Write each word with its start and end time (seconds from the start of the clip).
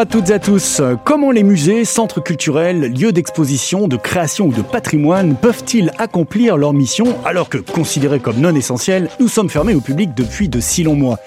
à 0.00 0.06
toutes 0.06 0.30
et 0.30 0.32
à 0.32 0.38
tous. 0.38 0.80
Comment 1.04 1.30
les 1.30 1.42
musées, 1.42 1.84
centres 1.84 2.22
culturels, 2.22 2.90
lieux 2.94 3.12
d'exposition, 3.12 3.86
de 3.86 3.98
création 3.98 4.46
ou 4.46 4.52
de 4.52 4.62
patrimoine 4.62 5.36
peuvent-ils 5.36 5.90
accomplir 5.98 6.56
leur 6.56 6.72
mission 6.72 7.04
alors 7.26 7.50
que, 7.50 7.58
considérés 7.58 8.18
comme 8.18 8.38
non 8.38 8.54
essentiels, 8.54 9.10
nous 9.20 9.28
sommes 9.28 9.50
fermés 9.50 9.74
au 9.74 9.82
public 9.82 10.14
depuis 10.16 10.48
de 10.48 10.58
si 10.58 10.84
longs 10.84 10.96
mois? 10.96 11.18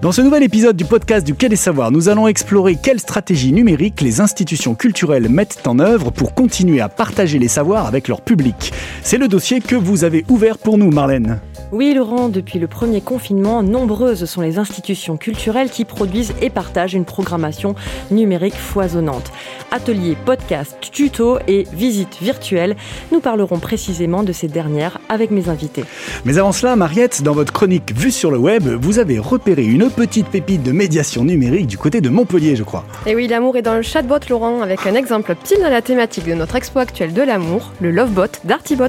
Dans 0.00 0.12
ce 0.12 0.22
nouvel 0.22 0.44
épisode 0.44 0.76
du 0.76 0.84
podcast 0.84 1.26
du 1.26 1.34
Quai 1.34 1.48
des 1.48 1.56
Savoirs, 1.56 1.90
nous 1.90 2.08
allons 2.08 2.28
explorer 2.28 2.76
quelles 2.80 3.00
stratégies 3.00 3.52
numériques 3.52 4.00
les 4.00 4.20
institutions 4.20 4.76
culturelles 4.76 5.28
mettent 5.28 5.66
en 5.66 5.80
œuvre 5.80 6.12
pour 6.12 6.34
continuer 6.34 6.80
à 6.80 6.88
partager 6.88 7.40
les 7.40 7.48
savoirs 7.48 7.86
avec 7.86 8.06
leur 8.06 8.20
public. 8.20 8.72
C'est 9.02 9.18
le 9.18 9.26
dossier 9.26 9.60
que 9.60 9.74
vous 9.74 10.04
avez 10.04 10.24
ouvert 10.28 10.58
pour 10.58 10.78
nous, 10.78 10.92
Marlène. 10.92 11.40
Oui, 11.70 11.92
Laurent, 11.92 12.28
depuis 12.28 12.58
le 12.58 12.66
premier 12.66 13.00
confinement, 13.00 13.62
nombreuses 13.62 14.24
sont 14.24 14.40
les 14.40 14.58
institutions 14.58 15.18
culturelles 15.18 15.68
qui 15.68 15.84
produisent 15.84 16.32
et 16.40 16.48
partagent 16.48 16.94
une 16.94 17.04
programmation 17.04 17.74
numérique 18.10 18.54
foisonnante. 18.54 19.30
Ateliers, 19.70 20.16
podcasts, 20.24 20.78
tutos 20.80 21.38
et 21.46 21.66
visites 21.74 22.18
virtuelles, 22.22 22.76
nous 23.12 23.20
parlerons 23.20 23.58
précisément 23.58 24.22
de 24.22 24.32
ces 24.32 24.48
dernières 24.48 24.98
avec 25.10 25.30
mes 25.30 25.50
invités. 25.50 25.84
Mais 26.24 26.38
avant 26.38 26.52
cela, 26.52 26.74
Mariette, 26.74 27.22
dans 27.22 27.34
votre 27.34 27.52
chronique 27.52 27.92
Vue 27.94 28.12
sur 28.12 28.30
le 28.30 28.38
web, 28.38 28.66
vous 28.66 28.98
avez 28.98 29.18
repéré 29.18 29.66
une 29.66 29.87
petite 29.88 30.28
pépite 30.28 30.62
de 30.62 30.72
médiation 30.72 31.24
numérique 31.24 31.66
du 31.66 31.78
côté 31.78 32.00
de 32.00 32.08
Montpellier, 32.08 32.56
je 32.56 32.62
crois. 32.62 32.84
Et 33.06 33.14
oui, 33.14 33.26
l'amour 33.28 33.56
est 33.56 33.62
dans 33.62 33.74
le 33.74 33.82
chatbot, 33.82 34.18
Laurent, 34.28 34.62
avec 34.62 34.86
un 34.86 34.94
exemple 34.94 35.34
pile 35.34 35.58
dans 35.60 35.70
la 35.70 35.82
thématique 35.82 36.26
de 36.26 36.34
notre 36.34 36.56
expo 36.56 36.78
actuelle 36.78 37.12
de 37.12 37.22
l'amour, 37.22 37.72
le 37.80 37.90
Lovebot 37.90 38.26
d'Artibot. 38.44 38.86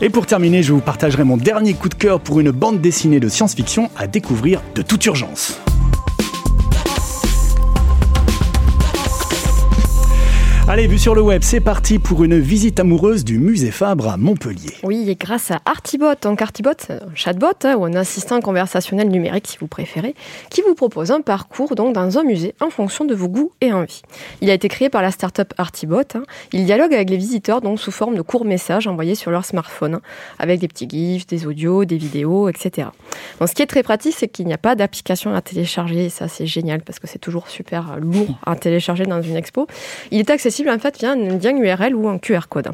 Et 0.00 0.10
pour 0.10 0.26
terminer, 0.26 0.62
je 0.62 0.72
vous 0.72 0.80
partagerai 0.80 1.24
mon 1.24 1.36
dernier 1.36 1.74
coup 1.74 1.88
de 1.88 1.94
cœur 1.94 2.20
pour 2.20 2.40
une 2.40 2.50
bande 2.50 2.80
dessinée 2.80 3.20
de 3.20 3.28
science-fiction 3.28 3.90
à 3.96 4.06
découvrir 4.06 4.62
de 4.74 4.82
toute 4.82 5.04
urgence. 5.06 5.60
Allez, 10.76 10.88
vue 10.88 10.98
sur 10.98 11.14
le 11.14 11.22
web, 11.22 11.40
c'est 11.42 11.60
parti 11.60 11.98
pour 11.98 12.22
une 12.22 12.38
visite 12.38 12.78
amoureuse 12.78 13.24
du 13.24 13.38
musée 13.38 13.70
Fabre 13.70 14.08
à 14.08 14.18
Montpellier. 14.18 14.74
Oui, 14.82 15.08
et 15.08 15.14
grâce 15.14 15.50
à 15.50 15.62
Artibot. 15.64 16.12
Donc 16.20 16.42
Artibot, 16.42 16.72
un 16.90 17.14
chatbot 17.14 17.46
hein, 17.64 17.76
ou 17.76 17.86
un 17.86 17.94
assistant 17.94 18.42
conversationnel 18.42 19.08
numérique 19.08 19.46
si 19.46 19.56
vous 19.56 19.68
préférez, 19.68 20.14
qui 20.50 20.60
vous 20.60 20.74
propose 20.74 21.12
un 21.12 21.22
parcours 21.22 21.74
dans 21.76 22.18
un 22.18 22.24
musée 22.24 22.54
en 22.60 22.68
fonction 22.68 23.06
de 23.06 23.14
vos 23.14 23.28
goûts 23.28 23.52
et 23.62 23.72
envies. 23.72 24.02
Il 24.42 24.50
a 24.50 24.52
été 24.52 24.68
créé 24.68 24.90
par 24.90 25.00
la 25.00 25.10
start-up 25.10 25.54
Artibot. 25.56 26.02
Hein. 26.14 26.24
Il 26.52 26.66
dialogue 26.66 26.92
avec 26.92 27.08
les 27.08 27.16
visiteurs 27.16 27.62
donc 27.62 27.80
sous 27.80 27.90
forme 27.90 28.14
de 28.14 28.20
courts 28.20 28.44
messages 28.44 28.86
envoyés 28.86 29.14
sur 29.14 29.30
leur 29.30 29.46
smartphone, 29.46 29.94
hein, 29.94 30.02
avec 30.38 30.60
des 30.60 30.68
petits 30.68 30.90
gifs, 30.90 31.26
des 31.26 31.46
audios, 31.46 31.86
des 31.86 31.96
vidéos, 31.96 32.50
etc. 32.50 32.88
Ce 33.40 33.54
qui 33.54 33.62
est 33.62 33.66
très 33.66 33.82
pratique, 33.82 34.14
c'est 34.14 34.28
qu'il 34.28 34.46
n'y 34.46 34.52
a 34.52 34.58
pas 34.58 34.74
d'application 34.74 35.34
à 35.34 35.40
télécharger. 35.40 36.10
Ça, 36.10 36.28
c'est 36.28 36.46
génial 36.46 36.82
parce 36.82 36.98
que 36.98 37.06
c'est 37.06 37.18
toujours 37.18 37.48
super 37.48 37.96
lourd 37.98 38.38
à 38.44 38.56
télécharger 38.56 39.06
dans 39.06 39.22
une 39.22 39.36
expo. 39.36 39.66
Il 40.10 40.18
est 40.18 40.28
accessible 40.28 40.65
en 40.70 40.78
fait 40.78 40.98
via 40.98 41.12
un 41.12 41.16
lien 41.16 41.56
URL 41.56 41.94
ou 41.94 42.08
un 42.08 42.18
QR 42.18 42.48
code. 42.48 42.68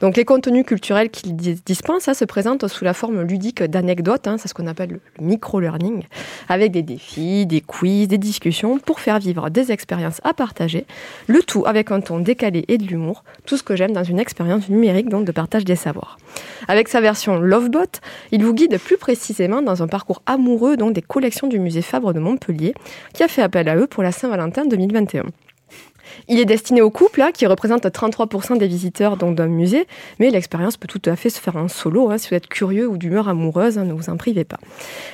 Donc 0.00 0.16
les 0.16 0.24
contenus 0.24 0.64
culturels 0.66 1.10
qu'il 1.10 1.36
dispense 1.36 2.02
ça 2.02 2.14
se 2.14 2.24
présentent 2.24 2.66
sous 2.68 2.84
la 2.84 2.94
forme 2.94 3.22
ludique 3.22 3.62
d'anecdotes, 3.62 4.26
hein, 4.26 4.36
c'est 4.38 4.48
ce 4.48 4.54
qu'on 4.54 4.66
appelle 4.66 4.90
le 5.18 5.24
micro-learning, 5.24 6.02
avec 6.48 6.72
des 6.72 6.82
défis, 6.82 7.46
des 7.46 7.60
quiz, 7.60 8.08
des 8.08 8.18
discussions 8.18 8.78
pour 8.78 9.00
faire 9.00 9.18
vivre 9.18 9.50
des 9.50 9.72
expériences 9.72 10.20
à 10.24 10.34
partager, 10.34 10.86
le 11.26 11.42
tout 11.42 11.64
avec 11.66 11.90
un 11.90 12.00
ton 12.00 12.20
décalé 12.20 12.64
et 12.68 12.78
de 12.78 12.84
l'humour, 12.84 13.24
tout 13.46 13.56
ce 13.56 13.62
que 13.62 13.76
j'aime 13.76 13.92
dans 13.92 14.04
une 14.04 14.18
expérience 14.18 14.68
numérique 14.68 15.08
de 15.08 15.32
partage 15.32 15.64
des 15.64 15.76
savoirs. 15.76 16.18
Avec 16.68 16.88
sa 16.88 17.00
version 17.00 17.36
Lovebot, 17.38 18.00
il 18.32 18.44
vous 18.44 18.54
guide 18.54 18.78
plus 18.78 18.96
précisément 18.96 19.62
dans 19.62 19.82
un 19.82 19.88
parcours 19.88 20.22
amoureux 20.26 20.76
des 20.90 21.02
collections 21.02 21.46
du 21.46 21.58
musée 21.58 21.82
Fabre 21.82 22.12
de 22.14 22.20
Montpellier, 22.20 22.74
qui 23.12 23.22
a 23.22 23.28
fait 23.28 23.42
appel 23.42 23.68
à 23.68 23.76
eux 23.76 23.86
pour 23.86 24.02
la 24.02 24.12
Saint-Valentin 24.12 24.64
2021. 24.64 25.24
Il 26.28 26.38
est 26.38 26.44
destiné 26.44 26.82
aux 26.82 26.90
couples, 26.90 27.22
hein, 27.22 27.30
qui 27.32 27.46
représentent 27.46 27.86
33% 27.86 28.58
des 28.58 28.66
visiteurs 28.66 29.16
d'un 29.16 29.46
musée, 29.46 29.86
mais 30.18 30.30
l'expérience 30.30 30.76
peut 30.76 30.88
tout 30.88 31.02
à 31.06 31.16
fait 31.16 31.30
se 31.30 31.40
faire 31.40 31.56
en 31.56 31.68
solo. 31.68 32.10
Hein, 32.10 32.18
si 32.18 32.28
vous 32.28 32.34
êtes 32.34 32.46
curieux 32.46 32.86
ou 32.86 32.96
d'humeur 32.96 33.28
amoureuse, 33.28 33.78
hein, 33.78 33.84
ne 33.84 33.92
vous 33.92 34.10
en 34.10 34.16
privez 34.16 34.44
pas. 34.44 34.58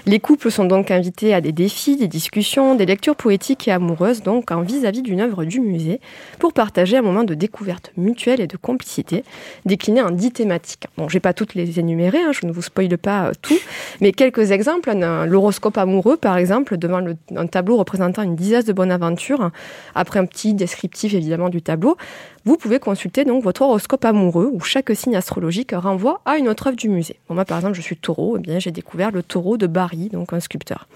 Les 0.07 0.21
couples 0.21 0.51
sont 0.51 0.65
donc 0.65 0.91
invités 0.91 1.35
à 1.35 1.41
des 1.41 1.53
défis, 1.53 1.97
des 1.97 2.09
discussions, 2.09 2.75
des 2.75 2.87
lectures 2.87 3.17
poétiques 3.17 3.69
et 3.69 3.73
amoureuses, 3.73 4.23
donc 4.23 4.51
en 4.51 4.63
vis-à-vis 4.63 5.03
d'une 5.03 5.21
œuvre 5.21 5.45
du 5.45 5.61
musée, 5.61 6.01
pour 6.39 6.53
partager 6.53 6.97
un 6.97 7.03
moment 7.03 7.25
de 7.25 7.35
découverte 7.35 7.93
mutuelle 7.97 8.41
et 8.41 8.47
de 8.47 8.57
complicité, 8.57 9.25
décliné 9.65 10.03
en 10.03 10.11
dix 10.11 10.33
thématiques. 10.33 10.87
Bon, 10.97 11.09
je 11.09 11.15
vais 11.15 11.21
pas 11.21 11.33
toutes 11.33 11.55
les 11.55 11.79
énumérer, 11.79 12.19
je 12.33 12.47
ne 12.47 12.53
vous 12.53 12.63
spoile 12.63 12.99
pas 12.99 13.27
euh, 13.27 13.33
tout, 13.43 13.59
mais 14.01 14.13
quelques 14.13 14.51
exemples. 14.51 14.93
L'horoscope 15.27 15.79
amoureux, 15.79 16.17
par 16.17 16.37
exemple, 16.37 16.77
devant 16.77 17.03
un 17.35 17.47
tableau 17.47 17.77
représentant 17.77 18.23
une 18.23 18.37
dizaine 18.37 18.63
de 18.63 18.73
bonnes 18.73 18.91
aventures, 18.91 19.51
après 19.95 20.19
un 20.19 20.27
petit 20.27 20.55
descriptif 20.55 20.86
évidemment 21.15 21.49
du 21.49 21.63
tableau, 21.63 21.97
vous 22.45 22.57
pouvez 22.57 22.79
consulter 22.79 23.25
donc 23.25 23.43
votre 23.43 23.63
horoscope 23.63 24.05
amoureux 24.05 24.51
où 24.53 24.61
chaque 24.61 24.95
signe 24.95 25.17
astrologique 25.17 25.73
renvoie 25.75 26.21
à 26.25 26.39
une 26.39 26.49
autre 26.49 26.69
œuvre 26.69 26.77
du 26.77 26.89
musée. 26.89 27.19
moi 27.29 27.45
par 27.45 27.59
exemple 27.59 27.75
je 27.75 27.83
suis 27.83 27.97
taureau, 27.97 28.37
eh 28.37 28.41
bien 28.41 28.59
j'ai 28.59 28.71
découvert 28.71 29.11
le 29.11 29.23
taureau 29.23 29.57
de 29.57 29.67
Barry, 29.67 30.09
donc 30.09 30.33
un 30.33 30.41
sculpteur. 30.41 30.87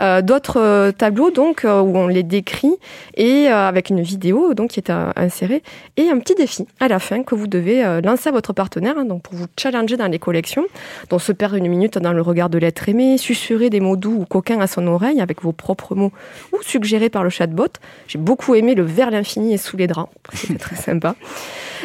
Euh, 0.00 0.22
d'autres 0.22 0.60
euh, 0.60 0.92
tableaux 0.92 1.30
donc 1.30 1.64
euh, 1.64 1.80
où 1.80 1.96
on 1.96 2.08
les 2.08 2.22
décrit 2.22 2.74
et 3.16 3.48
avec 3.48 3.90
une 3.90 4.02
vidéo 4.02 4.54
donc 4.54 4.70
qui 4.70 4.80
est 4.80 4.90
insérée 4.90 5.62
et 5.96 6.08
un 6.08 6.18
petit 6.18 6.34
défi 6.34 6.66
à 6.80 6.88
la 6.88 6.98
fin 6.98 7.22
que 7.22 7.34
vous 7.34 7.46
devez 7.46 7.82
lancer 8.02 8.28
à 8.28 8.32
votre 8.32 8.52
partenaire 8.52 8.94
hein, 8.98 9.04
donc 9.04 9.22
pour 9.22 9.34
vous 9.34 9.46
challenger 9.58 9.96
dans 9.96 10.06
les 10.06 10.18
collections, 10.18 10.64
dont 11.10 11.18
se 11.18 11.32
perdre 11.32 11.56
une 11.56 11.68
minute 11.68 11.98
dans 11.98 12.12
le 12.12 12.22
regard 12.22 12.50
de 12.50 12.58
l'être 12.58 12.88
aimé, 12.88 13.18
susurrer 13.18 13.70
des 13.70 13.80
mots 13.80 13.96
doux 13.96 14.18
ou 14.20 14.24
coquins 14.24 14.60
à 14.60 14.66
son 14.66 14.86
oreille 14.86 15.20
avec 15.20 15.42
vos 15.42 15.52
propres 15.52 15.94
mots 15.94 16.12
ou 16.52 16.58
suggérés 16.62 17.10
par 17.10 17.24
le 17.24 17.30
chatbot. 17.30 17.68
J'ai 18.08 18.18
beaucoup 18.18 18.54
aimé 18.54 18.74
le 18.74 18.82
vers 18.82 19.10
l'infini 19.10 19.54
et 19.54 19.58
sous 19.58 19.76
les 19.76 19.86
draps, 19.86 20.10
c'était 20.32 20.58
très 20.58 20.76
sympa. 20.76 21.14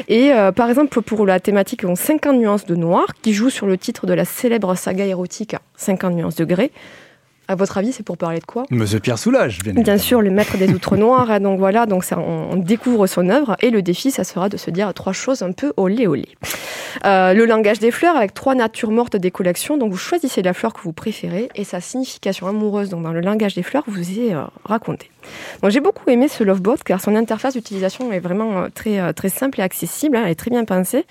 Et 0.08 0.32
par 0.56 0.70
exemple 0.70 1.02
pour 1.02 1.26
la 1.26 1.40
thématique 1.40 1.84
50 1.94 2.38
nuances 2.38 2.66
de 2.66 2.76
noir 2.76 3.08
qui 3.22 3.34
joue 3.34 3.50
sur 3.50 3.68
le 3.68 3.78
titre 3.78 4.06
de 4.06 4.14
la 4.14 4.26
célèbre 4.26 4.76
saga 4.76 5.06
érotique 5.06 5.56
50 5.76 6.16
nuances 6.16 6.36
de 6.36 6.46
gris 6.46 6.72
à 7.50 7.56
votre 7.56 7.80
avis, 7.80 7.92
c'est 7.92 8.04
pour 8.04 8.16
parler 8.16 8.40
de 8.40 8.46
quoi 8.46 8.66
Monsieur 8.70 9.00
Pierre 9.00 9.18
Soulages, 9.18 9.60
bien, 9.64 9.74
bien 9.74 9.98
sûr, 9.98 10.22
le 10.22 10.30
maître 10.30 10.56
des 10.58 10.70
outres 10.70 10.96
noirs. 10.98 11.32
Hein, 11.32 11.40
donc 11.40 11.58
voilà, 11.58 11.88
donc 11.88 12.04
ça, 12.04 12.20
on, 12.20 12.56
découvre 12.58 13.08
son 13.08 13.28
œuvre 13.30 13.58
et 13.62 13.72
le 13.72 13.82
défi, 13.82 14.12
ça 14.12 14.24
sera 14.24 14.50
de 14.50 14.58
se 14.58 14.70
dire 14.70 14.94
trois 14.94 15.14
choses 15.14 15.42
un 15.42 15.52
peu 15.52 15.74
olé 15.76 16.06
olé. 16.06 16.28
Euh, 17.06 17.34
le 17.34 17.46
langage 17.46 17.80
des 17.80 17.92
fleurs 17.92 18.16
avec 18.16 18.34
trois 18.34 18.56
natures 18.56 18.92
mortes 18.92 19.16
des 19.16 19.32
collections. 19.32 19.78
Donc 19.78 19.92
vous 19.92 19.98
choisissez 19.98 20.42
la 20.42 20.54
fleur 20.54 20.74
que 20.74 20.82
vous 20.82 20.94
préférez 20.94 21.50
et 21.56 21.64
sa 21.64 21.82
signification 21.82 22.48
amoureuse 22.48 22.90
donc 22.90 23.04
dans 23.04 23.12
le 23.12 23.22
langage 23.22 23.56
des 23.56 23.64
fleurs 23.64 23.84
vous 23.88 24.20
est 24.20 24.34
euh, 24.34 24.44
racontée. 24.64 25.10
Donc 25.62 25.72
j'ai 25.72 25.80
beaucoup 25.80 26.10
aimé 26.10 26.28
ce 26.28 26.44
Lovebot 26.44 26.78
car 26.86 27.02
son 27.02 27.16
interface 27.16 27.54
d'utilisation 27.54 28.12
est 28.12 28.20
vraiment 28.20 28.64
euh, 28.64 28.68
très 28.74 29.14
très 29.14 29.30
simple 29.30 29.60
et 29.60 29.64
accessible. 29.64 30.16
Hein, 30.16 30.24
elle 30.26 30.32
est 30.32 30.36
très 30.36 30.52
bien 30.52 30.66
pensée. 30.66 31.06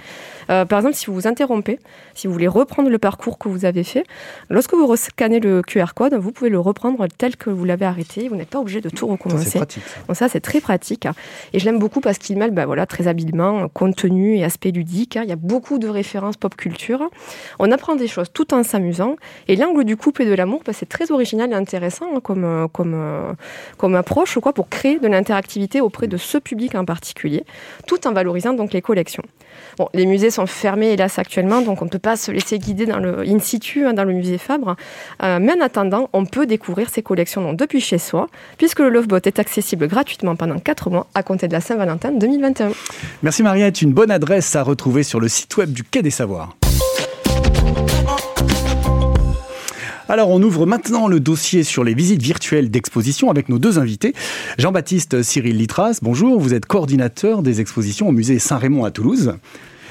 Par 0.47 0.79
exemple, 0.79 0.95
si 0.95 1.07
vous 1.07 1.15
vous 1.15 1.27
interrompez, 1.27 1.79
si 2.15 2.27
vous 2.27 2.33
voulez 2.33 2.49
reprendre 2.49 2.89
le 2.89 2.99
parcours 2.99 3.39
que 3.39 3.49
vous 3.49 3.67
avez 3.67 3.85
fait, 3.85 4.05
lorsque 4.49 4.73
vous 4.73 4.97
scannez 4.97 5.41
le 5.41 5.61
QR 5.63 5.93
code, 5.95 6.15
vous 6.15 6.33
pouvez 6.33 6.49
le 6.49 6.59
reprendre 6.59 7.07
tel 7.19 7.37
que 7.37 7.51
vous 7.51 7.65
l'avez 7.67 7.85
arrêté. 7.85 8.29
Vous 8.29 8.37
n'êtes 8.37 8.49
pas 8.49 8.59
obligé 8.59 8.81
de 8.81 8.89
tout 8.89 9.07
recommencer. 9.07 9.59
Pratique. 9.59 9.83
Donc 10.07 10.17
ça, 10.17 10.29
c'est 10.29 10.41
très 10.41 10.61
pratique. 10.61 11.07
Et 11.53 11.59
je 11.59 11.65
l'aime 11.67 11.79
beaucoup 11.79 12.01
parce 12.01 12.17
qu'il 12.17 12.39
mêle 12.39 12.53
bah, 12.53 12.65
voilà, 12.65 12.87
très 12.87 13.09
habilement 13.09 13.69
contenu 13.69 14.37
et 14.37 14.45
aspect 14.45 14.71
ludique. 14.71 15.17
Hein. 15.17 15.23
Il 15.25 15.29
y 15.29 15.33
a 15.33 15.37
beaucoup 15.37 15.68
de 15.77 15.89
références 15.89 16.39
pop 16.39 16.57
culture. 16.57 17.11
On 17.59 17.71
apprend 17.71 17.97
des 17.97 18.09
choses 18.09 18.29
tout 18.33 18.55
en 18.55 18.63
s'amusant. 18.63 19.17
Et 19.49 19.57
l'angle 19.57 19.85
du 19.85 19.99
couple 19.99 20.23
et 20.23 20.27
de 20.27 20.33
l'amour, 20.33 20.63
bah, 20.65 20.73
c'est 20.73 20.89
très 20.89 21.13
original 21.13 21.53
et 21.53 21.55
intéressant 21.55 22.07
hein, 22.15 22.21
comme, 22.23 22.69
comme, 22.73 23.37
comme 23.77 23.95
approche 23.95 24.39
quoi, 24.41 24.55
pour 24.55 24.71
créer 24.71 24.99
de 24.99 25.09
l'interactivité 25.09 25.83
auprès 25.83 26.07
de 26.07 26.17
ce 26.17 26.39
public 26.39 26.75
en 26.75 26.85
particulier, 26.87 27.45
tout 27.87 28.07
en 28.07 28.13
valorisant 28.13 28.55
donc 28.55 28.73
les 28.73 28.81
collections. 28.81 29.25
Bon, 29.77 29.89
les 29.95 30.07
musées 30.07 30.31
sont 30.31 30.47
fermés 30.47 30.93
hélas 30.93 31.19
actuellement, 31.19 31.61
donc 31.63 31.83
on 31.83 31.85
ne 31.85 31.91
peut 31.91 31.99
pas 31.99 32.17
se 32.17 32.31
laisser 32.31 32.59
guider 32.59 32.91
in 32.91 33.39
situ, 33.39 33.87
hein, 33.87 33.93
dans 33.93 34.05
le 34.05 34.13
musée 34.13 34.39
Fabre. 34.39 34.77
Euh, 35.23 35.39
mais 35.41 35.53
en 35.53 35.61
attendant, 35.61 36.09
on 36.13 36.25
peut 36.25 36.47
découvrir 36.47 36.91
ces 36.91 37.03
collections 37.03 37.53
depuis 37.53 37.81
chez 37.81 37.99
soi, 37.99 38.29
puisque 38.57 38.81
le 38.81 38.89
Lovebot 38.89 39.17
est 39.17 39.39
accessible 39.39 39.89
gratuitement 39.89 40.37
pendant 40.37 40.59
4 40.59 40.91
mois 40.91 41.07
à 41.15 41.23
compter 41.23 41.49
de 41.49 41.53
la 41.53 41.61
Saint-Valentin 41.61 42.13
2021. 42.13 42.71
Merci 43.23 43.43
Mariette, 43.43 43.83
une 43.83 43.93
bonne 43.93 44.11
adresse 44.11 44.55
à 44.57 44.63
retrouver 44.63 45.03
sur 45.03 45.21
le 45.21 45.29
site 45.29 45.49
web 45.59 45.73
du 45.73 45.83
Quai 45.83 46.03
des 46.03 46.11
Savoirs. 46.11 46.57
Alors 50.09 50.31
on 50.31 50.41
ouvre 50.41 50.67
maintenant 50.67 51.09
le 51.09 51.19
dossier 51.19 51.65
sur 51.65 51.83
les 51.83 51.95
visites 51.95 52.23
virtuelles 52.23 52.71
d'exposition 52.71 53.29
avec 53.29 53.49
nos 53.49 53.59
deux 53.59 53.79
invités. 53.79 54.15
Jean-Baptiste 54.57 55.23
Cyril 55.23 55.57
Litras, 55.57 55.99
bonjour, 56.01 56.39
vous 56.39 56.55
êtes 56.55 56.65
coordinateur 56.65 57.43
des 57.43 57.61
expositions 57.61 58.09
au 58.09 58.13
musée 58.13 58.39
Saint-Raymond 58.39 58.85
à 58.85 58.93
Toulouse. 58.93 59.35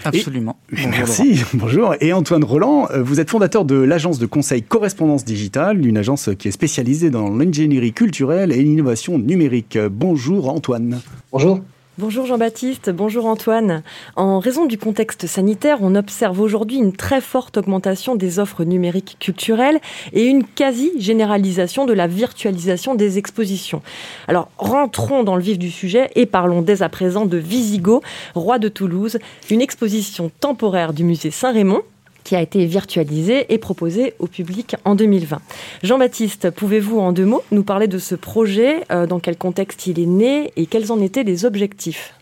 Absolument. 0.05 0.57
merci, 0.71 1.41
bonjour. 1.53 1.95
Et 1.99 2.13
Antoine 2.13 2.45
Roland, 2.45 2.87
euh, 2.91 3.03
vous 3.03 3.19
êtes 3.19 3.29
fondateur 3.29 3.65
de 3.65 3.75
l'agence 3.75 4.19
de 4.19 4.25
conseil 4.25 4.63
Correspondance 4.63 5.25
Digitale, 5.25 5.85
une 5.85 5.97
agence 5.97 6.29
qui 6.39 6.47
est 6.47 6.51
spécialisée 6.51 7.09
dans 7.09 7.29
l'ingénierie 7.29 7.91
culturelle 7.91 8.53
et 8.53 8.63
l'innovation 8.63 9.19
numérique. 9.19 9.77
Bonjour 9.91 10.49
Antoine. 10.49 11.01
Bonjour. 11.33 11.61
Bonjour 11.99 12.27
Jean-Baptiste, 12.27 12.91
bonjour 12.91 13.25
Antoine. 13.25 13.81
En 14.15 14.37
raison 14.37 14.67
du 14.67 14.77
contexte 14.77 15.25
sanitaire, 15.25 15.79
on 15.81 15.95
observe 15.95 16.39
aujourd'hui 16.39 16.77
une 16.77 16.93
très 16.93 17.21
forte 17.21 17.57
augmentation 17.57 18.13
des 18.13 18.37
offres 18.37 18.63
numériques 18.63 19.17
culturelles 19.19 19.79
et 20.13 20.25
une 20.25 20.43
quasi-généralisation 20.43 21.87
de 21.87 21.93
la 21.93 22.05
virtualisation 22.05 22.93
des 22.93 23.17
expositions. 23.17 23.81
Alors 24.27 24.51
rentrons 24.59 25.23
dans 25.23 25.35
le 25.35 25.41
vif 25.41 25.57
du 25.57 25.71
sujet 25.71 26.11
et 26.13 26.27
parlons 26.27 26.61
dès 26.61 26.83
à 26.83 26.89
présent 26.89 27.25
de 27.25 27.37
Visigo, 27.37 28.03
roi 28.35 28.59
de 28.59 28.69
Toulouse, 28.69 29.17
une 29.49 29.61
exposition 29.61 30.29
temporaire 30.39 30.93
du 30.93 31.03
musée 31.03 31.31
Saint-Raymond 31.31 31.81
qui 32.27 32.35
a 32.35 32.41
été 32.41 32.65
virtualisé 32.65 33.53
et 33.53 33.57
proposé 33.57 34.13
au 34.19 34.27
public 34.27 34.75
en 34.83 34.95
2020. 34.95 35.39
Jean-Baptiste, 35.81 36.49
pouvez-vous 36.51 36.99
en 36.99 37.13
deux 37.13 37.23
mots 37.23 37.41
nous 37.53 37.63
parler 37.63 37.87
de 37.87 37.99
ce 37.99 38.15
projet, 38.15 38.83
euh, 38.91 39.07
dans 39.07 39.21
quel 39.21 39.37
contexte 39.37 39.87
il 39.87 39.97
est 39.97 40.05
né 40.05 40.51
et 40.57 40.65
quels 40.65 40.91
en 40.91 40.99
étaient 40.99 41.23
les 41.23 41.45
objectifs? 41.45 42.13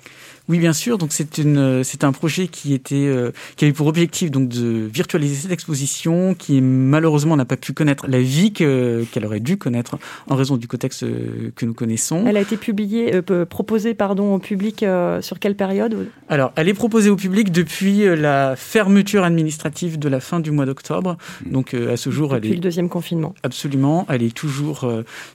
Oui, 0.47 0.59
bien 0.59 0.73
sûr. 0.73 0.97
Donc 0.97 1.11
c'est 1.11 1.39
une, 1.39 1.57
euh, 1.57 1.83
c'est 1.83 2.03
un 2.03 2.11
projet 2.11 2.47
qui 2.47 2.73
était, 2.73 2.95
euh, 2.95 3.31
qui 3.55 3.65
avait 3.65 3.73
pour 3.73 3.87
objectif 3.87 4.29
donc 4.29 4.47
de 4.47 4.87
virtualiser 4.91 5.35
cette 5.35 5.51
exposition, 5.51 6.35
qui 6.35 6.61
malheureusement 6.61 7.35
n'a 7.35 7.45
pas 7.45 7.57
pu 7.57 7.73
connaître 7.73 8.07
la 8.07 8.19
vie 8.19 8.53
qu'elle 8.53 9.25
aurait 9.25 9.39
dû 9.39 9.57
connaître 9.57 9.97
en 10.29 10.35
raison 10.35 10.57
du 10.57 10.67
contexte 10.67 11.03
euh, 11.03 11.51
que 11.55 11.65
nous 11.65 11.73
connaissons. 11.73 12.25
Elle 12.27 12.37
a 12.37 12.41
été 12.41 12.57
publiée, 12.57 13.21
proposée 13.49 13.93
pardon 13.95 14.35
au 14.35 14.39
public 14.39 14.85
sur 15.21 15.39
quelle 15.39 15.55
période 15.55 16.07
Alors, 16.29 16.51
elle 16.55 16.69
est 16.69 16.73
proposée 16.73 17.09
au 17.09 17.15
public 17.15 17.51
depuis 17.51 18.03
la 18.15 18.55
fermeture 18.55 19.23
administrative 19.23 19.97
de 19.97 20.09
la 20.09 20.19
fin 20.19 20.39
du 20.39 20.51
mois 20.51 20.65
d'octobre. 20.65 21.17
Mmh. 21.45 21.51
Donc 21.51 21.73
à 21.73 21.97
ce 21.97 22.09
jour, 22.09 22.33
depuis 22.33 22.47
elle 22.47 22.53
est 22.53 22.55
le 22.57 22.61
deuxième 22.61 22.89
confinement. 22.89 23.33
Absolument, 23.43 24.05
elle 24.09 24.23
est 24.23 24.35
toujours, 24.35 24.89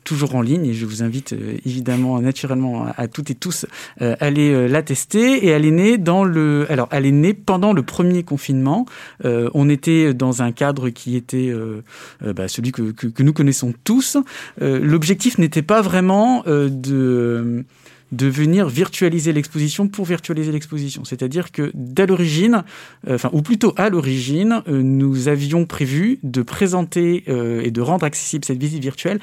toujours 0.05 0.35
en 0.35 0.43
ligne 0.43 0.67
et 0.67 0.75
je 0.75 0.87
vous 0.87 1.03
invite 1.03 1.35
évidemment 1.65 2.21
naturellement 2.21 2.87
à, 2.97 3.09
toutes 3.09 3.31
et 3.31 3.35
tous 3.35 3.67
à 4.01 4.13
aller 4.21 4.69
la 4.69 4.83
tester 4.83 5.00
et 5.15 5.49
elle 5.49 5.65
est 5.65 5.71
née 5.71 5.99
dans 5.99 6.25
le. 6.25 6.67
Alors, 6.71 6.89
elle 6.91 7.07
est 7.07 7.13
née 7.13 7.35
pendant 7.35 7.73
le 7.73 7.83
premier 7.83 8.23
confinement. 8.23 8.87
Euh, 9.25 9.51
on 9.55 9.69
était 9.69 10.15
dans 10.15 10.43
un 10.43 10.53
cadre 10.53 10.91
qui 10.91 11.17
était 11.17 11.51
euh, 11.51 11.83
euh, 12.23 12.33
bah, 12.33 12.49
celui 12.49 12.73
que, 12.73 13.23
nous 13.23 13.33
connaissons 13.33 13.75
tous. 13.85 14.17
L'objectif 14.61 15.39
n'était 15.39 15.63
pas 15.63 15.83
vraiment 15.83 16.43
de 16.47 17.65
de 18.13 18.27
venir 18.27 18.69
virtualiser 18.69 19.33
l'exposition 19.33 19.87
pour 19.87 20.05
virtualiser 20.05 20.51
l'exposition. 20.51 21.05
C'est-à-dire 21.05 21.53
que 21.53 21.71
dès 21.75 22.09
l'origine, 22.09 22.65
enfin, 23.09 23.31
ou 23.33 23.41
plutôt 23.41 23.73
à 23.77 23.89
l'origine, 23.89 24.63
nous 24.67 25.29
avions 25.29 25.65
prévu 25.65 26.19
de 26.25 26.43
présenter 26.43 27.23
et 27.29 27.71
de 27.71 27.81
rendre 27.81 28.05
accessible 28.05 28.45
cette 28.45 28.59
visite 28.59 28.83
virtuelle 28.83 29.21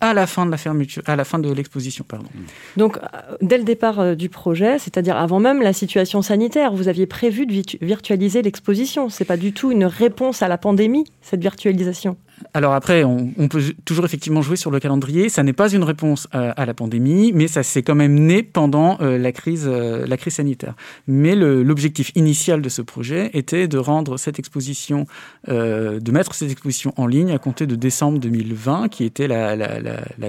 à 0.00 0.14
la 0.14 0.26
fin 0.26 0.46
de 0.46 0.50
la 0.50 0.56
fermeture, 0.56 1.02
à 1.06 1.16
la 1.16 1.24
fin 1.24 1.38
de 1.38 1.52
l'exposition, 1.52 2.04
pardon. 2.08 2.28
Donc, 2.76 2.96
euh, 2.96 3.00
dès 3.42 3.58
le 3.58 3.64
départ 3.64 4.00
euh, 4.00 4.14
du 4.14 4.28
projet, 4.28 4.78
c'est-à-dire 4.78 5.16
avant 5.16 5.40
même 5.40 5.60
la 5.60 5.72
situation 5.72 6.22
sanitaire, 6.22 6.72
vous 6.72 6.88
aviez 6.88 7.06
prévu 7.06 7.46
de 7.46 7.62
virtualiser 7.84 8.42
l'exposition. 8.42 9.08
C'est 9.10 9.24
pas 9.24 9.36
du 9.36 9.52
tout 9.52 9.70
une 9.70 9.84
réponse 9.84 10.42
à 10.42 10.48
la 10.48 10.58
pandémie, 10.58 11.04
cette 11.20 11.42
virtualisation. 11.42 12.16
Alors 12.54 12.74
après, 12.74 13.04
on, 13.04 13.48
peut 13.48 13.62
toujours 13.84 14.04
effectivement 14.04 14.42
jouer 14.42 14.56
sur 14.56 14.70
le 14.70 14.80
calendrier. 14.80 15.28
Ça 15.28 15.42
n'est 15.42 15.52
pas 15.52 15.70
une 15.70 15.84
réponse 15.84 16.28
euh, 16.34 16.52
à, 16.56 16.66
la 16.66 16.74
pandémie, 16.74 17.32
mais 17.32 17.48
ça 17.48 17.62
s'est 17.62 17.82
quand 17.82 17.94
même 17.94 18.14
né 18.14 18.42
pendant 18.42 18.98
euh, 19.00 19.18
la, 19.18 19.32
crise, 19.32 19.68
euh, 19.70 20.06
la 20.06 20.16
crise 20.16 20.34
sanitaire. 20.34 20.74
Mais 21.06 21.34
l'objectif 21.34 22.12
initial 22.14 22.62
de 22.62 22.68
ce 22.68 22.82
projet 22.82 23.30
était 23.34 23.68
de 23.68 23.78
rendre 23.78 24.16
cette 24.16 24.38
exposition, 24.38 25.06
de 25.46 26.10
mettre 26.10 26.34
cette 26.34 26.50
exposition 26.50 26.92
en 26.96 27.06
ligne 27.06 27.32
à 27.32 27.38
compter 27.38 27.66
de 27.66 27.74
décembre 27.74 28.18
2020, 28.18 28.88
qui 28.88 29.04
était 29.04 29.28
la, 29.28 29.56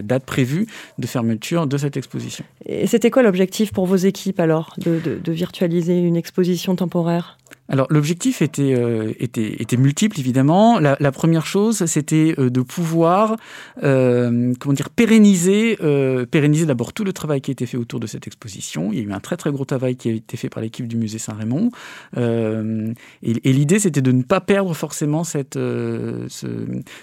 date 0.01 0.25
prévue 0.25 0.67
de 0.97 1.07
fermeture 1.07 1.67
de 1.67 1.77
cette 1.77 1.97
exposition. 1.97 2.43
Et 2.65 2.87
c'était 2.87 3.09
quoi 3.09 3.23
l'objectif 3.23 3.71
pour 3.71 3.85
vos 3.85 3.95
équipes 3.95 4.39
alors 4.39 4.73
de 4.77 5.31
virtualiser 5.31 5.99
une 5.99 6.15
exposition 6.15 6.75
temporaire? 6.75 7.37
Alors 7.69 7.87
l'objectif 7.89 8.41
était, 8.41 8.73
euh, 8.75 9.13
était, 9.19 9.61
était 9.61 9.77
multiple 9.77 10.19
évidemment. 10.19 10.79
La, 10.79 11.11
première 11.11 11.45
chose, 11.45 11.85
c'était 11.85 12.35
euh, 12.37 12.49
de 12.49 12.61
pouvoir 12.61 13.37
euh, 13.83 14.53
comment 14.59 14.73
dire 14.73 14.89
pérenniser, 14.89 15.77
pérenniser 16.29 16.65
d'abord 16.65 16.93
tout 16.93 17.03
le 17.03 17.13
travail 17.13 17.41
qui 17.41 17.51
a 17.51 17.53
été 17.53 17.65
fait 17.65 17.77
autour 17.77 17.99
de 17.99 18.07
cette 18.07 18.27
exposition. 18.27 18.91
Il 18.91 18.99
y 18.99 19.01
a 19.01 19.05
eu 19.05 19.11
un 19.13 19.19
très 19.19 19.37
très 19.37 19.51
gros 19.51 19.65
travail 19.65 19.95
qui 19.95 20.09
a 20.09 20.11
été 20.11 20.35
fait 20.37 20.49
par 20.49 20.61
l'équipe 20.61 20.87
du 20.87 20.97
musée 20.97 21.17
Saint-Raymond. 21.17 21.71
Et, 22.17 23.33
l'idée, 23.51 23.79
c'était 23.79 24.01
de 24.01 24.11
ne 24.11 24.23
pas 24.23 24.41
perdre 24.41 24.73
forcément 24.73 25.23
cette, 25.23 25.55
ce, 25.55 26.47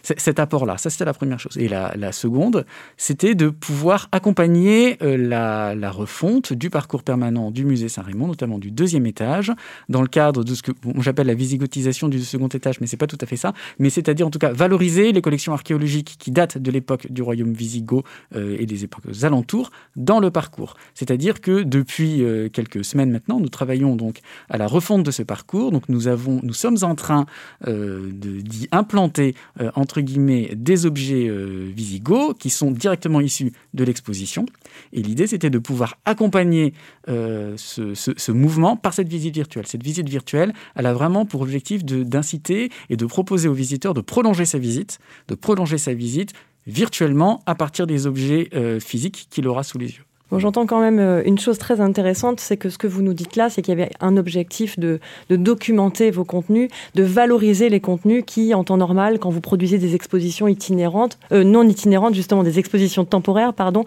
cet 0.02 0.38
apport-là. 0.38 0.76
Ça, 0.76 0.90
c'était 0.90 1.04
la 1.04 1.14
première 1.14 1.40
chose. 1.40 1.56
Et 1.56 1.68
la, 1.68 1.94
la 1.96 2.12
seconde, 2.12 2.66
c'était 2.96 3.34
de 3.34 3.48
pouvoir 3.48 4.08
accompagner 4.12 4.98
la, 5.00 5.74
la 5.74 5.90
refonte 5.90 6.52
du 6.52 6.68
parcours 6.68 7.02
permanent 7.02 7.50
du 7.50 7.64
musée 7.64 7.88
Saint-Raymond, 7.88 8.28
notamment 8.28 8.58
du 8.58 8.70
deuxième 8.70 9.06
étage, 9.06 9.52
dans 9.88 10.02
le 10.02 10.08
cadre 10.08 10.44
de 10.44 10.57
ce 10.58 10.62
que 10.62 10.72
j'appelle 11.00 11.26
la 11.26 11.34
visigotisation 11.34 12.08
du 12.08 12.20
second 12.20 12.48
étage, 12.48 12.80
mais 12.80 12.86
c'est 12.86 12.96
pas 12.96 13.06
tout 13.06 13.18
à 13.20 13.26
fait 13.26 13.36
ça. 13.36 13.54
Mais 13.78 13.90
c'est-à-dire 13.90 14.26
en 14.26 14.30
tout 14.30 14.38
cas 14.38 14.52
valoriser 14.52 15.12
les 15.12 15.22
collections 15.22 15.52
archéologiques 15.52 16.16
qui 16.18 16.30
datent 16.30 16.58
de 16.58 16.70
l'époque 16.70 17.10
du 17.10 17.22
royaume 17.22 17.52
visigoth 17.52 18.04
euh, 18.34 18.56
et 18.58 18.66
des 18.66 18.84
époques 18.84 19.04
alentours 19.22 19.70
dans 19.96 20.20
le 20.20 20.30
parcours. 20.30 20.76
C'est-à-dire 20.94 21.40
que 21.40 21.62
depuis 21.62 22.22
euh, 22.22 22.48
quelques 22.48 22.84
semaines 22.84 23.10
maintenant, 23.10 23.40
nous 23.40 23.48
travaillons 23.48 23.96
donc 23.96 24.20
à 24.48 24.58
la 24.58 24.66
refonte 24.66 25.02
de 25.02 25.10
ce 25.10 25.22
parcours. 25.22 25.70
Donc 25.70 25.88
nous 25.88 26.08
avons, 26.08 26.40
nous 26.42 26.52
sommes 26.52 26.78
en 26.82 26.94
train 26.94 27.26
euh, 27.66 28.10
d'y 28.12 28.68
implanter 28.72 29.34
entre 29.74 30.00
guillemets 30.00 30.50
des 30.54 30.86
objets 30.86 31.30
visigoths 31.74 32.38
qui 32.38 32.50
sont 32.50 32.70
directement 32.70 33.20
issus 33.20 33.52
de 33.74 33.84
l'exposition. 33.84 34.46
Et 34.92 35.02
l'idée 35.02 35.26
c'était 35.26 35.50
de 35.50 35.58
pouvoir 35.58 35.98
accompagner 36.04 36.74
ce, 37.06 37.94
ce 37.94 38.32
mouvement 38.32 38.76
par 38.76 38.92
cette 38.94 39.08
visite 39.08 39.34
virtuelle. 39.34 39.66
Cette 39.66 39.82
visite 39.82 40.08
virtuelle 40.08 40.37
elle 40.74 40.86
a 40.86 40.92
vraiment 40.92 41.24
pour 41.24 41.42
objectif 41.42 41.84
d'inciter 41.84 42.70
et 42.90 42.96
de 42.96 43.06
proposer 43.06 43.48
aux 43.48 43.54
visiteurs 43.54 43.94
de 43.94 44.00
prolonger 44.00 44.44
sa 44.44 44.58
visite, 44.58 44.98
de 45.28 45.34
prolonger 45.34 45.78
sa 45.78 45.94
visite 45.94 46.32
virtuellement 46.66 47.42
à 47.46 47.54
partir 47.54 47.86
des 47.86 48.06
objets 48.06 48.48
euh, 48.54 48.78
physiques 48.78 49.26
qu'il 49.30 49.48
aura 49.48 49.62
sous 49.62 49.78
les 49.78 49.86
yeux. 49.86 50.04
Bon, 50.30 50.38
J'entends 50.38 50.66
quand 50.66 50.80
même 50.80 50.98
euh, 50.98 51.22
une 51.24 51.38
chose 51.38 51.56
très 51.56 51.80
intéressante, 51.80 52.38
c'est 52.38 52.58
que 52.58 52.68
ce 52.68 52.76
que 52.76 52.86
vous 52.86 53.00
nous 53.00 53.14
dites 53.14 53.36
là, 53.36 53.48
c'est 53.48 53.62
qu'il 53.62 53.72
y 53.72 53.80
avait 53.80 53.90
un 54.00 54.18
objectif 54.18 54.78
de, 54.78 55.00
de, 55.30 55.36
documenter 55.36 56.10
vos 56.10 56.24
contenus, 56.24 56.70
de 56.94 57.02
valoriser 57.02 57.70
les 57.70 57.80
contenus 57.80 58.24
qui, 58.26 58.52
en 58.52 58.62
temps 58.62 58.76
normal, 58.76 59.18
quand 59.18 59.30
vous 59.30 59.40
produisez 59.40 59.78
des 59.78 59.94
expositions 59.94 60.46
itinérantes, 60.46 61.18
euh, 61.32 61.44
non 61.44 61.66
itinérantes, 61.66 62.14
justement 62.14 62.42
des 62.42 62.58
expositions 62.58 63.06
temporaires, 63.06 63.54
pardon, 63.54 63.86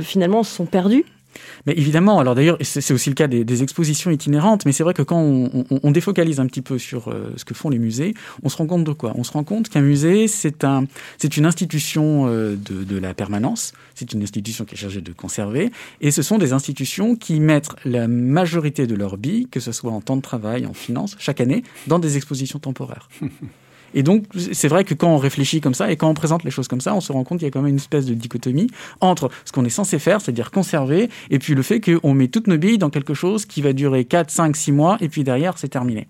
finalement 0.00 0.42
sont 0.42 0.66
perdus 0.66 1.04
mais 1.66 1.74
évidemment, 1.76 2.18
alors 2.18 2.34
d'ailleurs, 2.34 2.58
c'est 2.60 2.92
aussi 2.92 3.08
le 3.10 3.14
cas 3.14 3.26
des, 3.26 3.62
expositions 3.62 4.10
itinérantes, 4.10 4.66
mais 4.66 4.72
c'est 4.72 4.82
vrai 4.82 4.92
que 4.92 5.02
quand 5.02 5.20
on, 5.20 5.90
défocalise 5.90 6.40
un 6.40 6.46
petit 6.46 6.60
peu 6.60 6.78
sur 6.78 7.08
euh, 7.08 7.32
ce 7.36 7.44
que 7.44 7.54
font 7.54 7.70
les 7.70 7.78
musées, 7.78 8.14
on 8.42 8.48
se 8.48 8.56
rend 8.56 8.66
compte 8.66 8.84
de 8.84 8.92
quoi? 8.92 9.12
On 9.16 9.24
se 9.24 9.32
rend 9.32 9.44
compte 9.44 9.70
qu'un 9.70 9.80
musée, 9.80 10.28
c'est 10.28 10.62
un, 10.64 10.84
une 11.36 11.46
institution 11.46 12.26
euh, 12.28 12.54
de, 12.56 12.84
de 12.84 12.98
la 12.98 13.14
permanence, 13.14 13.72
c'est 13.94 14.12
une 14.12 14.22
institution 14.22 14.64
qui 14.64 14.74
est 14.74 14.78
chargée 14.78 15.00
de 15.00 15.12
conserver, 15.12 15.70
et 16.00 16.10
ce 16.10 16.22
sont 16.22 16.38
des 16.38 16.52
institutions 16.52 17.16
qui 17.16 17.40
mettent 17.40 17.70
la 17.84 18.08
majorité 18.08 18.86
de 18.86 18.94
leur 18.94 19.16
billes, 19.16 19.48
que 19.50 19.60
ce 19.60 19.72
soit 19.72 19.90
en 19.90 20.00
temps 20.00 20.16
de 20.16 20.22
travail, 20.22 20.66
en 20.66 20.74
finance, 20.74 21.16
chaque 21.18 21.40
année, 21.40 21.62
dans 21.86 21.98
des 21.98 22.16
expositions 22.16 22.58
temporaires. 22.58 23.08
Et 23.96 24.02
donc, 24.02 24.24
c'est 24.52 24.68
vrai 24.68 24.84
que 24.84 24.92
quand 24.92 25.08
on 25.08 25.16
réfléchit 25.16 25.62
comme 25.62 25.72
ça 25.72 25.90
et 25.90 25.96
quand 25.96 26.08
on 26.08 26.14
présente 26.14 26.44
les 26.44 26.50
choses 26.50 26.68
comme 26.68 26.82
ça, 26.82 26.94
on 26.94 27.00
se 27.00 27.10
rend 27.12 27.24
compte 27.24 27.38
qu'il 27.38 27.46
y 27.46 27.48
a 27.48 27.50
quand 27.50 27.62
même 27.62 27.70
une 27.70 27.76
espèce 27.76 28.04
de 28.04 28.12
dichotomie 28.12 28.68
entre 29.00 29.30
ce 29.46 29.52
qu'on 29.52 29.64
est 29.64 29.70
censé 29.70 29.98
faire, 29.98 30.20
c'est-à-dire 30.20 30.50
conserver, 30.50 31.08
et 31.30 31.38
puis 31.38 31.54
le 31.54 31.62
fait 31.62 31.80
qu'on 31.80 32.12
met 32.12 32.28
toutes 32.28 32.46
nos 32.46 32.58
billes 32.58 32.76
dans 32.76 32.90
quelque 32.90 33.14
chose 33.14 33.46
qui 33.46 33.62
va 33.62 33.72
durer 33.72 34.04
4, 34.04 34.30
5, 34.30 34.54
6 34.54 34.72
mois, 34.72 34.98
et 35.00 35.08
puis 35.08 35.24
derrière, 35.24 35.56
c'est 35.56 35.68
terminé. 35.68 36.08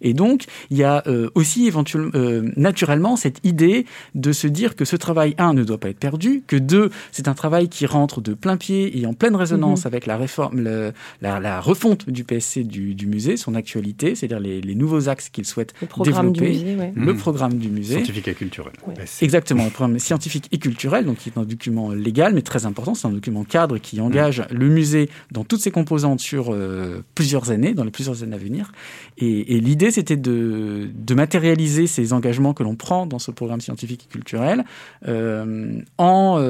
Et 0.00 0.14
donc, 0.14 0.44
il 0.70 0.76
y 0.76 0.84
a 0.84 1.02
euh, 1.06 1.30
aussi 1.34 1.66
éventuellement, 1.66 2.10
euh, 2.14 2.50
naturellement 2.56 3.16
cette 3.16 3.40
idée 3.44 3.86
de 4.14 4.32
se 4.32 4.46
dire 4.46 4.76
que 4.76 4.84
ce 4.84 4.96
travail, 4.96 5.34
un, 5.38 5.54
ne 5.54 5.64
doit 5.64 5.78
pas 5.78 5.88
être 5.88 5.98
perdu, 5.98 6.42
que 6.46 6.56
deux, 6.56 6.90
c'est 7.12 7.28
un 7.28 7.34
travail 7.34 7.68
qui 7.68 7.86
rentre 7.86 8.20
de 8.20 8.34
plein 8.34 8.56
pied 8.56 8.98
et 8.98 9.06
en 9.06 9.14
pleine 9.14 9.36
résonance 9.36 9.84
mhm. 9.84 9.88
avec 9.88 10.06
la 10.06 10.16
réforme, 10.16 10.60
la, 10.60 10.92
la, 11.20 11.60
refonte 11.60 12.08
du 12.08 12.24
PSC 12.24 12.64
du, 12.64 12.94
du 12.94 13.06
musée, 13.06 13.36
son 13.36 13.54
actualité, 13.54 14.14
c'est-à-dire 14.14 14.40
les, 14.40 14.60
les, 14.60 14.74
nouveaux 14.74 15.08
axes 15.08 15.28
qu'il 15.28 15.44
souhaite 15.44 15.74
développer, 16.02 16.30
du 16.30 16.44
musée, 16.44 16.92
le 16.94 17.12
mhm. 17.12 17.18
programme 17.18 17.54
du 17.54 17.68
musée, 17.68 17.94
scientifique 17.94 18.28
et 18.28 18.34
culturel, 18.34 18.72
exactement, 19.20 19.64
le 19.64 19.70
programme 19.70 19.98
scientifique 19.98 20.48
et 20.52 20.58
culturel, 20.58 21.04
donc 21.04 21.18
qui 21.18 21.30
est 21.30 21.38
un 21.38 21.44
document 21.44 21.90
légal 21.92 22.34
mais 22.34 22.42
très 22.42 22.66
important, 22.66 22.94
c'est 22.94 23.06
un 23.06 23.12
document 23.12 23.44
cadre 23.44 23.78
qui 23.78 24.00
engage 24.00 24.40
mhm. 24.40 24.58
le 24.58 24.68
musée 24.68 25.10
dans 25.32 25.44
toutes 25.44 25.60
ses 25.60 25.70
composantes 25.70 26.20
sur 26.20 26.52
euh, 26.52 27.02
plusieurs 27.14 27.50
années, 27.50 27.74
dans 27.74 27.84
les 27.84 27.90
plusieurs 27.90 28.22
années 28.22 28.34
à 28.34 28.38
venir, 28.38 28.72
et, 29.18 29.56
et 29.56 29.60
l'idée, 29.60 29.85
c'était 29.90 30.16
de, 30.16 30.90
matérialiser 31.14 31.86
ces 31.86 32.12
engagements 32.12 32.52
que 32.52 32.62
l'on 32.62 32.76
prend 32.76 33.06
dans 33.06 33.18
ce 33.18 33.30
programme 33.30 33.60
scientifique 33.60 34.06
et 34.06 34.12
culturel 34.12 34.64
en 35.98 36.40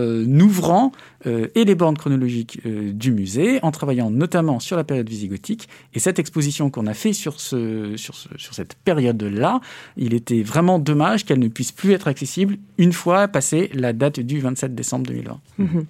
ouvrant 0.41 0.93
et 1.25 1.65
les 1.65 1.75
bornes 1.75 1.97
chronologiques 1.97 2.61
du 2.67 3.13
musée, 3.13 3.61
en 3.63 3.71
travaillant 3.71 4.11
notamment 4.11 4.59
sur 4.61 4.77
la 4.77 4.85
période 4.85 5.09
visigothique. 5.09 5.69
Et 5.95 6.01
cette 6.01 6.19
exposition 6.19 6.71
qu'on 6.71 6.87
a 6.87 6.95
fait 6.95 7.13
sur, 7.13 7.41
ce, 7.41 7.97
sur, 7.97 8.15
ce, 8.15 8.29
sur 8.37 8.55
cette 8.55 8.75
période-là, 8.75 9.61
il 9.97 10.15
était 10.15 10.43
vraiment 10.43 10.79
dommage 10.79 11.25
qu'elle 11.25 11.39
ne 11.39 11.49
puisse 11.49 11.73
plus 11.73 11.93
être 11.93 12.09
accessible 12.09 12.57
une 12.79 12.93
fois 12.93 13.29
passée 13.29 13.71
la 13.75 13.93
date 13.93 14.21
du 14.21 14.41
27 14.41 14.75
décembre 14.75 15.07
2020. 15.07 15.41
Mhm. 15.59 15.87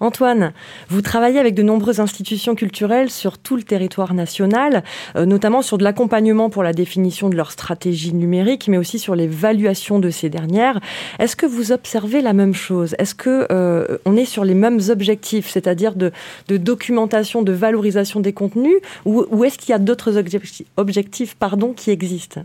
Antoine, 0.00 0.52
vous 0.88 1.02
travaillez 1.02 1.38
avec 1.38 1.54
de 1.54 1.62
nombreuses 1.62 2.00
institutions 2.00 2.54
culturelles 2.54 3.10
sur 3.10 3.38
tout 3.38 3.56
le 3.56 3.62
territoire 3.62 4.14
national, 4.14 4.84
euh, 5.16 5.26
notamment 5.26 5.62
sur 5.62 5.78
de 5.78 5.84
l'accompagnement 5.84 6.50
pour 6.50 6.62
la 6.62 6.72
définition 6.72 6.89
de 6.98 7.36
leur 7.36 7.52
stratégie 7.52 8.12
numérique, 8.12 8.68
mais 8.68 8.76
aussi 8.76 8.98
sur 8.98 9.14
l'évaluation 9.14 9.98
de 9.98 10.10
ces 10.10 10.28
dernières. 10.28 10.80
Est-ce 11.18 11.36
que 11.36 11.46
vous 11.46 11.72
observez 11.72 12.20
la 12.20 12.32
même 12.32 12.54
chose? 12.54 12.94
Est-ce 12.98 13.14
que 13.14 13.46
euh, 13.52 13.98
on 14.04 14.16
est 14.16 14.24
sur 14.24 14.44
les 14.44 14.54
mêmes 14.54 14.80
objectifs, 14.88 15.48
c'est-à-dire 15.48 15.94
de, 15.94 16.12
documentation, 16.48 17.42
de 17.42 17.52
valorisation 17.52 18.20
des 18.20 18.32
contenus, 18.32 18.76
ou, 19.04 19.44
est-ce 19.44 19.58
qu'il 19.58 19.70
y 19.70 19.74
a 19.74 19.78
d'autres 19.78 20.16
objectifs, 20.16 20.66
objectifs 20.76 21.34
pardon, 21.34 21.72
qui 21.72 21.90
existent? 21.90 22.42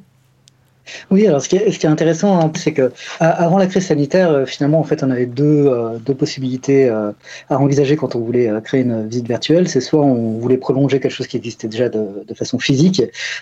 Oui, 1.12 1.28
alors 1.28 1.42
ce 1.42 1.50
qui 1.50 1.56
est, 1.56 1.86
intéressant, 1.86 2.40
hein, 2.40 2.52
c'est 2.56 2.74
que 2.74 2.92
avant 3.20 3.58
la 3.58 3.68
crise 3.68 3.88
sanitaire, 3.88 4.30
euh, 4.32 4.46
finalement, 4.46 4.80
en 4.80 4.84
fait, 4.84 5.04
on 5.04 5.10
avait 5.10 5.26
deux, 5.26 5.68
euh, 5.68 6.00
possibilités 6.18 6.88
euh, 6.88 7.12
à 7.50 7.58
envisager 7.58 7.96
quand 7.96 8.16
on 8.16 8.20
voulait 8.20 8.50
créer 8.64 8.82
une 8.82 9.08
visite 9.08 9.28
virtuelle. 9.28 9.68
C'est 9.68 9.82
soit 9.82 10.02
on 10.02 10.38
voulait 10.40 10.58
prolonger 10.58 11.00
quelque 11.00 11.12
chose 11.12 11.28
qui 11.28 11.38
existait 11.38 11.68
déjà 11.68 11.90
de, 11.90 12.06
façon 12.36 12.60
physique. 12.60 13.02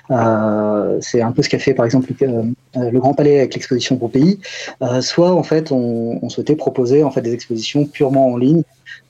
c'est 0.10 1.22
un 1.22 1.32
peu 1.32 1.42
ce 1.42 1.50
qu'a 1.50 1.60
fait, 1.60 1.74
par 1.74 1.86
exemple, 1.86 2.12
le 2.76 3.00
Grand 3.00 3.14
Palais 3.14 3.40
avec 3.40 3.54
l'exposition 3.56 3.98
pour 3.98 4.12
pays. 4.12 4.40
soit, 5.02 5.32
en 5.32 5.44
fait, 5.44 5.72
on, 5.72 6.20
on, 6.22 6.30
souhaitait 6.30 6.56
proposer 6.56 7.04
en 7.04 7.12
fait 7.12 7.22
des 7.22 7.34
expositions 7.34 7.86
purement 7.86 8.32
en 8.32 8.38
ligne. 8.38 8.64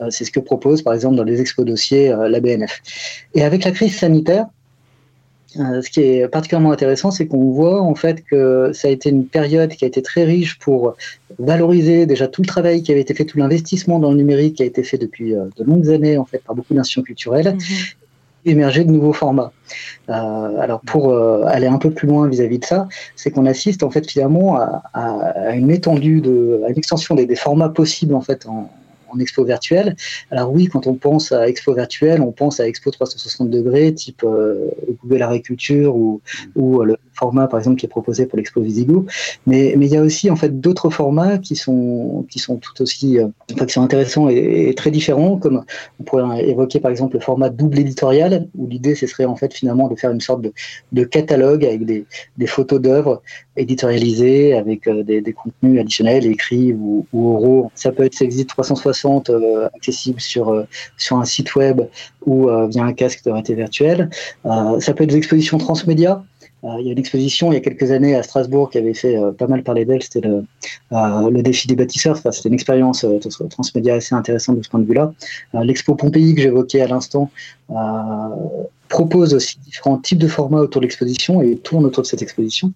c'est 0.10 0.26
ce 0.26 0.32
que 0.32 0.40
propose, 0.40 0.82
par 0.82 0.94
exemple, 0.94 1.16
dans 1.16 1.24
les 1.24 1.42
expos 1.42 1.66
dossiers 1.66 2.14
la 2.28 2.40
BNF. 2.40 2.82
Et 3.34 3.44
avec 3.44 3.64
la 3.64 3.72
crise 3.72 3.98
sanitaire, 3.98 4.48
ce 5.56 5.90
qui 5.90 6.02
est 6.02 6.28
particulièrement 6.28 6.72
intéressant, 6.72 7.12
c'est 7.12 7.28
qu'on 7.28 7.52
voit 7.52 7.82
en 7.82 7.96
fait 7.96 8.24
que 8.24 8.72
ça 8.74 8.88
a 8.88 8.92
été 8.92 9.10
une 9.10 9.26
période 9.26 9.72
qui 9.72 9.86
a 9.86 9.88
été 9.88 10.02
très 10.02 10.24
riche 10.24 10.58
pour 10.60 10.96
valoriser 11.40 12.06
déjà 12.06 12.28
tout 12.28 12.42
le 12.42 12.48
travail 12.48 12.84
qui 12.84 12.92
avait 12.92 13.02
été 13.02 13.14
fait, 13.14 13.26
tout 13.26 13.38
l'investissement 13.38 14.00
dans 14.00 14.12
le 14.12 14.18
numérique 14.18 14.56
qui 14.58 14.64
a 14.64 14.66
été 14.66 14.84
fait 14.84 14.98
depuis 14.98 15.36
euh, 15.36 15.46
de 15.58 15.64
longues 15.64 15.90
années 15.90 16.18
en 16.18 16.26
fait 16.26 16.40
par 16.44 16.56
beaucoup 16.56 16.74
d'institutions 16.74 17.04
culturelles. 17.04 17.54
Mhm. 17.54 17.62
émerger 18.46 18.84
de 18.84 18.92
nouveaux 18.92 19.14
formats. 19.14 19.54
Euh, 20.10 20.14
alors 20.60 20.82
pour 20.82 21.16
aller 21.48 21.68
un 21.68 21.78
peu 21.78 21.92
plus 21.92 22.08
loin 22.08 22.28
vis-à-vis 22.28 22.60
de 22.60 22.66
ça, 22.66 22.90
c'est 23.16 23.32
qu'on 23.32 23.46
assiste 23.46 23.84
en 23.84 23.90
fait 23.90 24.10
finalement 24.10 24.58
à, 24.58 25.56
une 25.56 25.72
étendue 25.72 26.20
de, 26.20 26.62
à 26.66 26.70
une 26.70 26.78
extension 26.78 27.16
des, 27.16 27.26
des 27.26 27.38
formats 27.38 27.70
possibles 27.70 28.14
en 28.14 28.22
fait 28.22 28.46
en, 28.46 28.70
expo 29.20 29.44
virtuelle. 29.44 29.96
Alors 30.32 30.52
oui, 30.52 30.68
quand 30.68 30.88
on 30.88 30.96
pense 30.96 31.32
à 31.32 31.48
expo 31.48 31.74
virtuelle, 31.74 32.22
on 32.22 32.32
pense 32.32 32.60
à 32.60 32.68
expo 32.68 32.92
360 32.92 33.50
degrés, 33.50 33.94
type 33.94 34.24
euh, 34.24 34.70
Google 35.02 35.24
Agriculture 35.24 35.96
ou, 35.96 36.22
ou 36.56 36.82
euh, 36.82 36.86
le 36.86 36.98
format 37.14 37.48
par 37.48 37.60
exemple 37.60 37.78
qui 37.78 37.86
est 37.86 37.90
proposé 37.90 38.26
pour 38.26 38.38
l'expo 38.38 38.62
Visigo. 38.62 39.06
Mais, 39.48 39.76
mais 39.78 39.88
il 39.88 39.94
y 39.94 39.98
a 39.98 40.02
aussi 40.02 40.30
en 40.30 40.36
fait 40.36 40.60
d'autres 40.60 40.90
formats 40.90 41.38
qui 41.38 41.56
sont 41.56 42.26
qui 42.30 42.40
sont 42.40 42.58
tout 42.58 42.82
aussi 42.82 43.20
euh, 43.20 43.28
enfin, 43.54 43.66
qui 43.66 43.74
sont 43.74 43.82
intéressants 43.82 44.30
et, 44.30 44.74
très 44.76 44.92
différents, 44.92 45.38
comme 45.38 45.64
on 46.00 46.04
pourrait 46.04 46.48
évoquer 46.48 46.80
par 46.80 46.92
exemple 46.92 47.16
le 47.16 47.20
format 47.20 47.50
double 47.50 47.80
éditorial, 47.80 48.48
où 48.58 48.68
l'idée 48.68 48.96
ce 48.96 49.08
serait 49.08 49.26
en 49.26 49.36
fait 49.36 49.54
finalement 49.54 49.88
de 49.88 49.96
faire 49.96 50.12
une 50.12 50.22
sorte 50.22 50.42
de, 50.42 50.54
de 50.92 51.04
catalogue 51.04 51.66
avec 51.66 51.86
des, 51.86 52.06
des 52.38 52.48
photos 52.48 52.82
d'œuvres 52.82 53.22
éditorialisées 53.56 54.56
avec 54.56 54.88
euh, 54.88 55.04
des, 55.04 55.22
des, 55.22 55.34
contenus 55.34 55.80
additionnels 55.80 56.26
écrits 56.26 56.74
ou, 56.74 57.06
ou, 57.14 57.36
oraux. 57.36 57.72
Ça 57.76 57.92
peut 57.92 58.04
être 58.04 58.22
Exit 58.22 58.48
360 58.48 59.30
euh, 59.30 59.68
accessible 59.76 60.22
sur 60.22 60.66
sur 60.98 61.18
un 61.18 61.26
site 61.26 61.56
web 61.56 61.82
ou 62.26 62.48
via 62.70 62.84
un 62.84 62.94
casque 62.94 63.26
de 63.26 63.32
réalité 63.32 63.54
virtuelle. 63.54 64.10
ça 64.80 64.94
peut 64.94 65.04
être 65.04 65.10
des 65.10 65.18
expositions 65.18 65.58
transmédia 65.58 65.84
euh, 66.14 66.24
il 66.80 66.86
y 66.86 66.90
a 66.90 66.92
une 66.92 67.00
exposition 67.00 67.52
il 67.52 67.56
y 67.56 67.58
a 67.58 67.62
quelques 67.62 67.92
années 67.92 68.16
à 68.16 68.24
Strasbourg 68.24 68.70
qui 68.70 68.78
avait 68.78 68.94
fait 68.94 69.18
euh, 69.18 69.32
pas 69.32 69.48
mal 69.48 69.64
parler 69.64 69.86
d'elle, 69.86 70.02
c'était 70.02 70.22
le, 70.22 70.46
euh, 70.94 71.30
le, 71.30 71.44
défi 71.44 71.68
des 71.68 71.76
bâtisseurs. 71.76 72.18
Enfin, 72.18 72.32
c'était 72.32 72.50
une 72.50 72.56
expérience 72.56 73.06
transmédia 73.50 73.96
assez 73.96 74.16
intéressante 74.16 74.58
de 74.58 74.64
ce 74.64 74.70
point 74.70 74.80
de 74.80 74.86
vue-là. 74.86 75.14
L'expo 75.54 75.96
Pompéi 75.96 76.36
que 76.36 76.42
j'évoquais 76.42 76.82
à 76.82 76.88
l'instant 76.88 77.30
propose 78.94 79.34
aussi 79.34 79.58
différents 79.66 79.98
types 79.98 80.20
de 80.20 80.28
formats 80.28 80.60
autour 80.60 80.80
de 80.80 80.86
l'exposition 80.86 81.42
et 81.42 81.56
tourne 81.58 81.84
autour 81.84 82.04
de 82.04 82.08
cette 82.08 82.22
exposition. 82.22 82.72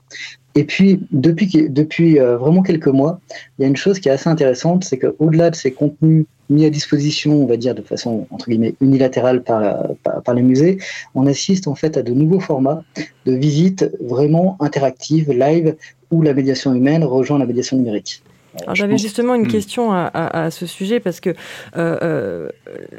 Et 0.56 0.64
puis, 0.64 1.00
depuis, 1.12 1.48
depuis 1.70 2.18
vraiment 2.18 2.64
quelques 2.64 2.88
mois, 2.88 3.20
il 3.58 3.62
y 3.62 3.66
a 3.66 3.68
une 3.68 3.76
chose 3.76 4.00
qui 4.00 4.10
est 4.10 4.12
assez 4.12 4.28
intéressante, 4.28 4.84
c'est 4.84 4.98
qu'au-delà 4.98 5.52
de 5.52 5.56
ces 5.56 5.72
contenus 5.72 6.26
mis 6.50 6.66
à 6.66 6.72
disposition, 6.72 7.44
on 7.44 7.46
va 7.46 7.56
dire 7.56 7.76
de 7.76 7.84
façon 7.84 8.26
entre 8.32 8.50
guillemets 8.50 8.74
unilatérale 8.82 9.44
par, 9.44 9.90
par, 10.26 10.34
les 10.34 10.42
musées, 10.42 10.80
on 11.14 11.28
assiste 11.28 11.68
en 11.68 11.76
fait 11.76 11.98
à 11.98 12.02
de 12.02 12.14
nouveaux 12.14 12.40
formats 12.40 12.82
de 13.28 13.34
visites 13.34 13.86
vraiment 14.02 14.58
interactives, 14.60 15.32
live, 15.32 15.76
où 16.10 16.24
la 16.24 16.34
médiation 16.34 16.74
humaine 16.74 17.04
rejoint 17.04 17.38
la 17.38 17.46
médiation 17.46 17.78
numérique. 17.78 18.24
J'avais 18.74 18.98
justement 18.98 19.36
une 19.36 19.48
question 19.48 19.92
à, 19.92 20.50
ce 20.52 20.66
sujet 20.66 21.00
parce 21.00 21.20
que 21.20 21.30
euh, 21.30 21.98
euh, 22.02 22.50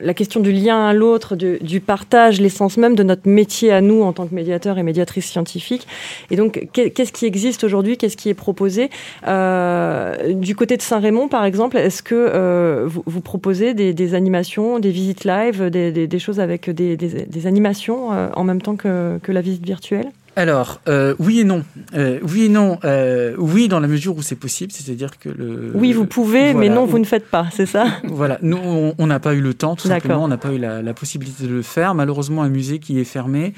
la 0.00 0.14
question 0.14 0.40
du 0.40 0.52
lien 0.52 0.86
à 0.86 0.92
l'autre, 0.92 1.36
du, 1.36 1.80
partage, 1.80 2.40
l'essence 2.40 2.76
même 2.76 2.94
de 2.94 3.02
notre 3.02 3.28
métier 3.28 3.72
à 3.72 3.80
nous 3.80 4.02
en 4.02 4.12
tant 4.12 4.26
que 4.26 4.34
médiateur 4.34 4.78
et 4.78 4.82
médiatrice 4.82 5.26
scientifique. 5.26 5.86
Et 6.30 6.36
donc, 6.36 6.68
qu'est-ce 6.72 7.12
qui 7.12 7.26
existe 7.26 7.64
aujourd'hui? 7.64 7.96
Qu'est-ce 7.96 8.16
qui 8.16 8.28
est 8.28 8.34
proposé? 8.34 8.90
Euh, 9.26 10.32
Du 10.34 10.54
côté 10.54 10.76
de 10.76 10.82
Saint-Raymond, 10.82 11.28
par 11.28 11.44
exemple, 11.44 11.76
est-ce 11.76 12.02
que 12.02 12.84
vous, 12.86 13.20
proposez 13.20 13.74
des, 13.74 14.14
animations, 14.14 14.78
des 14.78 14.90
visites 14.90 15.24
live, 15.24 15.70
des, 15.70 16.18
choses 16.18 16.40
avec 16.40 16.70
des, 16.70 17.46
animations 17.46 18.08
en 18.08 18.44
même 18.44 18.62
temps 18.62 18.76
que 18.76 19.32
la 19.32 19.40
visite 19.40 19.64
virtuelle? 19.64 20.10
Alors, 20.38 20.80
euh, 20.88 21.16
oui 21.18 21.40
et 21.40 21.44
non. 21.44 21.64
Euh, 21.94 22.20
oui 22.22 22.44
et 22.44 22.48
non. 22.48 22.78
Euh, 22.84 23.34
oui, 23.38 23.66
dans 23.66 23.80
la 23.80 23.88
mesure 23.88 24.16
où 24.16 24.22
c'est 24.22 24.36
possible, 24.36 24.70
c'est-à-dire 24.70 25.18
que 25.18 25.28
le. 25.28 25.72
Oui, 25.74 25.92
vous 25.92 26.06
pouvez, 26.06 26.54
mais 26.54 26.68
non, 26.68 26.86
vous 26.86 27.00
ne 27.00 27.04
faites 27.04 27.26
pas, 27.26 27.48
c'est 27.50 27.66
ça 27.66 27.86
Voilà. 28.04 28.38
Nous, 28.40 28.56
on 28.56 29.06
n'a 29.08 29.18
pas 29.18 29.34
eu 29.34 29.40
le 29.40 29.52
temps, 29.52 29.74
tout 29.74 29.88
simplement. 29.88 30.22
On 30.22 30.28
n'a 30.28 30.36
pas 30.36 30.52
eu 30.52 30.58
la, 30.58 30.94
possibilité 30.94 31.42
de 31.42 31.48
le 31.48 31.62
faire. 31.62 31.92
Malheureusement, 31.96 32.44
un 32.44 32.50
musée 32.50 32.78
qui 32.78 33.00
est 33.00 33.04
fermé, 33.04 33.52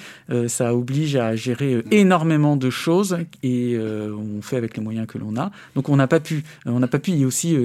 ça 0.46 0.75
oblige 0.75 1.16
à 1.16 1.37
gérer 1.37 1.84
énormément 1.90 2.56
de 2.56 2.70
choses 2.70 3.18
et 3.42 3.78
on 3.78 4.40
fait 4.40 4.56
avec 4.56 4.75
les 4.78 4.82
moyens 4.82 5.06
que 5.06 5.18
l'on 5.18 5.37
a. 5.37 5.50
Donc, 5.75 5.90
on 5.90 5.96
n'a 5.96 6.06
pas 6.06 6.20
pu. 6.20 6.44
On 6.64 6.80
n'a 6.80 6.88
pas 6.88 6.99
pu. 6.99 7.10
y 7.10 7.26
aussi 7.26 7.58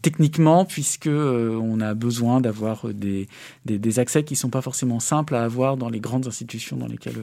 techniquement, 0.00 0.64
puisque 0.64 1.08
on 1.08 1.80
a 1.80 1.94
besoin 1.94 2.40
d'avoir 2.40 2.86
des, 2.94 3.26
des, 3.64 3.78
des, 3.78 3.98
accès 3.98 4.22
qui 4.22 4.36
sont 4.36 4.50
pas 4.50 4.62
forcément 4.62 5.00
simples 5.00 5.34
à 5.34 5.42
avoir 5.42 5.76
dans 5.76 5.88
les 5.88 6.00
grandes 6.00 6.28
institutions 6.28 6.76
dans 6.76 6.86
lesquelles 6.86 7.14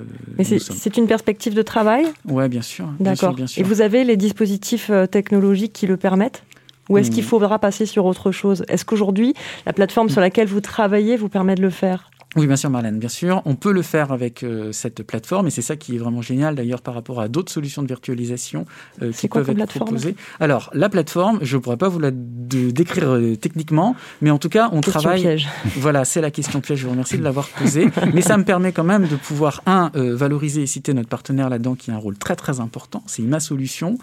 c'est 0.43 0.97
une 0.97 1.07
perspective 1.07 1.53
de 1.53 1.61
travail 1.61 2.05
Oui, 2.27 2.47
bien 2.49 2.61
sûr. 2.61 2.87
D'accord. 2.99 3.35
Et 3.57 3.63
vous 3.63 3.81
avez 3.81 4.03
les 4.03 4.17
dispositifs 4.17 4.89
euh, 4.89 5.05
technologiques 5.05 5.73
qui 5.73 5.87
le 5.87 5.97
permettent 5.97 6.43
ou 6.89 6.97
est-ce 6.97 7.11
qu'il 7.11 7.23
hmm. 7.23 7.27
faudra 7.27 7.59
passer 7.59 7.85
sur 7.85 8.05
autre 8.05 8.31
chose? 8.31 8.65
Est-ce 8.67 8.83
qu'aujourd'hui, 8.83 9.33
la 9.65 9.71
plateforme 9.71 10.09
sur 10.09 10.19
laquelle 10.19 10.47
vous 10.47 10.61
travaillez 10.61 11.15
vous 11.15 11.29
permet 11.29 11.55
de 11.55 11.61
le 11.61 11.69
faire? 11.69 12.11
Oui, 12.37 12.47
bien 12.47 12.55
sûr, 12.55 12.69
Marlène, 12.69 12.97
bien 12.97 13.09
sûr. 13.09 13.41
On 13.43 13.55
peut 13.55 13.73
le 13.73 13.81
faire 13.81 14.13
avec 14.13 14.43
euh, 14.43 14.71
cette 14.71 15.03
plateforme 15.03 15.47
et 15.47 15.49
c'est 15.49 15.61
ça 15.61 15.75
qui 15.75 15.95
est 15.95 15.97
vraiment 15.97 16.21
génial 16.21 16.55
d'ailleurs 16.55 16.81
par 16.81 16.93
rapport 16.93 17.19
à 17.19 17.27
d'autres 17.27 17.51
solutions 17.51 17.81
de 17.81 17.87
virtualisation 17.89 18.65
euh, 19.01 19.11
qui 19.11 19.27
peuvent 19.27 19.49
être 19.49 19.73
proposées. 19.73 20.15
Alors, 20.39 20.69
la 20.73 20.87
plateforme, 20.87 21.39
je 21.41 21.57
ne 21.57 21.61
pourrais 21.61 21.75
pas 21.75 21.89
vous 21.89 21.99
la 21.99 22.11
décrire 22.11 23.09
euh, 23.09 23.35
techniquement, 23.35 23.97
mais 24.21 24.31
en 24.31 24.37
tout 24.37 24.47
cas, 24.47 24.69
on 24.71 24.79
question 24.79 25.01
travaille. 25.01 25.21
Piège. 25.21 25.49
Voilà, 25.75 26.05
c'est 26.05 26.21
la 26.21 26.31
question 26.31 26.61
piège. 26.61 26.79
Je 26.79 26.85
vous 26.85 26.91
remercie 26.91 27.17
de 27.17 27.23
l'avoir 27.23 27.49
posée. 27.49 27.89
mais 28.13 28.21
ça 28.21 28.37
me 28.37 28.45
permet 28.45 28.71
quand 28.71 28.83
même 28.85 29.07
de 29.07 29.15
pouvoir, 29.17 29.61
un, 29.65 29.91
valoriser 29.93 30.61
et 30.61 30.67
citer 30.67 30.93
notre 30.93 31.09
partenaire 31.09 31.49
là-dedans 31.49 31.75
qui 31.75 31.91
a 31.91 31.95
un 31.95 31.97
rôle 31.97 32.17
très 32.17 32.37
très 32.37 32.61
important. 32.61 33.03
C'est 33.07 33.21
Ima 33.23 33.41
Solution, 33.41 33.97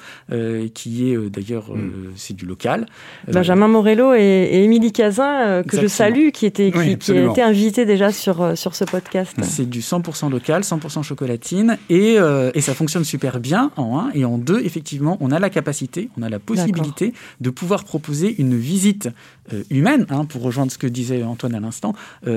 qui 0.74 1.10
est 1.10 1.16
d'ailleurs, 1.30 1.74
mm. 1.74 2.12
c'est 2.16 2.34
du 2.34 2.44
local. 2.44 2.86
Benjamin 3.32 3.68
Morello 3.68 4.12
et, 4.12 4.64
Émilie 4.64 4.92
Cazin, 4.92 5.62
que 5.62 5.80
je 5.80 5.86
salue, 5.86 6.28
qui, 6.30 6.44
était, 6.44 6.70
qui, 6.70 6.98
qui 6.98 7.12
a 7.12 7.30
été 7.30 7.40
invité 7.42 7.86
déjà 7.86 8.12
sur, 8.18 8.42
euh, 8.42 8.54
sur 8.54 8.74
ce 8.74 8.84
podcast. 8.84 9.36
C'est 9.42 9.68
du 9.68 9.80
100% 9.80 10.30
local, 10.30 10.62
100% 10.62 11.02
chocolatine, 11.02 11.78
et, 11.88 12.18
euh, 12.18 12.50
et 12.54 12.60
ça 12.60 12.74
fonctionne 12.74 13.04
super 13.04 13.40
bien 13.40 13.70
en 13.76 13.98
un. 13.98 14.10
Et 14.14 14.24
en 14.24 14.36
deux, 14.36 14.60
effectivement, 14.64 15.16
on 15.20 15.30
a 15.30 15.38
la 15.38 15.50
capacité, 15.50 16.10
on 16.18 16.22
a 16.22 16.28
la 16.28 16.38
possibilité 16.38 17.14
de 17.40 17.50
pouvoir 17.50 17.84
proposer 17.84 18.34
une 18.38 18.56
visite 18.56 19.08
euh, 19.52 19.62
humaine, 19.70 20.06
hein, 20.10 20.24
pour 20.24 20.42
rejoindre 20.42 20.72
ce 20.72 20.78
que 20.78 20.86
disait 20.86 21.22
Antoine 21.22 21.54
à 21.54 21.60
l'instant, 21.60 21.94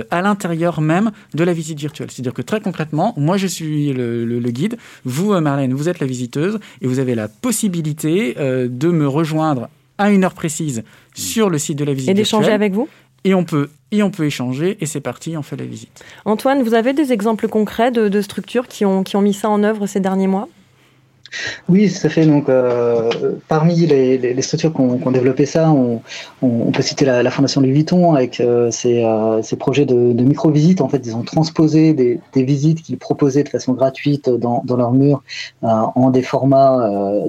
à 0.09 0.21
l'intérieur 0.21 0.81
même 0.81 1.11
de 1.33 1.43
la 1.43 1.53
visite 1.53 1.79
virtuelle. 1.79 2.11
C'est-à-dire 2.11 2.33
que 2.33 2.41
très 2.41 2.61
concrètement, 2.61 3.13
moi 3.17 3.37
je 3.37 3.47
suis 3.47 3.91
le, 3.93 4.25
le, 4.25 4.51
guide, 4.51 4.77
vous 5.03 5.39
Marlène, 5.39 5.73
vous 5.73 5.89
êtes 5.89 5.99
la 5.99 6.07
visiteuse, 6.07 6.59
et 6.81 6.87
vous 6.87 6.99
avez 6.99 7.15
la 7.15 7.27
possibilité 7.27 8.35
de 8.35 8.87
me 8.89 9.07
rejoindre 9.07 9.69
à 9.97 10.11
une 10.11 10.23
heure 10.23 10.33
précise 10.33 10.83
sur 11.13 11.49
le 11.49 11.57
site 11.57 11.77
de 11.77 11.85
la 11.85 11.93
visite 11.93 12.09
Et 12.09 12.13
d'échanger 12.13 12.51
avec 12.51 12.73
vous? 12.73 12.87
Et 13.23 13.33
on 13.33 13.43
peut 13.43 13.69
et 13.91 14.03
on 14.03 14.09
peut 14.09 14.25
échanger, 14.25 14.77
et 14.79 14.85
c'est 14.85 15.01
parti, 15.01 15.35
on 15.35 15.41
fait 15.41 15.57
la 15.57 15.65
visite. 15.65 16.03
Antoine, 16.23 16.63
vous 16.63 16.73
avez 16.73 16.93
des 16.93 17.11
exemples 17.11 17.49
concrets 17.49 17.91
de, 17.91 18.21
structures 18.21 18.69
qui 18.69 18.85
ont, 18.85 19.03
qui 19.03 19.17
ont 19.17 19.21
mis 19.21 19.33
ça 19.33 19.49
en 19.49 19.63
œuvre 19.63 19.85
ces 19.85 19.99
derniers 19.99 20.27
mois? 20.27 20.47
Oui, 21.69 21.89
ça 21.89 22.09
fait. 22.09 22.25
Donc, 22.25 22.49
euh, 22.49 23.09
parmi 23.47 23.75
les, 23.75 24.41
structures 24.41 24.73
qui 24.73 24.81
ont, 24.81 25.11
développé 25.11 25.45
ça, 25.45 25.71
on, 25.71 26.01
peut 26.71 26.81
citer 26.81 27.05
la, 27.05 27.23
la 27.23 27.31
Fondation 27.31 27.61
Louis 27.61 27.71
Vuitton 27.71 28.13
avec 28.13 28.39
euh, 28.39 28.71
ses, 28.71 29.03
euh, 29.03 29.41
ses, 29.41 29.55
projets 29.55 29.85
de, 29.85 30.23
micro-visites. 30.23 30.81
En 30.81 30.89
fait, 30.89 31.01
ils 31.05 31.15
ont 31.15 31.23
transposé 31.23 31.93
des, 31.93 32.19
visites 32.35 32.81
qu'ils 32.81 32.97
proposaient 32.97 33.43
de 33.43 33.49
façon 33.49 33.73
gratuite 33.73 34.29
dans, 34.29 34.63
dans 34.65 34.75
leur 34.75 34.91
mur 34.91 35.23
en 35.61 36.09
des 36.09 36.23
formats 36.23 36.79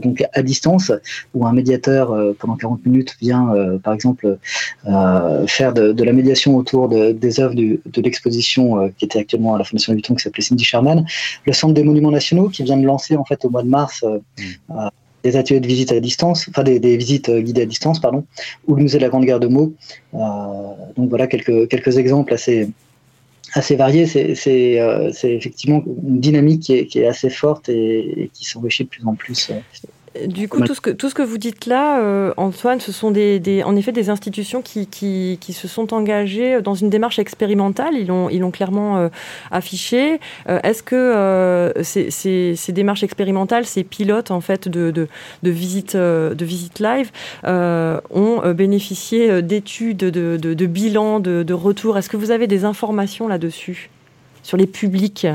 donc 0.02 0.24
à 0.32 0.42
distance, 0.42 0.90
où 1.34 1.46
un 1.46 1.52
médiateur 1.52 2.16
pendant 2.38 2.56
40 2.56 2.84
minutes 2.86 3.16
vient, 3.20 3.52
par 3.82 3.92
exemple, 3.92 4.38
faire 5.46 5.74
de, 5.74 6.02
la 6.02 6.12
médiation 6.12 6.56
autour 6.56 6.88
de, 6.88 7.12
des 7.12 7.40
œuvres 7.40 7.54
de 7.54 8.02
l'exposition 8.02 8.90
qui 8.96 9.04
était 9.04 9.20
actuellement 9.20 9.54
à 9.54 9.58
la 9.58 9.64
Fondation 9.64 9.92
Louis 9.92 9.98
Vuitton, 9.98 10.14
qui 10.14 10.22
s'appelait 10.22 10.42
Cindy 10.42 10.64
Sherman. 10.64 11.04
Le 11.44 11.52
Centre 11.52 11.74
des 11.74 11.84
Monuments 11.84 12.10
Nationaux, 12.10 12.48
qui 12.48 12.62
vient 12.62 12.76
de 12.76 12.86
lancer 12.86 13.16
en 13.16 13.24
fait 13.24 13.44
au 13.44 13.50
mois 13.50 13.62
de 13.62 13.68
mars 13.68 13.91
euh, 14.04 14.18
euh, 14.70 14.88
des 15.24 15.36
ateliers 15.36 15.60
de 15.60 15.66
visite 15.66 15.92
à 15.92 16.00
distance, 16.00 16.48
enfin 16.48 16.64
des, 16.64 16.96
visites 16.96 17.28
euh, 17.28 17.40
guidées 17.40 17.62
à 17.62 17.66
distance, 17.66 18.00
pardon, 18.00 18.24
ou 18.66 18.74
le 18.74 18.82
musée 18.82 18.98
de 18.98 19.02
la 19.02 19.08
Grande 19.08 19.24
Guerre 19.24 19.40
de 19.40 19.46
Meaux. 19.46 19.72
donc 20.12 21.08
voilà 21.08 21.26
quelques, 21.26 21.68
quelques 21.68 21.96
exemples 21.96 22.34
assez, 22.34 22.68
assez 23.52 23.76
variés. 23.76 24.06
C'est 24.06 25.12
effectivement 25.24 25.82
une 25.86 26.20
dynamique 26.20 26.62
qui 26.62 26.74
est, 26.74 26.86
qui 26.86 26.98
est 27.00 27.06
assez 27.06 27.30
forte 27.30 27.68
et 27.68 28.30
qui 28.34 28.44
s'enrichit 28.44 28.84
de 28.84 28.88
plus 28.88 29.06
en 29.06 29.14
plus. 29.14 29.52
Du 30.28 30.46
coup, 30.46 30.60
tout 30.60 30.74
ce, 30.74 30.80
que, 30.80 30.90
tout 30.90 31.08
ce 31.08 31.14
que 31.14 31.22
vous 31.22 31.38
dites 31.38 31.64
là, 31.64 32.00
euh, 32.00 32.34
Antoine, 32.36 32.80
ce 32.80 32.92
sont 32.92 33.10
des, 33.10 33.62
en 33.64 33.74
effet 33.76 33.92
des 33.92 34.10
institutions 34.10 34.60
qui, 34.60 34.86
qui, 34.86 35.38
qui, 35.40 35.54
se 35.54 35.66
sont 35.66 35.94
engagées 35.94 36.60
dans 36.60 36.74
une 36.74 36.90
démarche 36.90 37.18
expérimentale. 37.18 37.94
Ils 37.94 38.08
l'ont, 38.08 38.28
ils 38.28 38.40
l'ont 38.40 38.50
clairement 38.50 38.98
euh, 38.98 39.08
affiché. 39.50 40.20
Euh, 40.50 40.60
est-ce 40.64 40.82
que 40.82 41.72
ces, 41.82 42.10
ces, 42.10 42.54
ces, 42.56 42.72
démarches 42.72 43.02
expérimentales, 43.02 43.64
ces 43.64 43.84
pilotes 43.84 44.30
en 44.30 44.42
fait 44.42 44.68
de, 44.68 44.90
de, 44.90 45.08
de 45.42 45.50
visites 45.50 45.96
de 45.96 46.44
visite 46.44 46.78
live, 46.78 47.10
ont 47.44 48.52
bénéficié 48.54 49.40
d'études, 49.40 49.96
de, 49.96 50.36
de, 50.36 50.54
de 50.54 50.66
bilans, 50.66 51.20
de, 51.20 51.42
de 51.42 51.54
retours? 51.54 51.96
Est-ce 51.96 52.10
que 52.10 52.18
vous 52.18 52.30
avez 52.30 52.46
des 52.46 52.64
informations 52.64 53.28
là-dessus 53.28 53.88
sur 54.42 54.58
les 54.58 54.66
publics? 54.66 55.26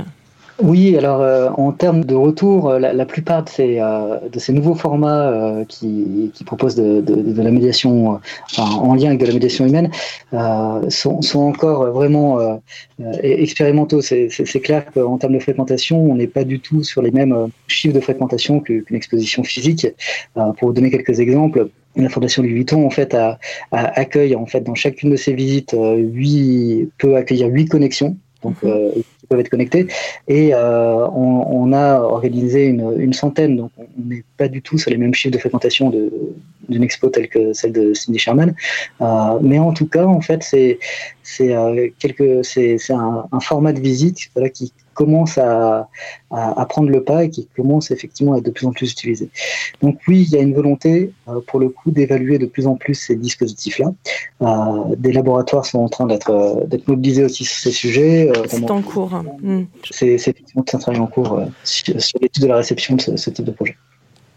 Oui, 0.60 0.98
alors 0.98 1.22
euh, 1.22 1.50
en 1.50 1.72
termes 1.72 2.04
de 2.04 2.16
retour, 2.16 2.70
euh, 2.70 2.80
la, 2.80 2.92
la 2.92 3.06
plupart 3.06 3.44
de 3.44 3.50
ces, 3.50 3.80
euh, 3.80 4.18
de 4.32 4.40
ces 4.40 4.52
nouveaux 4.54 4.74
formats 4.74 5.30
euh, 5.30 5.66
qui, 5.66 6.32
qui, 6.34 6.44
proposent 6.44 6.76
de, 6.76 7.00
de, 7.00 7.16
de 7.16 7.42
la 7.44 7.52
médiation 7.52 8.20
enfin, 8.46 8.64
en 8.64 8.96
lien 8.96 9.08
avec 9.08 9.20
de 9.20 9.28
la 9.28 9.34
médiation 9.34 9.68
humaine 9.68 9.92
sont, 10.90 11.22
sont, 11.22 11.42
encore 11.42 11.92
vraiment 11.92 12.60
expérimentaux. 13.22 14.02
C'est 14.02 14.60
clair 14.62 14.86
qu'en 14.92 15.18
termes 15.18 15.34
de 15.34 15.40
fréquentation, 15.40 16.00
on 16.00 16.16
n'est 16.16 16.28
pas 16.28 16.44
du 16.44 16.60
tout 16.60 16.84
sur 16.84 17.02
les 17.02 17.12
mêmes 17.12 17.50
chiffres 17.68 17.94
de 17.94 18.00
fréquentation 18.00 18.60
qu'une 18.60 18.84
exposition 18.92 19.44
physique. 19.44 19.88
pour 20.34 20.70
vous 20.70 20.74
donner 20.74 20.90
quelques 20.90 21.20
exemples, 21.20 21.70
la 21.96 22.10
Fondation 22.10 22.42
Louis 22.42 22.54
Vuitton 22.54 22.86
en 22.86 22.90
fait 22.90 23.14
a, 23.14 23.40
a 23.72 24.00
accueille 24.00 24.36
en 24.36 24.46
fait 24.46 24.62
dans 24.62 24.76
chacune 24.76 25.12
de 25.12 25.16
ses 25.16 25.34
visites 25.34 25.76
huit 25.76 26.90
peut 26.98 27.16
accueillir 27.16 27.48
huit 27.48 27.68
connexions 27.68 28.18
donc 28.44 28.56
euh, 28.64 28.92
peuvent 29.28 29.40
être 29.40 29.50
connectés. 29.50 29.88
Et 30.28 30.54
euh, 30.54 31.08
on, 31.08 31.46
on, 31.50 31.74
a 31.74 32.00
organisé 32.00 32.66
une, 32.66 32.94
une 33.00 33.14
centaine, 33.14 33.58
donc 33.58 33.72
on 33.78 33.86
n'est 33.98 34.24
pas 34.38 34.48
du 34.48 34.62
tout 34.62 34.78
sur 34.78 34.92
les 34.92 34.98
mêmes 34.98 35.14
chiffres 35.14 35.34
de 35.34 35.40
fréquentation 35.40 35.90
d'une 36.70 36.84
expo 36.84 37.10
telle 37.10 37.30
que 37.30 37.54
celle 37.54 37.74
de 37.74 37.94
Cindy 37.94 38.20
Sherman. 38.20 38.56
Euh, 39.02 39.40
mais 39.42 39.60
en 39.60 39.74
tout 39.74 39.88
cas, 39.88 40.06
en 40.06 40.22
fait, 40.22 40.44
c'est 40.44 40.80
c'est 41.24 41.54
euh, 41.54 41.90
un, 42.90 43.26
un, 43.32 43.40
format 43.40 43.74
de 43.74 43.82
visite 43.82 44.30
voilà, 44.34 44.50
qui 44.50 44.72
commence 44.98 45.38
à, 45.38 45.90
à, 46.32 46.62
à, 46.62 46.66
prendre 46.66 46.90
le 46.90 47.04
pas 47.04 47.24
et 47.24 47.30
qui 47.30 47.48
commence 47.56 47.92
effectivement 47.92 48.34
à 48.34 48.38
être 48.40 48.46
de 48.46 48.52
plus 48.52 48.66
en 48.66 48.72
plus 48.72 48.92
utilisé. 48.92 49.30
Donc 49.82 50.00
oui, 50.08 50.26
il 50.28 50.32
y 50.36 50.38
a 50.38 50.42
une 50.42 50.56
volonté 50.56 51.12
euh, 51.28 51.40
pour 51.48 51.60
le 51.60 51.70
coup 51.70 51.92
d'évaluer 51.92 52.38
de 52.40 52.48
plus 52.48 52.66
en 52.66 52.76
plus 52.76 52.96
ces 52.96 53.16
dispositifs-là. 53.16 53.94
Euh, 54.42 54.96
des 54.98 55.12
laboratoires 55.12 55.66
sont 55.66 55.80
en 55.80 55.90
train 55.90 56.08
d'être 56.08 56.32
euh, 56.32 56.66
d'être 56.66 56.88
mobilisés 56.88 57.24
aussi 57.24 57.46
sur 57.46 57.58
ces 57.58 57.72
sujets. 57.72 58.32
C'est 58.48 58.72
en 58.72 58.82
cours. 58.82 59.12
Mm. 59.42 59.64
C'est 59.92 60.08
effectivement 60.08 60.66
un 60.74 60.78
travail 60.80 61.00
en 61.00 61.08
cours 61.08 61.42
sur, 61.64 62.02
sur 62.02 62.20
l'étude 62.22 62.44
de 62.44 62.48
la 62.48 62.58
réception 62.58 62.96
de 62.96 63.02
ce, 63.02 63.16
ce 63.16 63.30
type 63.30 63.46
de 63.46 63.52
projet. 63.52 63.76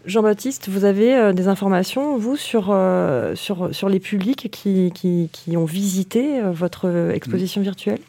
Jean-Baptiste, 0.05 0.67
vous 0.67 0.85
avez 0.85 1.15
euh, 1.15 1.33
des 1.33 1.47
informations, 1.47 2.17
vous, 2.17 2.35
sur, 2.35 2.69
euh, 2.69 3.35
sur, 3.35 3.73
sur 3.73 3.87
les 3.87 3.99
publics 3.99 4.49
qui, 4.51 4.91
qui, 4.93 5.29
qui 5.31 5.57
ont 5.57 5.65
visité 5.65 6.39
euh, 6.39 6.51
votre 6.51 7.11
exposition 7.13 7.61
virtuelle? 7.61 7.99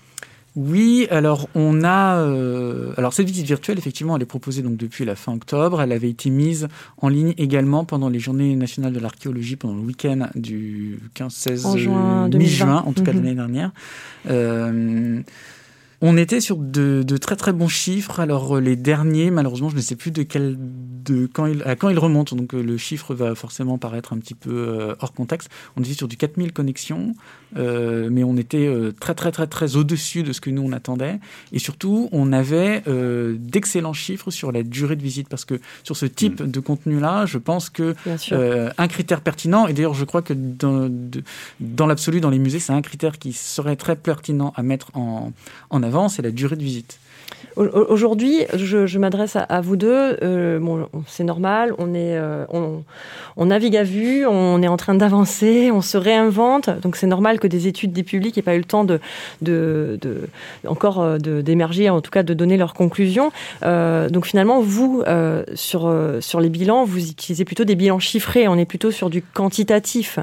Oui, 0.54 1.06
alors 1.11 1.49
on 1.54 1.82
a 1.82 2.18
euh, 2.18 2.92
alors 2.99 3.14
cette 3.14 3.26
visite 3.26 3.47
virtuelle 3.47 3.78
effectivement 3.78 4.16
elle 4.16 4.23
est 4.23 4.26
proposée 4.26 4.61
donc 4.61 4.76
depuis 4.76 5.04
la 5.06 5.14
fin 5.14 5.32
octobre. 5.32 5.80
Elle 5.80 5.92
avait 5.92 6.11
été 6.11 6.28
mise 6.28 6.68
en 6.99 7.09
ligne 7.09 7.32
également 7.38 7.85
pendant 7.87 8.11
les 8.11 8.18
Journées 8.18 8.55
nationales 8.55 8.92
de 8.92 9.00
l'archéologie 9.00 9.57
pendant 9.57 9.74
le 9.74 9.81
week-end 9.81 10.29
du 10.35 10.98
15-16 11.16 12.37
mi-juin 12.37 12.85
en 12.87 12.92
tout 12.92 13.03
cas 13.03 13.12
mm 13.12 13.14
-hmm. 13.14 13.22
l'année 13.22 13.35
dernière. 13.35 13.70
Euh, 14.29 15.22
on 16.05 16.16
était 16.16 16.40
sur 16.40 16.57
de, 16.57 17.05
de, 17.07 17.16
très 17.16 17.37
très 17.37 17.53
bons 17.53 17.68
chiffres. 17.68 18.18
Alors 18.18 18.57
euh, 18.57 18.61
les 18.61 18.74
derniers, 18.74 19.31
malheureusement, 19.31 19.70
je 19.70 19.77
ne 19.77 19.81
sais 19.81 19.94
plus 19.94 20.11
de 20.11 20.24
quel, 20.24 20.57
de 20.59 21.29
quand 21.33 21.46
il, 21.46 21.62
à 21.62 21.77
quand 21.77 21.88
ils 21.90 21.98
remontent. 21.98 22.35
Donc 22.35 22.55
euh, 22.55 22.62
le 22.62 22.77
chiffre 22.77 23.14
va 23.14 23.37
forcément 23.37 23.79
paraître 23.79 24.12
un 24.12 24.18
petit 24.18 24.35
peu 24.35 24.50
euh, 24.50 24.94
hors 24.98 25.12
contexte. 25.12 25.48
On 25.77 25.81
était 25.81 25.94
sur 25.94 26.09
du 26.09 26.16
4000 26.16 26.53
connexions, 26.53 27.14
euh, 27.57 28.09
mais 28.11 28.25
on 28.25 28.37
était 28.37 28.67
euh, 28.67 28.93
très 28.99 29.15
très 29.15 29.31
très 29.31 29.47
très 29.47 29.77
au-dessus 29.77 30.25
de 30.25 30.33
ce 30.33 30.41
que 30.41 30.51
nous 30.51 30.62
on 30.62 30.73
attendait. 30.73 31.21
Et 31.53 31.59
surtout, 31.59 32.09
on 32.11 32.33
avait 32.33 32.83
euh, 32.88 33.37
d'excellents 33.38 33.93
chiffres 33.93 34.31
sur 34.31 34.51
la 34.51 34.62
durée 34.62 34.97
de 34.97 35.03
visite 35.03 35.29
parce 35.29 35.45
que 35.45 35.61
sur 35.85 35.97
ce 35.97 36.07
type 36.07 36.41
mmh. 36.41 36.51
de 36.51 36.61
contenu-là, 36.61 37.27
je 37.27 37.38
pense 37.38 37.71
que 37.71 37.95
un 38.79 38.88
critère 38.88 39.21
pertinent. 39.21 39.67
Et 39.69 39.73
d'ailleurs, 39.73 39.95
je 39.95 40.05
crois 40.05 40.23
que 40.23 40.35
dans, 40.35 40.91
dans 41.61 41.87
l'absolu, 41.87 42.21
dans 42.21 42.31
les 42.31 42.38
musées, 42.38 42.59
c'est 42.59 42.73
un 42.73 42.83
critère 42.83 43.19
qui 43.19 43.33
serait 43.33 43.77
très 43.77 43.97
pertinent 43.97 44.53
à 44.57 44.62
mettre 44.62 44.91
en, 44.95 45.33
en 45.71 45.83
avant 45.83 45.93
avant, 45.93 46.09
c'est 46.09 46.23
la 46.23 46.31
durée 46.31 46.57
de 46.57 46.62
visite. 46.62 46.99
Aujourd'hui, 47.57 48.45
je, 48.55 48.99
m'adresse 48.99 49.37
à, 49.37 49.61
vous 49.61 49.77
deux. 49.77 50.16
Euh, 50.23 50.59
bon, 50.59 50.88
c'est 51.07 51.25
normal, 51.25 51.75
on, 51.79 51.92
est, 51.92 52.16
euh, 52.16 52.47
on, 53.37 53.45
navigue 53.45 53.77
à 53.77 53.83
vue, 53.83 54.27
on 54.27 54.62
est 54.62 54.68
en 54.68 54.79
train 54.79 54.95
d'avancer, 54.95 55.71
on 55.71 55.83
se 55.83 55.99
réinvente. 55.99 56.71
Donc 56.81 56.97
c'est 56.97 57.07
normal 57.07 57.38
que 57.40 57.47
des 57.47 57.66
études 57.66 57.92
des 57.92 58.05
publics 58.05 58.37
n'aient 58.37 58.42
pas 58.42 58.55
eu 58.55 58.59
le 58.59 58.64
temps 58.64 58.85
de, 58.85 59.01
de, 59.42 59.99
de 60.01 60.29
encore 60.66 61.01
euh, 61.01 61.18
d'émerger, 61.18 61.90
en 61.90 62.01
tout 62.01 62.11
cas 62.11 62.23
de 62.23 62.33
donner 62.33 62.57
leurs 62.57 62.75
conclusions. 62.75 63.33
Donc 63.62 64.27
finalement, 64.27 64.61
vous, 64.61 65.03
sur, 65.55 65.95
sur 66.21 66.40
les 66.40 66.49
bilans, 66.49 66.85
vous 66.85 67.11
utilisez 67.11 67.45
plutôt 67.45 67.64
des 67.64 67.75
bilans 67.75 67.99
chiffrés. 67.99 68.49
On 68.49 68.57
est 68.57 68.64
plutôt 68.64 68.90
sur 68.90 69.11
du 69.11 69.23
quantitatif. 69.23 70.18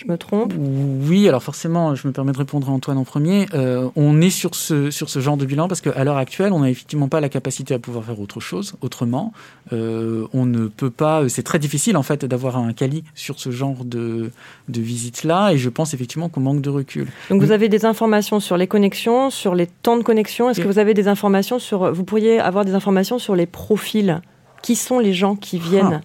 Je 0.00 0.10
me 0.10 0.16
trompe 0.16 0.54
Oui, 0.56 1.28
alors 1.28 1.42
forcément, 1.42 1.94
je 1.94 2.06
me 2.06 2.12
permets 2.12 2.32
de 2.32 2.38
répondre 2.38 2.70
à 2.70 2.72
Antoine 2.72 2.96
en 2.96 3.04
premier. 3.04 3.46
Euh, 3.52 3.90
on 3.96 4.22
est 4.22 4.30
sur 4.30 4.54
ce, 4.54 4.90
sur 4.90 5.10
ce 5.10 5.20
genre 5.20 5.36
de 5.36 5.44
bilan 5.44 5.68
parce 5.68 5.82
qu'à 5.82 6.04
l'heure 6.04 6.16
actuelle, 6.16 6.54
on 6.54 6.60
n'a 6.60 6.70
effectivement 6.70 7.08
pas 7.08 7.20
la 7.20 7.28
capacité 7.28 7.74
à 7.74 7.78
pouvoir 7.78 8.04
faire 8.04 8.18
autre 8.18 8.40
chose 8.40 8.76
autrement. 8.80 9.34
Euh, 9.74 10.26
on 10.32 10.46
ne 10.46 10.68
peut 10.68 10.88
pas. 10.88 11.28
C'est 11.28 11.42
très 11.42 11.58
difficile 11.58 11.98
en 11.98 12.02
fait 12.02 12.24
d'avoir 12.24 12.56
un 12.56 12.72
quali 12.72 13.04
sur 13.14 13.38
ce 13.38 13.50
genre 13.50 13.84
de, 13.84 14.30
de 14.70 14.80
visite-là 14.80 15.52
et 15.52 15.58
je 15.58 15.68
pense 15.68 15.92
effectivement 15.92 16.30
qu'on 16.30 16.40
manque 16.40 16.62
de 16.62 16.70
recul. 16.70 17.08
Donc 17.28 17.42
vous 17.42 17.52
avez 17.52 17.68
des 17.68 17.84
informations 17.84 18.40
sur 18.40 18.56
les 18.56 18.66
connexions, 18.66 19.28
sur 19.28 19.54
les 19.54 19.66
temps 19.66 19.98
de 19.98 20.02
connexion. 20.02 20.48
Est-ce 20.48 20.62
que 20.62 20.68
vous 20.68 20.78
avez 20.78 20.94
des 20.94 21.08
informations 21.08 21.58
sur. 21.58 21.92
Vous 21.92 22.04
pourriez 22.04 22.40
avoir 22.40 22.64
des 22.64 22.72
informations 22.72 23.18
sur 23.18 23.36
les 23.36 23.46
profils? 23.46 24.22
Qui 24.62 24.76
sont 24.76 24.98
les 24.98 25.14
gens 25.14 25.36
qui 25.36 25.58
viennent? 25.58 26.02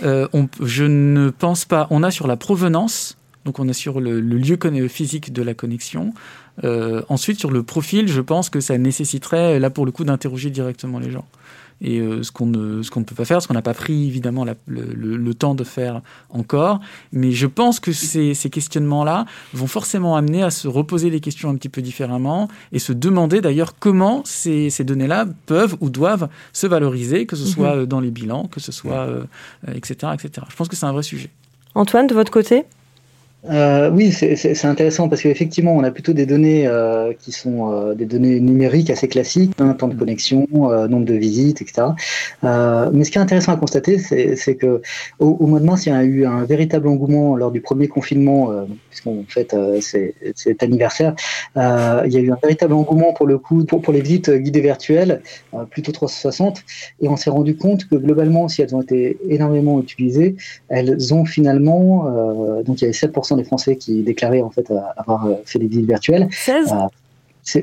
Ah. 0.00 0.04
euh, 0.04 0.28
on, 0.32 0.48
Je 0.62 0.84
ne 0.84 1.30
pense 1.30 1.64
pas. 1.64 1.86
On 1.90 2.02
a 2.02 2.10
sur 2.10 2.26
la 2.26 2.36
provenance 2.36 3.15
donc 3.46 3.60
on 3.60 3.68
est 3.68 3.72
sur 3.72 4.00
le, 4.00 4.20
le 4.20 4.36
lieu 4.36 4.58
physique 4.88 5.32
de 5.32 5.40
la 5.40 5.54
connexion. 5.54 6.12
Euh, 6.64 7.02
ensuite, 7.08 7.38
sur 7.38 7.50
le 7.50 7.62
profil, 7.62 8.08
je 8.08 8.20
pense 8.20 8.50
que 8.50 8.60
ça 8.60 8.76
nécessiterait, 8.76 9.58
là 9.60 9.70
pour 9.70 9.86
le 9.86 9.92
coup, 9.92 10.04
d'interroger 10.04 10.50
directement 10.50 10.98
les 10.98 11.10
gens. 11.10 11.24
Et 11.82 12.00
euh, 12.00 12.22
ce 12.22 12.32
qu'on 12.32 12.46
ne, 12.46 12.78
ne 12.78 13.04
peut 13.04 13.14
pas 13.14 13.26
faire, 13.26 13.42
ce 13.42 13.46
qu'on 13.46 13.54
n'a 13.54 13.62
pas 13.62 13.74
pris 13.74 14.06
évidemment 14.06 14.44
la, 14.44 14.54
le, 14.66 14.82
le, 14.94 15.16
le, 15.16 15.34
temps 15.34 15.54
de 15.54 15.62
faire 15.62 16.00
encore. 16.30 16.80
Mais 17.12 17.32
je 17.32 17.46
pense 17.46 17.80
que 17.80 17.92
ces, 17.92 18.32
ces 18.32 18.48
questionnements-là 18.48 19.26
vont 19.52 19.66
forcément 19.66 20.16
amener 20.16 20.42
à 20.42 20.50
se 20.50 20.68
reposer 20.68 21.10
les 21.10 21.20
questions 21.20 21.50
un 21.50 21.54
petit 21.54 21.68
peu 21.68 21.82
différemment 21.82 22.48
et 22.72 22.78
se 22.78 22.94
demander 22.94 23.42
d'ailleurs 23.42 23.78
comment 23.78 24.22
ces, 24.24 24.70
ces 24.70 24.84
données-là 24.84 25.26
peuvent 25.44 25.76
ou 25.80 25.90
doivent 25.90 26.30
se 26.54 26.66
valoriser, 26.66 27.26
que 27.26 27.36
ce 27.36 27.44
soit 27.44 27.76
mmh. 27.76 27.86
dans 27.86 28.00
les 28.00 28.10
bilans, 28.10 28.46
que 28.46 28.58
ce 28.58 28.72
soit, 28.72 29.00
euh, 29.00 29.24
etc., 29.74 30.14
etc. 30.14 30.46
Je 30.48 30.56
pense 30.56 30.68
que 30.68 30.76
c'est 30.76 30.86
un 30.86 30.92
vrai 30.92 31.02
sujet. 31.02 31.28
Antoine, 31.74 32.06
de 32.06 32.14
votre 32.14 32.32
côté? 32.32 32.64
Euh, 33.50 33.90
oui, 33.90 34.12
c'est 34.12 34.64
intéressant 34.64 35.08
parce 35.08 35.22
qu'effectivement, 35.22 35.74
on 35.74 35.84
a 35.84 35.90
plutôt 35.90 36.12
des 36.12 36.26
données 36.26 36.66
euh, 36.66 37.12
qui 37.18 37.32
sont 37.32 37.72
euh, 37.72 37.94
des 37.94 38.04
données 38.04 38.40
numériques 38.40 38.90
assez 38.90 39.08
classiques, 39.08 39.52
hein, 39.58 39.74
temps 39.74 39.88
de 39.88 39.94
connexion, 39.94 40.46
nombre 40.50 41.04
de 41.04 41.14
visites, 41.14 41.62
etc. 41.62 41.88
mais 42.42 43.04
ce 43.04 43.10
qui 43.10 43.18
est 43.18 43.20
intéressant 43.20 43.52
à 43.52 43.56
constater, 43.56 43.98
c'est 43.98 44.56
que 44.56 44.80
au, 45.18 45.46
mois 45.46 45.60
de 45.60 45.64
mars, 45.64 45.86
il 45.86 45.90
y 45.90 45.92
a 45.92 46.02
eu 46.02 46.26
un 46.26 46.44
véritable 46.44 46.88
engouement 46.88 47.36
lors 47.36 47.50
du 47.50 47.60
premier 47.60 47.88
confinement, 47.88 48.50
puisqu'on 48.90 49.24
fait 49.28 49.54
cet 50.34 50.62
anniversaire. 50.62 51.14
il 51.56 52.12
y 52.12 52.16
a 52.16 52.20
eu 52.20 52.32
un 52.32 52.38
véritable 52.42 52.74
engouement 52.74 53.12
pour 53.12 53.26
le 53.26 53.38
coup 53.38 53.64
pour, 53.64 53.80
pour 53.82 53.92
les 53.92 54.00
visites 54.00 54.30
guidées 54.30 54.60
virtuelles, 54.60 55.22
plutôt 55.70 55.92
360, 55.92 56.62
et 57.00 57.08
on 57.08 57.16
s'est 57.16 57.30
rendu 57.30 57.56
compte 57.56 57.86
que 57.86 57.96
globalement, 57.96 58.48
si 58.48 58.62
elles 58.62 58.74
ont 58.74 58.82
été 58.82 59.18
énormément 59.28 59.80
utilisées, 59.80 60.36
elles 60.68 61.14
ont 61.14 61.24
finalement, 61.24 62.62
donc 62.64 62.80
il 62.80 62.82
y 62.82 62.84
avait 62.84 62.92
7% 62.92 63.35
des 63.36 63.44
Français 63.44 63.76
qui 63.76 64.02
déclaraient 64.02 64.42
en 64.42 64.50
fait 64.50 64.72
avoir 64.96 65.26
euh, 65.26 65.34
fait 65.44 65.58
des 65.58 65.66
visites 65.66 65.86
virtuelles. 65.86 66.28
16 66.30 66.74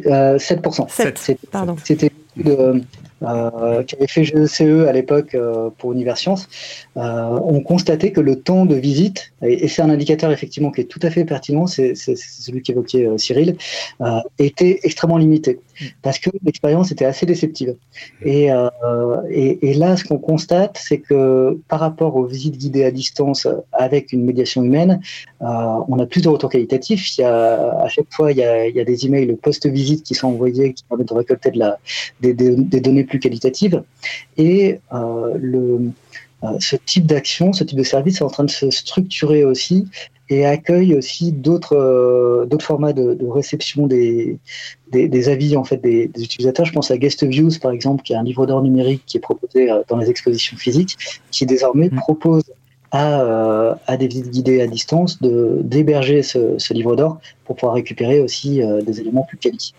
euh, 0.05 0.38
7%. 0.38 0.89
7, 0.89 1.38
pardon. 1.51 1.75
C'était 1.83 2.09
euh, 2.45 2.79
euh, 3.23 3.83
qui 3.83 3.95
avait 3.95 4.07
fait 4.07 4.25
GECE 4.25 4.62
à 4.62 4.91
l'époque 4.91 5.33
euh, 5.33 5.69
pour 5.77 5.93
Universcience, 5.93 6.49
euh, 6.97 7.01
ont 7.01 7.62
constaté 7.62 8.12
que 8.12 8.19
le 8.19 8.41
temps 8.41 8.65
de 8.65 8.75
visite, 8.75 9.31
et, 9.41 9.69
c'est 9.69 9.81
un 9.81 9.89
indicateur 9.89 10.29
effectivement 10.31 10.71
qui 10.71 10.81
est 10.81 10.86
tout 10.86 10.99
à 11.03 11.09
fait 11.09 11.23
pertinent, 11.23 11.65
c'est 11.65 11.95
celui 11.95 12.62
qu'évoquait 12.62 13.07
Cyril, 13.17 13.55
était 14.39 14.79
extrêmement 14.83 15.17
limité 15.17 15.59
parce 16.01 16.19
que 16.19 16.29
l'expérience 16.43 16.91
était 16.91 17.05
assez 17.05 17.25
déceptive. 17.25 17.75
Et, 18.23 18.49
et, 19.29 19.69
et 19.69 19.73
là, 19.73 19.97
ce 19.97 20.03
qu'on 20.03 20.17
constate, 20.17 20.77
c'est 20.81 20.99
que 20.99 21.57
par 21.67 21.79
rapport 21.79 22.15
aux 22.15 22.25
visites 22.25 22.57
guidées 22.57 22.83
à 22.83 22.91
distance 22.91 23.47
avec 23.71 24.13
une 24.13 24.23
médiation 24.23 24.63
humaine, 24.63 25.01
on 25.39 25.99
a 25.99 26.05
plus 26.05 26.21
de 26.21 26.29
retours 26.29 26.49
qualitatifs. 26.49 27.17
Il 27.17 27.21
y 27.21 27.23
a, 27.23 27.81
à 27.81 27.88
chaque 27.89 28.12
fois, 28.12 28.31
il 28.31 28.38
y 28.38 28.43
a, 28.43 28.67
il 28.67 28.75
y 28.75 28.79
a 28.79 28.86
des 28.86 29.05
emails 29.05 29.36
post-visite 29.41 30.03
qui 30.03 30.15
sont 30.15 30.27
envoyés 30.27 30.73
qui 30.73 30.83
permettent 30.83 31.09
de 31.09 31.13
récolter 31.13 31.51
de 31.51 31.59
la, 31.59 31.79
des, 32.21 32.33
des, 32.33 32.55
des 32.55 32.79
données 32.79 33.03
plus 33.03 33.19
qualitative. 33.19 33.83
Et 34.38 34.79
euh, 34.93 35.33
le, 35.38 35.91
euh, 36.43 36.47
ce 36.59 36.75
type 36.75 37.05
d'action, 37.05 37.53
ce 37.53 37.63
type 37.63 37.77
de 37.77 37.83
service 37.83 38.21
est 38.21 38.23
en 38.23 38.29
train 38.29 38.43
de 38.43 38.51
se 38.51 38.69
structurer 38.69 39.43
aussi 39.43 39.88
et 40.34 40.46
accueille 40.46 40.96
aussi 40.96 41.32
d'autres 41.32 41.76
euh, 41.76 42.46
d'autres 42.46 42.65
formats 42.65 42.93
de, 42.93 43.17
réception 43.28 43.88
des, 43.88 44.38
des, 44.91 45.30
avis 45.30 45.56
en 45.56 45.63
fait 45.63 45.78
des, 45.78 46.10
utilisateurs. 46.17 46.65
Je 46.65 46.74
pense 46.74 46.91
à 46.91 46.98
Guest 46.98 47.24
Views 47.24 47.60
par 47.62 47.72
exemple, 47.72 48.04
qui 48.04 48.13
est 48.13 48.15
un 48.15 48.24
livre 48.24 48.46
d'or 48.46 48.62
numérique 48.62 49.04
qui 49.06 49.17
est 49.17 49.22
proposé 49.22 49.69
dans 49.88 49.98
les 49.98 50.10
expositions 50.10 50.58
physiques, 50.58 50.98
qui 51.32 51.46
désormais 51.46 51.89
mmh. 51.89 51.96
propose 51.98 52.43
à, 52.91 53.78
à, 53.88 53.98
des 53.98 54.08
visites 54.08 54.30
guidées 54.30 54.62
à 54.62 54.67
distance 54.67 55.22
de 55.22 55.60
d'héberger 55.63 56.22
ce, 56.22 56.58
ce, 56.58 56.74
livre 56.74 56.96
d'or 56.96 57.19
pour 57.46 57.56
pouvoir 57.56 57.76
récupérer 57.76 58.19
aussi 58.19 58.62
des 58.86 59.00
éléments 59.00 59.24
plus 59.24 59.38
qualifiés. 59.38 59.74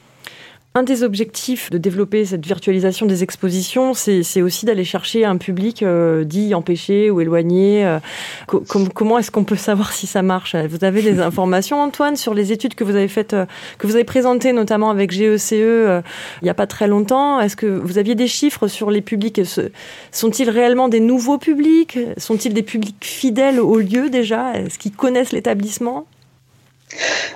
Un 0.76 0.82
des 0.82 1.04
objectifs 1.04 1.70
de 1.70 1.78
développer 1.78 2.24
cette 2.24 2.44
virtualisation 2.44 3.06
des 3.06 3.22
expositions, 3.22 3.94
c'est 3.94 4.42
aussi 4.42 4.66
d'aller 4.66 4.82
chercher 4.82 5.24
un 5.24 5.36
public 5.36 5.84
euh, 5.84 6.24
dit 6.24 6.52
empêché 6.52 7.12
ou 7.12 7.20
éloigné. 7.20 7.86
Euh, 7.86 8.00
comment 8.48 9.16
est-ce 9.18 9.30
qu'on 9.30 9.44
peut 9.44 9.54
savoir 9.54 9.92
si 9.92 10.08
ça 10.08 10.22
marche? 10.22 10.56
Vous 10.56 10.84
avez 10.84 11.00
des 11.00 11.20
informations, 11.20 11.80
Antoine, 11.80 12.16
sur 12.16 12.34
les 12.34 12.50
études 12.50 12.74
que 12.74 12.82
vous 12.82 12.96
avez 12.96 13.06
faites, 13.06 13.34
euh, 13.34 13.46
que 13.78 13.86
vous 13.86 13.94
avez 13.94 14.02
présentées 14.02 14.52
notamment 14.52 14.90
avec 14.90 15.12
GECE 15.12 15.52
e, 15.52 16.02
il 16.42 16.44
n'y 16.44 16.50
a 16.50 16.54
pas 16.54 16.66
très 16.66 16.88
longtemps? 16.88 17.38
Est-ce 17.38 17.54
que 17.54 17.66
vous 17.66 17.98
aviez 17.98 18.16
des 18.16 18.26
chiffres 18.26 18.66
sur 18.66 18.90
les 18.90 19.00
publics? 19.00 19.40
Sont-ils 20.10 20.50
réellement 20.50 20.88
des 20.88 20.98
nouveaux 20.98 21.38
publics? 21.38 22.00
Sont-ils 22.16 22.52
des 22.52 22.64
publics 22.64 22.96
fidèles 23.00 23.60
au 23.60 23.78
lieu 23.78 24.10
déjà? 24.10 24.54
Est-ce 24.54 24.80
qu'ils 24.80 24.90
connaissent 24.90 25.30
l'établissement? 25.30 26.04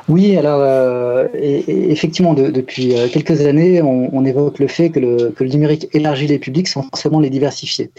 Oui, 0.08 0.36
alors 0.36 0.60
euh, 0.60 1.28
effectivement, 1.34 2.34
depuis 2.34 2.96
euh, 2.96 3.08
quelques 3.08 3.42
années, 3.42 3.82
on, 3.82 4.24
évoque 4.24 4.58
le 4.58 4.66
fait 4.66 4.90
que 4.90 5.00
le, 5.00 5.34
numérique 5.40 5.88
élargit 5.92 6.26
les 6.26 6.38
publics 6.38 6.68
sans 6.68 6.82
forcément 6.82 7.20
les 7.20 7.30
diversifier. 7.30 7.90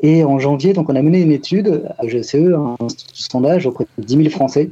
Et 0.00 0.24
en 0.24 0.38
janvier, 0.38 0.72
donc, 0.72 0.88
on 0.88 0.96
a 0.96 1.02
mené 1.02 1.20
une 1.20 1.32
étude 1.32 1.84
à 1.98 2.06
GCE, 2.06 2.54
un 2.54 2.76
sondage 3.12 3.66
auprès 3.66 3.86
de 3.98 4.04
10 4.04 4.16
000 4.16 4.28
Français, 4.30 4.70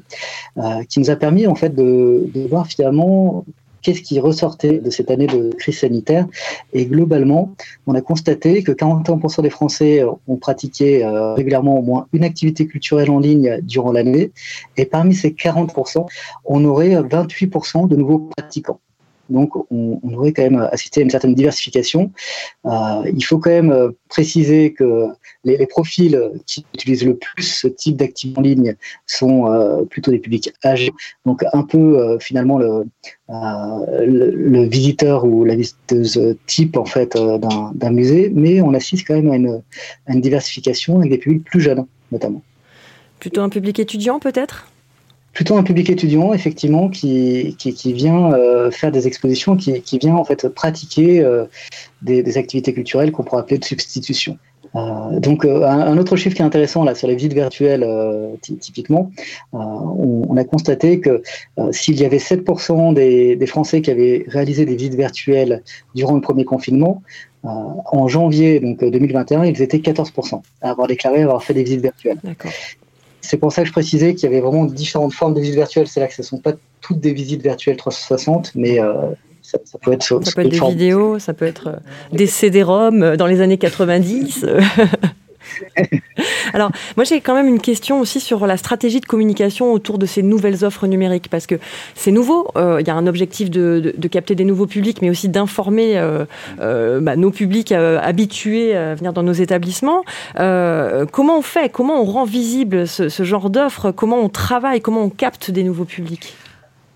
euh, 0.59 0.85
qui 0.89 1.01
nous 1.01 1.11
a 1.11 1.17
permis 1.17 1.47
en 1.47 1.55
fait 1.55 1.75
de 1.75 2.31
voir 2.49 2.67
finalement 2.67 3.45
qu'est-ce 3.83 4.03
qui 4.03 4.21
ressortait 4.21 4.79
de 4.79 4.91
cette 4.91 5.11
année 5.11 5.27
de 5.27 5.51
crise 5.59 5.79
sanitaire. 5.79 6.27
Et 6.73 6.87
globalement, 6.87 7.55
on 7.87 7.95
a 7.95 8.01
constaté 8.01 8.63
que 8.63 8.73
41% 8.73 9.43
des 9.43 9.51
Français 9.51 10.05
ont 10.29 10.37
pratiqué 10.37 11.05
euh, 11.05 11.35
régulièrement 11.35 11.79
au 11.79 11.83
moins 11.83 12.07
une 12.13 12.25
activité 12.25 12.67
culturelle 12.67 13.11
en 13.11 13.19
ligne 13.19 13.61
durant 13.63 13.93
l'année. 13.93 14.33
Et 14.77 14.87
parmi 14.87 15.15
ces 15.15 15.31
40%, 15.31 16.07
on 16.45 16.65
aurait 16.65 16.95
28% 16.95 17.89
de 17.89 17.97
nouveaux 17.97 18.31
pratiquants. 18.37 18.81
Donc, 19.33 19.51
on, 19.71 19.99
aurait 20.15 20.33
quand 20.33 20.43
même 20.43 20.69
assisté 20.71 21.01
à 21.01 21.05
une 21.05 21.11
certaine 21.11 21.35
diversification. 21.35 22.13
Euh, 22.67 23.11
il 23.13 23.25
faut 23.25 23.39
quand 23.39 23.51
même 23.51 23.73
euh, 23.73 23.91
préciser 24.09 24.73
que 24.73 25.07
les, 25.45 25.67
profils 25.67 26.21
qui 26.47 26.65
utilisent 26.75 27.05
le 27.05 27.17
plus 27.17 27.43
ce 27.43 27.67
type 27.67 27.97
d'activité 27.97 28.39
en 28.39 28.43
ligne 28.43 28.77
sont 29.07 29.47
euh, 29.47 29.85
plutôt 29.85 30.11
des 30.11 30.19
publics 30.19 30.53
âgés. 30.65 30.93
Donc, 31.25 31.43
un 31.53 31.63
peu 31.63 32.19
finalement 32.21 32.59
le, 32.59 32.85
visiteur 34.69 35.25
ou 35.25 35.45
la 35.45 35.55
visiteuse 35.55 36.37
type 36.47 36.77
en 36.77 36.85
fait 36.85 37.17
d'un 37.17 37.91
musée, 37.91 38.31
mais 38.35 38.61
on 38.61 38.75
assiste 38.75 39.07
quand 39.07 39.21
même 39.21 39.61
à 40.07 40.13
une 40.13 40.21
diversification 40.21 40.99
avec 40.99 41.11
des 41.11 41.19
publics 41.19 41.45
plus 41.45 41.61
jeunes, 41.61 41.87
notamment. 42.11 42.43
Plutôt 43.19 43.41
un 43.41 43.49
public 43.49 43.79
étudiant, 43.79 44.19
peut-être? 44.19 44.72
Plutôt 45.33 45.57
un 45.57 45.63
public 45.63 45.91
étudiant, 45.91 46.33
effectivement, 46.33 46.89
qui, 46.89 47.57
qui, 47.59 47.93
vient 47.93 48.33
euh, 48.33 48.71
faire 48.71 48.93
des 48.93 49.07
expositions, 49.07 49.57
qui, 49.57 49.81
qui, 49.83 49.99
vient 49.99 50.15
en 50.15 50.25
fait 50.25 50.49
pratiquer 50.49 51.21
euh, 51.21 51.45
des, 52.03 52.37
activités 52.39 52.73
culturelles 52.73 53.13
qu'on 53.13 53.25
pourrait 53.25 53.41
appeler 53.41 53.59
de 53.59 53.65
substitution. 53.65 54.39
Euh, 54.75 55.21
donc 55.21 55.45
un, 55.45 55.99
autre 55.99 56.17
chiffre 56.17 56.35
qui 56.35 56.41
est 56.41 56.45
intéressant 56.45 56.83
là 56.83 56.95
sur 56.95 57.07
les 57.07 57.15
visites 57.15 57.35
virtuelles 57.35 57.87
typiquement, 58.41 59.11
on, 59.53 60.35
a 60.37 60.45
constaté 60.45 60.99
que 60.99 61.23
s'il 61.73 62.01
y 62.01 62.07
avait 62.07 62.17
7% 62.17 62.95
des, 62.95 63.37
des, 63.37 63.47
Français 63.47 63.83
qui 63.83 63.91
avaient 63.91 64.25
réalisé 64.29 64.65
des 64.65 64.75
visites 64.75 64.95
virtuelles 64.95 65.63
durant 65.95 66.15
le 66.15 66.23
premier 66.23 66.47
confinement, 66.47 67.03
en 67.43 68.09
janvier 68.09 68.61
donc 68.61 68.83
2021, 68.83 69.45
ils 69.45 69.61
étaient 69.61 69.79
14% 69.79 70.41
à 70.63 70.71
avoir 70.71 70.87
déclaré 70.87 71.23
avoir 71.23 71.43
fait 71.43 71.55
des 71.55 71.65
visites 71.65 71.83
virtuelles. 71.83 72.19
C'est 73.23 73.37
pour 73.37 73.53
ça 73.53 73.63
que 73.63 73.69
je 73.69 73.73
précisais 73.73 74.15
qu'il 74.15 74.29
y 74.29 74.33
avait 74.33 74.41
vraiment 74.43 74.65
différentes 74.65 75.15
formes 75.15 75.33
de 75.35 75.41
visites 75.41 75.55
virtuelles. 75.55 75.87
C'est 75.87 76.01
là 76.01 76.09
que 76.09 76.15
ce 76.15 76.23
ne 76.23 76.27
sont 76.27 76.39
pas 76.39 76.53
toutes 76.81 77.01
des 77.01 77.13
visites 77.13 77.43
virtuelles 77.43 77.77
360, 77.77 78.53
mais 78.57 78.81
euh, 78.81 78.93
ça, 79.43 79.59
peut 79.81 79.93
être... 79.93 80.03
Ça 80.03 80.33
peut 80.35 80.43
être 80.43 80.51
des 80.51 80.59
vidéos, 80.59 81.19
ça 81.19 81.33
peut 81.33 81.47
être 81.47 81.69
euh, 81.69 81.77
des 82.13 82.27
CD-ROM 82.27 83.03
euh, 83.03 83.17
dans 83.17 83.27
les 83.27 83.41
années 83.41 83.59
90. 83.59 84.45
Alors, 86.55 86.71
moi, 86.97 87.05
j'ai 87.05 87.21
quand 87.21 87.35
même 87.35 87.49
une 87.49 87.61
question 87.61 88.01
aussi 88.01 88.21
sur 88.21 88.47
la 88.47 88.57
stratégie 88.57 89.01
de 89.01 89.07
communication 89.07 89.73
autour 89.73 89.99
de 89.99 90.07
ces 90.07 90.23
nouvelles 90.23 90.65
offres 90.65 90.87
numériques, 90.87 91.29
parce 91.31 91.47
que 91.47 91.57
c'est 91.95 92.11
nouveau. 92.11 92.49
Euh, 92.57 92.79
il 92.81 92.87
y 92.87 92.91
a 92.91 92.95
un 92.95 93.07
objectif 93.07 93.51
de, 93.51 93.95
capter 94.11 94.35
des 94.35 94.45
nouveaux 94.45 94.67
publics, 94.67 95.01
mais 95.01 95.11
aussi 95.11 95.29
d'informer 95.29 95.99
euh, 95.99 96.25
euh, 96.61 97.01
bah, 97.01 97.17
nos 97.17 97.31
publics 97.31 97.73
habitués 97.73 98.77
à 98.77 98.95
venir 98.95 99.13
dans 99.13 99.23
nos 99.23 99.33
établissements. 99.33 100.05
comment 100.37 101.39
on 101.39 101.43
fait? 101.43 101.71
Comment 101.71 102.01
on 102.01 102.05
rend 102.05 102.25
visible 102.25 102.87
ce 102.87 103.23
genre 103.23 103.51
d'offres? 103.51 103.91
Comment 103.93 104.19
on 104.19 104.29
travaille? 104.29 104.81
Comment 104.81 105.03
on 105.03 105.11
capte 105.11 105.51
des 105.51 105.63
nouveaux 105.63 105.85
publics? 105.85 106.35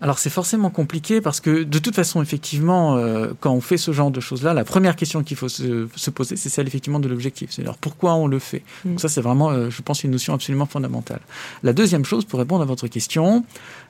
Alors 0.03 0.19
c'est 0.19 0.31
forcément 0.31 0.69
compliqué 0.69 1.23
parce 1.23 1.41
que 1.41 1.63
de 1.63 1.79
toute 1.79 1.95
façon, 1.95 2.21
effectivement, 2.21 2.97
euh, 2.97 3.29
quand 3.41 3.53
on 3.53 3.63
fait 3.63 3.79
ce 3.79 3.93
genre 3.93 4.11
de 4.11 4.21
choses-là, 4.21 4.53
la 4.53 4.65
première 4.65 4.95
question 4.95 5.23
qu'il 5.23 5.39
faut 5.39 5.49
se, 5.49 6.11
poser, 6.11 6.37
c'est 6.37 6.51
celle 6.51 6.67
effectivement 6.67 7.01
de 7.01 7.09
l'objectif. 7.09 7.51
C'est-à-dire 7.51 7.79
pourquoi 7.79 8.15
on 8.15 8.27
le 8.27 8.39
fait? 8.39 8.63
Mm. 8.85 8.91
Donc 8.91 9.01
ça, 9.01 9.09
c'est 9.09 9.23
vraiment, 9.23 9.51
euh, 9.51 9.71
je 9.71 9.81
pense, 9.81 10.05
une 10.05 10.11
notion 10.11 10.35
absolument 10.35 10.67
fondamentale. 10.67 11.21
La 11.63 11.73
deuxième 11.73 12.05
chose, 12.05 12.27
pour 12.27 12.39
répondre 12.39 12.63
à 12.63 12.67
votre 12.67 12.89
question, 12.89 13.45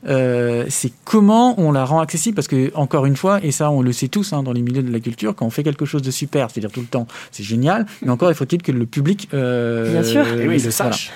euh, 0.07 0.65
c'est 0.69 0.93
comment 1.05 1.59
on 1.59 1.73
la 1.73 1.85
rend 1.85 1.99
accessible 1.99 2.37
parce 2.37 2.47
que 2.47 2.71
encore 2.75 3.07
une 3.07 3.17
fois, 3.17 3.43
et 3.43 3.51
ça 3.51 3.71
on 3.71 3.83
le 3.83 3.93
sait 3.93 4.09
tous 4.09 4.33
hein, 4.33 4.45
dans 4.45 4.53
les 4.53 4.63
milieux 4.63 4.85
de 4.85 4.93
la 4.93 5.01
culture, 5.01 5.35
quand 5.35 5.47
on 5.47 5.51
fait 5.51 5.65
quelque 5.65 5.87
chose 5.87 6.03
de 6.03 6.13
super, 6.13 6.51
c'est-à-dire 6.51 6.71
tout 6.71 6.83
le 6.83 6.87
temps, 6.87 7.09
c'est 7.33 7.43
génial, 7.43 7.87
mais 8.03 8.11
encore 8.11 8.31
il 8.31 8.37
faut-il 8.37 8.63
que 8.63 8.71
le 8.71 8.87
public 8.87 9.29
Bien 9.33 10.05
sûr. 10.05 10.25
oui, 10.37 10.61
le 10.61 10.71
sache. 10.71 11.11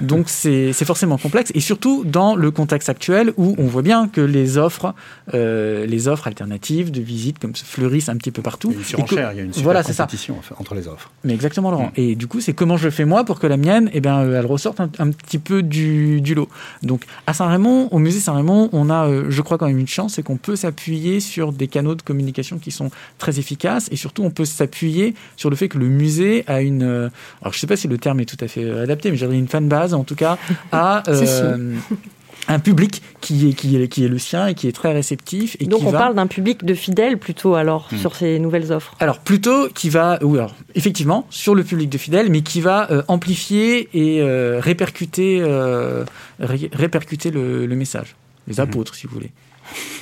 Donc 0.00 0.28
c'est 0.28 0.72
forcément 0.72 1.18
complexe 1.18 1.50
et 1.54 1.60
surtout 1.60 2.04
dans 2.04 2.36
le 2.36 2.50
contexte 2.50 2.88
actuel 2.88 3.32
où 3.36 3.56
on 3.58 3.66
voit 3.66 3.82
bien 3.82 4.06
que 4.06 4.27
les 4.28 4.58
offres, 4.58 4.94
euh, 5.34 5.86
les 5.86 6.08
offres 6.08 6.26
alternatives 6.26 6.90
de 6.90 7.00
visite 7.00 7.38
comme 7.38 7.54
se 7.54 7.64
fleurissent 7.64 8.08
un 8.08 8.16
petit 8.16 8.30
peu 8.30 8.42
partout. 8.42 8.70
Il 8.70 8.74
y 8.74 8.76
a 8.76 8.80
une 8.80 8.84
surenchère, 8.84 9.32
il 9.32 9.36
y 9.38 9.40
a 9.40 9.44
une 9.44 9.52
super 9.52 9.64
voilà, 9.64 9.82
compétition 9.82 10.36
entre 10.58 10.74
les 10.74 10.88
offres. 10.88 11.10
Mais 11.24 11.34
exactement, 11.34 11.70
Laurent. 11.70 11.88
Mm. 11.96 12.00
Et 12.00 12.14
du 12.14 12.26
coup, 12.26 12.40
c'est 12.40 12.52
comment 12.52 12.76
je 12.76 12.90
fais 12.90 13.04
moi 13.04 13.24
pour 13.24 13.40
que 13.40 13.46
la 13.46 13.56
mienne, 13.56 13.90
eh 13.92 14.00
bien, 14.00 14.20
euh, 14.20 14.38
elle 14.38 14.46
ressorte 14.46 14.80
un, 14.80 15.10
petit 15.10 15.38
peu 15.38 15.62
du, 15.62 16.20
du, 16.20 16.34
lot. 16.34 16.48
Donc, 16.82 17.04
à 17.26 17.34
Saint-Rémy, 17.34 17.88
au 17.90 17.98
musée 17.98 18.20
Saint-Rémy, 18.20 18.68
on 18.72 18.90
a, 18.90 19.06
euh, 19.06 19.26
je 19.28 19.42
crois, 19.42 19.58
quand 19.58 19.66
même 19.66 19.78
une 19.78 19.88
chance, 19.88 20.14
c'est 20.14 20.22
qu'on 20.22 20.36
peut 20.36 20.56
s'appuyer 20.56 21.20
sur 21.20 21.52
des 21.52 21.68
canaux 21.68 21.94
de 21.94 22.02
communication 22.02 22.58
qui 22.58 22.70
sont 22.70 22.90
très 23.18 23.38
efficaces 23.38 23.88
et 23.90 23.96
surtout, 23.96 24.22
on 24.22 24.30
peut 24.30 24.44
s'appuyer 24.44 25.14
sur 25.36 25.50
le 25.50 25.56
fait 25.56 25.68
que 25.68 25.78
le 25.78 25.88
musée 25.88 26.44
a 26.46 26.60
une. 26.60 26.82
alors, 26.82 27.52
je 27.52 27.56
ne 27.56 27.60
sais 27.60 27.66
pas 27.66 27.76
si 27.76 27.88
le 27.88 27.98
terme 27.98 28.20
est 28.20 28.24
tout 28.24 28.42
à 28.42 28.48
fait 28.48 28.70
adapté, 28.70 29.10
mais 29.10 29.16
j'ai 29.16 29.26
une 29.26 29.48
fan 29.48 29.68
base, 29.68 29.94
en 29.94 30.04
tout 30.04 30.16
cas, 30.16 30.38
à 30.72 31.02
un 32.48 32.58
public 32.58 33.02
qui 33.20 33.50
est, 33.50 33.52
qui, 33.52 33.76
est, 33.76 33.88
qui 33.88 34.04
est 34.04 34.08
le 34.08 34.18
sien 34.18 34.46
et 34.46 34.54
qui 34.54 34.66
est 34.66 34.72
très 34.72 34.92
réceptif. 34.92 35.56
Et 35.60 35.66
Donc 35.66 35.80
qui 35.80 35.86
on 35.86 35.92
parle 35.92 36.14
d'un 36.14 36.26
public 36.26 36.64
de 36.64 36.74
fidèles 36.74 37.18
plutôt 37.18 37.54
alors 37.54 37.88
hmm. 37.92 37.98
sur 37.98 38.16
ces 38.16 38.38
nouvelles 38.38 38.72
offres 38.72 38.94
Alors 39.00 39.18
plutôt 39.20 39.68
qui 39.68 39.90
va, 39.90 40.18
oui 40.22 40.38
alors 40.38 40.54
effectivement 40.74 41.26
sur 41.30 41.54
le 41.54 41.62
public 41.62 41.90
de 41.90 41.98
fidèles, 41.98 42.30
mais 42.30 42.40
qui 42.40 42.60
va 42.60 42.90
euh, 42.90 43.02
amplifier 43.08 43.88
et 43.92 44.22
euh, 44.22 44.60
répercuter, 44.60 45.38
euh, 45.40 46.04
répercuter 46.40 47.30
le, 47.30 47.68
message. 47.68 48.16
Les 48.48 48.56
hmm. 48.56 48.60
apôtres 48.60 48.94
si 48.94 49.06
vous 49.06 49.14
voulez. 49.14 49.30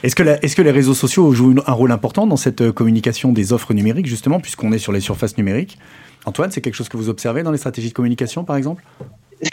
Est-ce 0.05 0.15
que, 0.15 0.23
est 0.23 0.55
que, 0.55 0.63
les 0.63 0.71
réseaux 0.71 0.95
sociaux 0.95 1.33
jouent 1.33 1.57
un 1.67 1.73
rôle 1.73 1.91
important 1.91 2.29
dans 2.29 2.37
cette 2.37 2.71
communication 2.71 3.33
des 3.33 3.53
offres 3.53 3.75
numériques, 3.75 4.07
justement, 4.07 4.39
puisqu'on 4.39 4.71
est 4.71 4.79
sur 4.79 4.93
les 4.93 5.01
surfaces 5.01 5.37
numériques? 5.37 5.77
Antoine, 6.25 6.53
c'est 6.53 6.61
quelque 6.61 6.75
chose 6.75 6.89
que 6.89 6.97
vous 6.97 7.09
observez 7.09 7.43
dans 7.43 7.51
les 7.51 7.59
stratégies 7.59 7.89
de 7.89 7.95
communication, 7.95 8.45
par 8.45 8.55
exemple? 8.55 8.85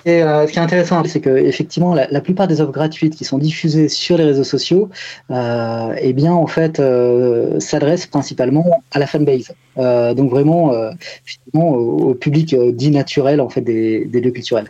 Euh, 0.07 0.47
ce 0.47 0.51
qui 0.51 0.59
est, 0.59 0.61
intéressant, 0.61 1.03
c'est 1.05 1.21
que 1.21 1.29
effectivement, 1.29 1.93
la, 1.93 2.21
plupart 2.21 2.47
des 2.47 2.61
offres 2.61 2.71
gratuites 2.71 3.15
qui 3.15 3.25
sont 3.25 3.37
diffusées 3.37 3.89
sur 3.89 4.17
les 4.17 4.23
réseaux 4.23 4.43
sociaux, 4.43 4.89
euh, 5.31 5.95
eh 5.99 6.13
bien, 6.13 6.33
en 6.33 6.47
fait, 6.47 6.79
euh, 6.79 7.59
s'adressent 7.59 8.07
principalement 8.07 8.83
à 8.91 8.99
la 8.99 9.07
fanbase. 9.07 9.53
Euh, 9.77 10.13
donc 10.13 10.29
vraiment, 10.29 10.73
euh, 10.73 10.91
finalement, 11.25 11.75
au, 11.75 12.13
public 12.13 12.53
euh, 12.53 12.71
dit 12.71 12.91
naturel 12.91 13.41
en 13.41 13.49
fait 13.49 13.61
des, 13.61 14.05
des, 14.05 14.21
lieux 14.21 14.31
culturels. 14.31 14.67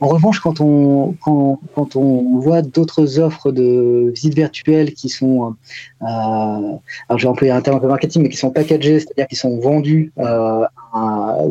En 0.00 0.08
revanche, 0.08 0.40
quand 0.40 0.60
on 0.60 1.14
quand, 1.22 1.60
quand 1.74 1.96
on 1.96 2.38
voit 2.38 2.62
d'autres 2.62 3.18
offres 3.18 3.52
de 3.52 4.10
visites 4.14 4.34
virtuelles 4.34 4.94
qui 4.94 5.08
sont, 5.08 5.54
alors 6.00 6.80
j'ai 7.16 7.28
employé 7.28 7.52
un 7.52 7.60
terme 7.60 7.76
un 7.76 7.80
peu 7.80 7.88
marketing, 7.88 8.22
mais 8.22 8.28
qui 8.28 8.36
sont 8.36 8.50
packagées, 8.50 9.00
c'est-à-dire 9.00 9.26
qui 9.28 9.36
sont 9.36 9.58
vendus 9.58 10.12
où 10.16 10.22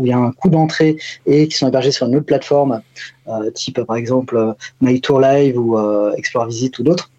il 0.04 0.10
y 0.10 0.13
a 0.13 0.17
un 0.17 0.32
coût 0.32 0.50
d'entrée 0.50 0.98
et 1.26 1.48
qui 1.48 1.58
sont 1.58 1.67
hébergés 1.67 1.91
sur 1.91 2.08
une 2.08 2.15
autre 2.15 2.26
plateforme, 2.26 2.82
type 3.54 3.82
par 3.84 3.96
exemple 3.96 4.56
My 4.82 5.00
Tour 5.02 5.22
Live 5.22 5.58
ou 5.58 5.78
Explore 6.15 6.48
Visit 6.48 6.78
ou 6.80 6.84
d'autres. 6.84 7.10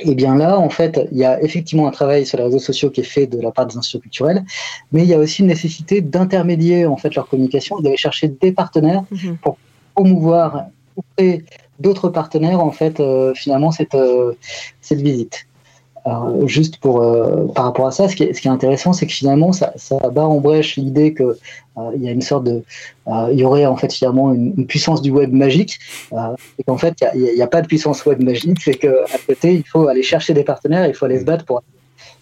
Et 0.00 0.10
eh 0.10 0.14
bien 0.14 0.36
là, 0.36 0.58
en 0.58 0.70
fait, 0.70 1.08
il 1.10 1.18
y 1.18 1.24
a 1.24 1.42
effectivement 1.42 1.88
un 1.88 1.90
travail 1.90 2.24
sur 2.24 2.38
les 2.38 2.44
réseaux 2.44 2.60
sociaux 2.60 2.90
qui 2.90 3.00
est 3.00 3.04
fait 3.04 3.26
de 3.26 3.40
la 3.40 3.50
part 3.50 3.66
des 3.66 3.76
institutions 3.76 3.98
culturelles, 3.98 4.44
mais 4.92 5.02
il 5.02 5.08
y 5.08 5.14
a 5.14 5.18
aussi 5.18 5.42
une 5.42 5.48
nécessité 5.48 6.00
d'intermédier 6.00 6.86
en 6.86 6.96
fait 6.96 7.14
leur 7.16 7.28
communication, 7.28 7.80
d'aller 7.80 7.96
chercher 7.96 8.28
des 8.28 8.52
partenaires 8.52 9.02
mhm. 9.10 9.38
pour 9.38 9.58
promouvoir 9.94 10.66
auprès 10.94 11.42
d'autres 11.80 12.10
partenaires 12.10 12.60
en 12.60 12.70
fait 12.70 13.00
euh, 13.00 13.34
finalement 13.34 13.72
cette 13.72 13.96
euh, 13.96 14.34
cette 14.80 15.00
visite. 15.00 15.47
Alors, 16.08 16.48
juste 16.48 16.78
pour, 16.78 17.02
euh, 17.02 17.44
par 17.54 17.66
rapport 17.66 17.86
à 17.86 17.90
ça, 17.90 18.08
ce 18.08 18.16
qui 18.16 18.22
est, 18.22 18.32
ce 18.32 18.40
qui 18.40 18.48
est 18.48 18.50
intéressant, 18.50 18.94
c'est 18.94 19.06
que 19.06 19.12
finalement, 19.12 19.52
ça, 19.52 19.74
ça 19.76 19.98
bat 20.08 20.24
en 20.24 20.40
brèche 20.40 20.76
l'idée 20.76 21.12
qu'il 21.12 21.26
euh, 21.26 21.96
y 21.98 22.08
a 22.08 22.12
une 22.12 22.22
sorte 22.22 22.44
de. 22.44 22.62
Euh, 23.08 23.28
il 23.30 23.38
y 23.38 23.44
aurait 23.44 23.66
en 23.66 23.76
fait 23.76 23.92
finalement 23.92 24.32
une, 24.32 24.66
puissance 24.66 25.02
du 25.02 25.10
web 25.10 25.34
magique, 25.34 25.78
et 26.58 26.62
qu'en 26.64 26.78
fait, 26.78 26.94
il 27.14 27.34
n'y 27.34 27.42
a, 27.42 27.44
a, 27.44 27.46
pas 27.46 27.60
de 27.60 27.66
puissance 27.66 28.06
web 28.06 28.22
magique, 28.22 28.58
c'est 28.62 28.74
qu'à 28.74 29.04
côté, 29.26 29.52
il 29.52 29.64
faut 29.66 29.86
aller 29.86 30.02
chercher 30.02 30.32
des 30.32 30.44
partenaires, 30.44 30.86
il 30.86 30.94
faut 30.94 31.04
aller 31.04 31.20
se 31.20 31.24
battre 31.26 31.44
pour 31.44 31.62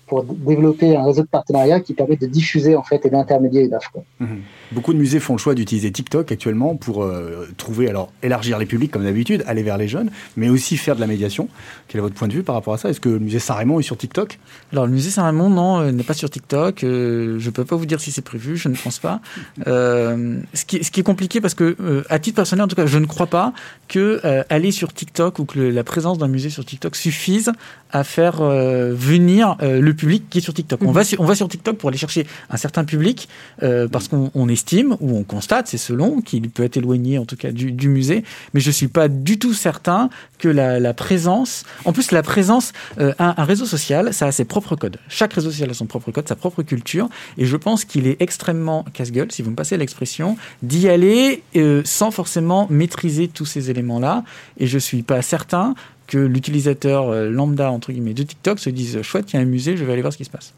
pour 0.07 0.25
développer 0.25 0.97
un 0.97 1.05
réseau 1.05 1.23
de 1.23 1.29
partenariats 1.29 1.81
qui 1.81 1.95
permet 1.95 2.17
de 2.17 2.27
diffuser 2.27 2.77
en 2.77 2.83
fait 2.83 3.05
et 3.05 3.11
d'intermédier 3.11 3.63
une 3.65 3.75
offre. 3.75 3.93
Mhm. 4.21 4.41
Beaucoup 4.73 4.93
de 4.93 4.99
musées 4.99 5.21
font 5.21 5.35
le 5.35 5.39
choix 5.39 5.55
d'utiliser 5.55 5.91
TikTok 5.93 6.31
actuellement 6.33 6.75
pour 6.77 7.05
euh, 7.05 7.49
trouver, 7.57 7.89
alors 7.89 8.13
élargir 8.23 8.59
les 8.59 8.67
publics 8.67 8.91
comme 8.91 9.05
d'habitude, 9.05 9.45
aller 9.47 9.63
vers 9.63 9.79
les 9.79 9.89
jeunes, 9.89 10.11
mais 10.37 10.49
aussi 10.49 10.77
faire 10.77 10.97
de 10.97 11.01
la 11.01 11.07
médiation. 11.07 11.49
Quel 11.89 11.99
est 11.99 12.03
votre 12.03 12.15
point 12.15 12.29
de 12.29 12.33
vue 12.33 12.43
par 12.43 12.55
rapport 12.55 12.75
à 12.75 12.79
ça? 12.79 12.91
Est-ce 12.91 13.01
que 13.01 13.09
le 13.09 13.19
musée 13.19 13.39
Saint-Raymond 13.39 13.79
est 13.81 13.85
sur 13.85 13.97
TikTok? 13.97 14.39
Alors 14.73 14.87
le 14.87 14.93
musée 14.93 15.11
Saint-Raymond, 15.11 15.51
non, 15.51 15.81
euh, 15.81 15.93
n'est 15.93 16.03
pas 16.03 16.15
sur 16.15 16.31
TikTok. 16.31 16.83
Euh, 16.83 17.39
je 17.39 17.47
ne 17.47 17.51
peux 17.51 17.65
pas 17.65 17.77
vous 17.77 17.87
dire 17.87 18.01
si 18.01 18.11
c'est 18.11 18.23
prévu, 18.23 18.57
je 18.57 18.69
ne 18.69 18.75
pense 18.75 18.99
pas. 18.99 19.21
ce, 19.67 20.65
qui, 20.67 20.83
ce 20.83 20.91
qui 20.91 21.01
est 21.01 21.05
compliqué 21.05 21.41
parce 21.41 21.55
que, 21.55 22.05
à 22.09 22.19
titre 22.19 22.37
personnel, 22.37 22.65
en 22.65 22.69
tout 22.69 22.77
cas, 22.77 22.87
je 22.87 22.99
ne 22.99 23.07
crois 23.07 23.27
pas 23.27 23.53
que 23.89 24.21
aller 24.51 24.71
sur 24.71 24.93
TikTok 24.93 25.39
ou 25.39 25.45
que 25.45 25.61
la 25.61 25.85
présence 25.85 26.19
d'un 26.19 26.29
musée 26.29 26.51
sur 26.51 26.65
TikTok 26.65 26.97
suffise 26.97 27.53
à 27.93 28.05
faire 28.05 28.43
venir 28.43 29.57
le 29.61 29.95
public 29.97 30.25
qui 30.31 30.39
est 30.39 30.41
sur 30.41 30.55
TikTok. 30.55 30.81
On, 30.83 30.93
va 30.93 31.05
sur, 31.05 31.21
on 31.21 31.25
va 31.25 31.35
sur 31.35 31.49
TikTok 31.49 31.77
pour 31.77 31.89
aller 31.89 31.99
chercher 31.99 32.27
un 32.51 32.57
certain 32.57 32.85
public 32.85 33.29
euh, 33.63 33.89
parce 33.89 34.09
qu'on 34.09 34.49
estime 34.49 34.97
ou 35.01 35.17
on 35.17 35.25
constate, 35.25 35.69
c'est 35.69 35.79
selon, 35.79 36.21
qu'il 36.21 36.51
peut 36.51 36.65
être 36.65 36.77
éloigné 36.77 37.19
en 37.19 37.25
tout 37.25 37.37
cas 37.37 37.51
du, 37.51 37.73
du 37.73 37.89
musée, 37.89 38.25
mais 38.55 38.61
je 38.61 38.71
suis 38.71 38.89
pas 38.89 39.09
du 39.09 39.39
tout 39.39 39.55
certain 39.55 40.11
que 40.39 40.49
la, 40.49 40.79
la 40.81 40.95
présence, 40.95 41.65
en 41.85 41.93
plus 41.93 42.11
la 42.11 42.23
présence, 42.23 42.73
euh, 42.99 43.15
un, 43.19 43.35
un, 43.37 43.45
réseau 43.45 43.67
social, 43.67 44.13
ça 44.13 44.27
a 44.27 44.33
ses 44.33 44.45
propres 44.45 44.77
codes. 44.77 44.99
Chaque 45.09 45.33
réseau 45.33 45.51
social 45.51 45.71
a 45.71 45.75
son 45.75 45.87
propre 45.87 46.11
code, 46.11 46.29
sa 46.29 46.37
propre 46.37 46.63
culture, 46.63 47.09
et 47.39 47.47
je 47.47 47.57
pense 47.57 47.85
qu'il 47.85 48.07
est 48.07 48.21
extrêmement 48.21 48.85
casse-gueule, 48.93 49.33
si 49.33 49.43
vous 49.43 49.51
me 49.51 49.57
passez 49.57 49.77
l'expression, 49.77 50.37
d'y 50.63 50.89
aller 50.89 51.43
euh, 51.57 51.83
sans 51.85 52.11
forcément 52.11 52.67
maîtriser 52.71 53.29
tous 53.29 53.47
ces 53.47 53.71
éléments-là, 53.71 54.25
et 54.59 54.67
je 54.67 54.79
suis 54.79 55.03
pas 55.03 55.23
certain 55.23 55.75
que 56.07 56.19
l'utilisateur 56.19 57.09
euh, 57.09 57.31
lambda 57.31 57.71
entre 57.71 57.93
guillemets 57.93 58.15
de 58.15 58.23
TikTok 58.23 58.59
se 58.59 58.71
dise 58.71 59.03
chouette, 59.03 59.33
il 59.33 59.37
y 59.37 59.39
a 59.39 59.43
un 59.43 59.47
musée, 59.47 59.77
je 59.77 59.85
vais 59.85 59.93
aller 59.93 60.03
voir 60.03 60.13
ce 60.13 60.19
qui 60.19 60.25
se 60.25 60.31
passe. 60.31 60.55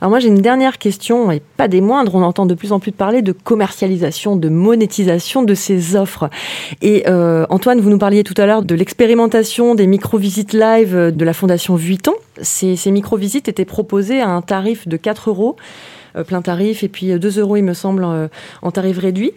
Alors 0.00 0.10
moi 0.10 0.20
j'ai 0.20 0.28
une 0.28 0.40
dernière 0.40 0.78
question 0.78 1.30
et 1.30 1.40
pas 1.56 1.68
des 1.68 1.80
moindres. 1.80 2.14
On 2.14 2.22
entend 2.22 2.46
de 2.46 2.54
plus 2.54 2.72
en 2.72 2.80
plus 2.80 2.92
parler 2.92 3.22
de 3.22 3.32
commercialisation, 3.32 4.36
de 4.36 4.48
monétisation 4.48 5.42
de 5.42 5.54
ces 5.54 5.96
offres. 5.96 6.30
Et 6.82 7.04
euh, 7.08 7.46
Antoine, 7.50 7.80
vous 7.80 7.90
nous 7.90 7.98
parliez 7.98 8.24
tout 8.24 8.34
à 8.38 8.46
l'heure 8.46 8.62
de 8.62 8.74
l'expérimentation 8.74 9.74
des 9.74 9.86
micro-visites 9.86 10.54
live 10.54 11.12
de 11.14 11.24
la 11.24 11.32
Fondation 11.34 11.76
Vuitton. 11.76 12.14
Ces, 12.40 12.76
ces 12.76 12.90
micro-visites 12.90 13.48
étaient 13.48 13.64
proposées 13.64 14.20
à 14.20 14.28
un 14.30 14.42
tarif 14.42 14.88
de 14.88 14.96
4 14.96 15.30
euros. 15.30 15.56
Euh, 16.16 16.24
plein 16.24 16.42
tarif 16.42 16.82
et 16.82 16.88
puis 16.88 17.18
2 17.18 17.38
euh, 17.38 17.40
euros, 17.42 17.56
il 17.56 17.62
me 17.62 17.74
semble, 17.74 18.04
euh, 18.04 18.28
en 18.62 18.70
tarif 18.70 18.98
réduit. 18.98 19.32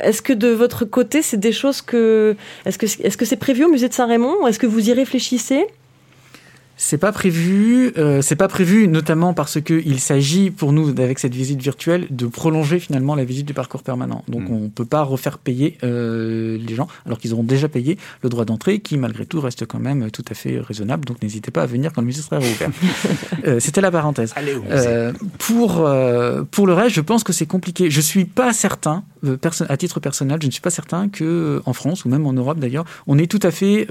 Est-ce 0.00 0.22
que 0.22 0.32
de 0.32 0.48
votre 0.48 0.84
côté, 0.84 1.22
c'est 1.22 1.38
des 1.38 1.52
choses 1.52 1.82
que. 1.82 2.36
Est-ce 2.66 3.16
que 3.16 3.24
c'est 3.24 3.36
prévu 3.36 3.64
au 3.64 3.68
musée 3.68 3.88
de 3.88 3.94
Saint-Raymond? 3.94 4.46
Est-ce 4.46 4.58
que 4.58 4.66
vous 4.66 4.90
y 4.90 4.92
réfléchissez? 4.92 5.66
C'est 6.76 6.98
pas 6.98 7.12
prévu, 7.12 7.92
euh, 7.98 8.20
c'est 8.20 8.36
pas 8.36 8.48
prévu 8.48 8.88
notamment 8.88 9.32
parce 9.32 9.60
que 9.60 9.82
il 9.84 10.00
s'agit 10.00 10.50
pour 10.50 10.72
nous 10.72 10.88
avec 10.88 11.18
cette 11.18 11.34
visite 11.34 11.60
virtuelle 11.62 12.06
de 12.10 12.26
prolonger 12.26 12.80
finalement 12.80 13.14
la 13.14 13.24
visite 13.24 13.46
du 13.46 13.54
parcours 13.54 13.82
permanent. 13.82 14.24
Donc 14.28 14.48
mm. 14.48 14.52
on 14.52 14.68
peut 14.68 14.84
pas 14.84 15.02
refaire 15.02 15.38
payer 15.38 15.78
euh, 15.84 16.58
les 16.58 16.74
gens 16.74 16.88
alors 17.06 17.18
qu'ils 17.18 17.32
auront 17.32 17.44
déjà 17.44 17.68
payé 17.68 17.98
le 18.22 18.28
droit 18.28 18.44
d'entrée 18.44 18.80
qui 18.80 18.98
malgré 18.98 19.24
tout 19.24 19.40
reste 19.40 19.66
quand 19.66 19.78
même 19.78 20.10
tout 20.10 20.24
à 20.28 20.34
fait 20.34 20.58
raisonnable. 20.58 21.04
Donc 21.04 21.22
n'hésitez 21.22 21.50
pas 21.50 21.62
à 21.62 21.66
venir 21.66 21.92
quand 21.92 22.00
le 22.00 22.08
musée 22.08 22.22
sera 22.22 22.38
réouvert. 22.38 22.70
euh, 23.46 23.60
C'était 23.60 23.80
la 23.80 23.90
parenthèse. 23.90 24.32
Allez, 24.36 24.54
pour 25.38 25.88
pour 26.50 26.66
le 26.66 26.72
reste, 26.72 26.96
je 26.96 27.00
pense 27.00 27.24
que 27.24 27.32
c'est 27.32 27.46
compliqué. 27.46 27.90
Je 27.90 28.00
suis 28.00 28.24
pas 28.24 28.52
certain, 28.52 29.04
à 29.68 29.76
titre 29.76 30.00
personnel, 30.00 30.38
je 30.40 30.46
ne 30.46 30.52
suis 30.52 30.60
pas 30.60 30.70
certain 30.70 31.08
que 31.08 31.62
en 31.66 31.72
France 31.72 32.04
ou 32.04 32.08
même 32.08 32.26
en 32.26 32.32
Europe 32.32 32.58
d'ailleurs, 32.58 32.84
on 33.06 33.18
ait 33.18 33.26
tout 33.26 33.40
à 33.42 33.50
fait 33.50 33.86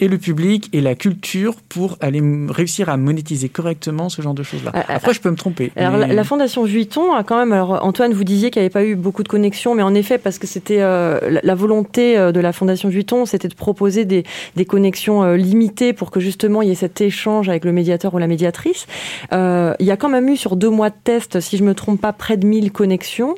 et 0.00 0.08
le 0.08 0.18
public 0.18 0.68
et 0.72 0.80
la 0.80 0.94
culture 0.94 1.56
pour 1.68 1.96
aller 2.00 2.22
réussir 2.48 2.88
à 2.88 2.96
monétiser 2.96 3.48
correctement 3.48 4.08
ce 4.08 4.22
genre 4.22 4.34
de 4.34 4.42
choses-là. 4.42 4.72
Après, 4.88 5.14
je 5.14 5.20
peux 5.20 5.30
me 5.30 5.36
tromper. 5.36 5.72
Alors, 5.76 5.98
la, 5.98 6.24
Fondation 6.24 6.64
Vuitton 6.64 7.12
a 7.14 7.24
quand 7.24 7.38
même. 7.38 7.52
Alors, 7.52 7.84
Antoine, 7.84 8.12
vous 8.12 8.24
disiez 8.24 8.50
qu'il 8.50 8.60
n'y 8.60 8.66
avait 8.66 8.72
pas 8.72 8.84
eu 8.84 8.96
beaucoup 8.96 9.22
de 9.22 9.28
connexions, 9.28 9.74
mais 9.74 9.82
en 9.82 9.94
effet, 9.94 10.18
parce 10.18 10.38
que 10.38 10.46
c'était 10.46 10.80
euh, 10.80 11.40
la, 11.42 11.54
volonté 11.54 12.18
euh, 12.18 12.32
de 12.32 12.40
la 12.40 12.52
Fondation 12.52 12.88
Vuitton, 12.88 13.26
c'était 13.26 13.48
de 13.48 13.54
proposer 13.54 14.04
des, 14.04 14.24
des 14.56 14.64
connexions 14.64 15.22
euh, 15.22 15.36
limitées 15.36 15.92
pour 15.92 16.10
que 16.10 16.20
justement 16.20 16.62
il 16.62 16.68
y 16.68 16.72
ait 16.72 16.76
cet 16.76 17.00
échange 17.00 17.48
avec 17.48 17.64
le 17.64 17.72
médiateur 17.72 18.14
ou 18.14 18.18
la 18.18 18.26
médiatrice. 18.26 18.86
il 19.32 19.86
y 19.86 19.90
a 19.90 19.96
quand 19.96 20.08
même 20.08 20.28
eu 20.28 20.36
sur 20.36 20.56
deux 20.56 20.70
mois 20.70 20.90
de 20.90 20.96
test, 21.02 21.40
si 21.40 21.56
je 21.56 21.64
me 21.64 21.74
trompe 21.74 22.00
pas, 22.00 22.12
près 22.12 22.36
de 22.36 22.46
1000 22.46 22.72
connexions. 22.72 23.34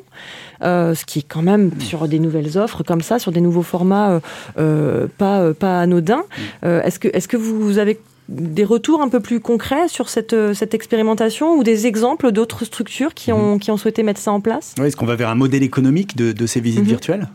Euh, 0.61 0.93
ce 0.93 1.05
qui 1.05 1.19
est 1.19 1.25
quand 1.27 1.41
même 1.41 1.71
sur 1.79 2.07
des 2.07 2.19
nouvelles 2.19 2.57
offres 2.57 2.83
comme 2.83 3.01
ça, 3.01 3.19
sur 3.19 3.31
des 3.31 3.41
nouveaux 3.41 3.63
formats 3.63 4.19
euh, 4.57 5.07
pas, 5.17 5.53
pas 5.53 5.79
anodins. 5.79 6.23
est-ce 6.63 6.99
que, 6.99 7.07
est-ce 7.13 7.27
que 7.27 7.37
vous 7.37 7.77
avez 7.77 7.99
des 8.29 8.63
retours 8.63 9.01
un 9.01 9.09
peu 9.09 9.19
plus 9.19 9.39
concrets 9.39 9.87
sur 9.87 10.09
cette, 10.09 10.33
euh, 10.33 10.53
cette 10.53 10.73
expérimentation 10.73 11.55
ou 11.55 11.63
des 11.63 11.87
exemples 11.87 12.31
d'autres 12.31 12.63
structures 12.63 13.13
qui 13.13 13.31
ont, 13.31 13.53
mhm. 13.53 13.59
qui 13.59 13.71
ont 13.71 13.77
souhaité 13.77 14.03
mettre 14.03 14.19
ça 14.19 14.31
en 14.31 14.39
place? 14.39 14.75
Est-ce 14.81 14.95
qu'on 14.95 15.05
va 15.05 15.15
vers 15.15 15.29
un 15.29 15.35
modèle 15.35 15.63
économique 15.63 16.15
de, 16.15 16.31
de 16.31 16.45
ces 16.45 16.61
visites 16.61 16.81
mhm. 16.81 16.87
virtuelles? 16.87 17.27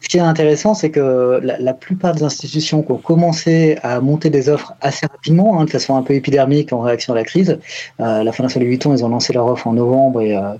Ce 0.00 0.08
qui 0.08 0.16
est 0.16 0.20
intéressant, 0.20 0.74
c'est 0.74 0.90
que 0.90 1.40
la, 1.42 1.74
plupart 1.74 2.14
des 2.14 2.22
institutions 2.22 2.82
qui 2.82 2.92
ont 2.92 2.98
commencé 2.98 3.78
à 3.82 4.00
monter 4.00 4.30
des 4.30 4.48
offres 4.48 4.74
assez 4.80 5.06
rapidement, 5.06 5.60
hein, 5.60 5.64
de 5.64 5.70
façon 5.70 5.96
un 5.96 6.02
peu 6.02 6.14
épidermique 6.14 6.72
en 6.72 6.80
réaction 6.80 7.14
à 7.14 7.16
la 7.16 7.24
crise, 7.24 7.58
euh, 8.00 8.22
la 8.22 8.32
Fondation 8.32 8.60
Louis 8.60 8.70
Vuitton, 8.70 8.94
ils 8.94 9.04
ont 9.04 9.08
lancé 9.08 9.32
leur 9.32 9.46
offre 9.46 9.66
en 9.66 9.72
novembre 9.72 10.22
et, 10.22 10.36
euh, 10.36 10.54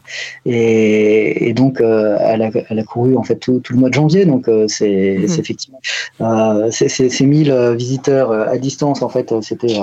et, 0.45 1.53
donc 1.53 1.81
euh, 1.81 2.19
elle, 2.21 2.43
a, 2.43 2.51
elle, 2.69 2.79
a, 2.81 2.83
couru 2.83 3.17
en 3.17 3.23
fait 3.23 3.37
tout, 3.37 3.61
tout, 3.61 3.75
le 3.75 3.79
mois 3.79 3.91
de 3.91 3.95
janvier. 3.95 4.25
Donc 4.25 4.49
euh, 4.49 4.67
c'est 4.67 5.17
mhm. 5.19 5.25
effectivement 5.25 5.81
ces 6.71 7.27
1000 7.27 7.75
visiteurs 7.77 8.33
à 8.33 8.59
distance, 8.59 9.03
en 9.03 9.09
fait, 9.09 9.33
c'était 9.43 9.79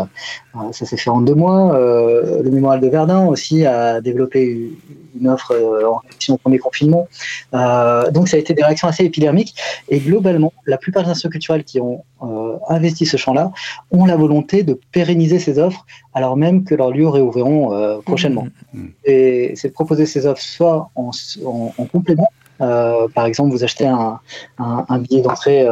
ça 0.72 0.86
s'est 0.86 0.98
fait 0.98 1.10
en 1.10 1.22
deux 1.22 1.36
mois. 1.36 1.78
le 1.78 2.50
mémorial 2.50 2.82
de 2.82 2.90
Verdun 2.90 3.26
aussi 3.28 3.66
a 3.66 4.02
développé 4.02 4.44
une 4.44 5.05
offre 5.26 5.54
en 5.86 5.98
réaction 6.00 6.36
au 6.36 6.38
premier 6.38 6.60
confinement. 6.60 7.08
donc 7.52 8.28
ça 8.28 8.38
a 8.38 8.40
été 8.40 8.54
des 8.54 8.64
réactions 8.64 8.88
assez 8.88 9.04
épidermiques 9.04 9.56
et 9.90 10.00
globalement, 10.00 10.54
la 10.66 10.78
plupart 10.78 11.04
des 11.04 11.10
institutions 11.10 11.30
culturelles 11.30 11.64
qui 11.64 11.80
ont 11.80 12.04
euh, 12.24 12.58
investi 12.70 13.06
ce 13.06 13.18
champ-là 13.18 13.52
ont 13.92 14.06
la 14.06 14.16
volonté 14.16 14.64
de 14.64 14.80
pérenniser 14.92 15.40
ces 15.40 15.60
offres, 15.60 15.86
alors 16.14 16.38
même 16.38 16.64
que 16.64 16.76
leurs 16.76 16.92
lieux 16.92 17.08
réouvriront 17.08 17.74
euh, 17.74 18.00
prochainement. 18.00 18.48
Mmh. 18.74 18.86
Et 19.06 19.54
c'est 19.56 19.70
de 19.70 19.74
proposer 19.74 20.06
ces 20.06 20.26
offres 20.26 20.42
soit 20.42 20.90
en, 20.96 21.12
complément, 21.92 22.30
par 22.58 23.26
exemple, 23.26 23.52
vous 23.52 23.64
achetez 23.64 23.86
un, 23.86 24.20
un, 24.58 25.00
billet 25.00 25.22
d'entrée 25.22 25.68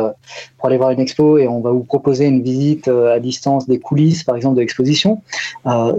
pour 0.58 0.68
aller 0.68 0.78
voir 0.78 0.92
une 0.92 1.00
expo 1.00 1.38
et 1.38 1.48
on 1.48 1.62
va 1.62 1.72
vous 1.72 1.84
proposer 1.84 2.26
une 2.26 2.42
visite 2.44 2.90
à 2.90 3.20
distance 3.20 3.68
des 3.68 3.80
coulisses, 3.80 4.24
par 4.24 4.36
exemple, 4.36 4.56
de 4.56 4.62
l'exposition, 4.62 5.22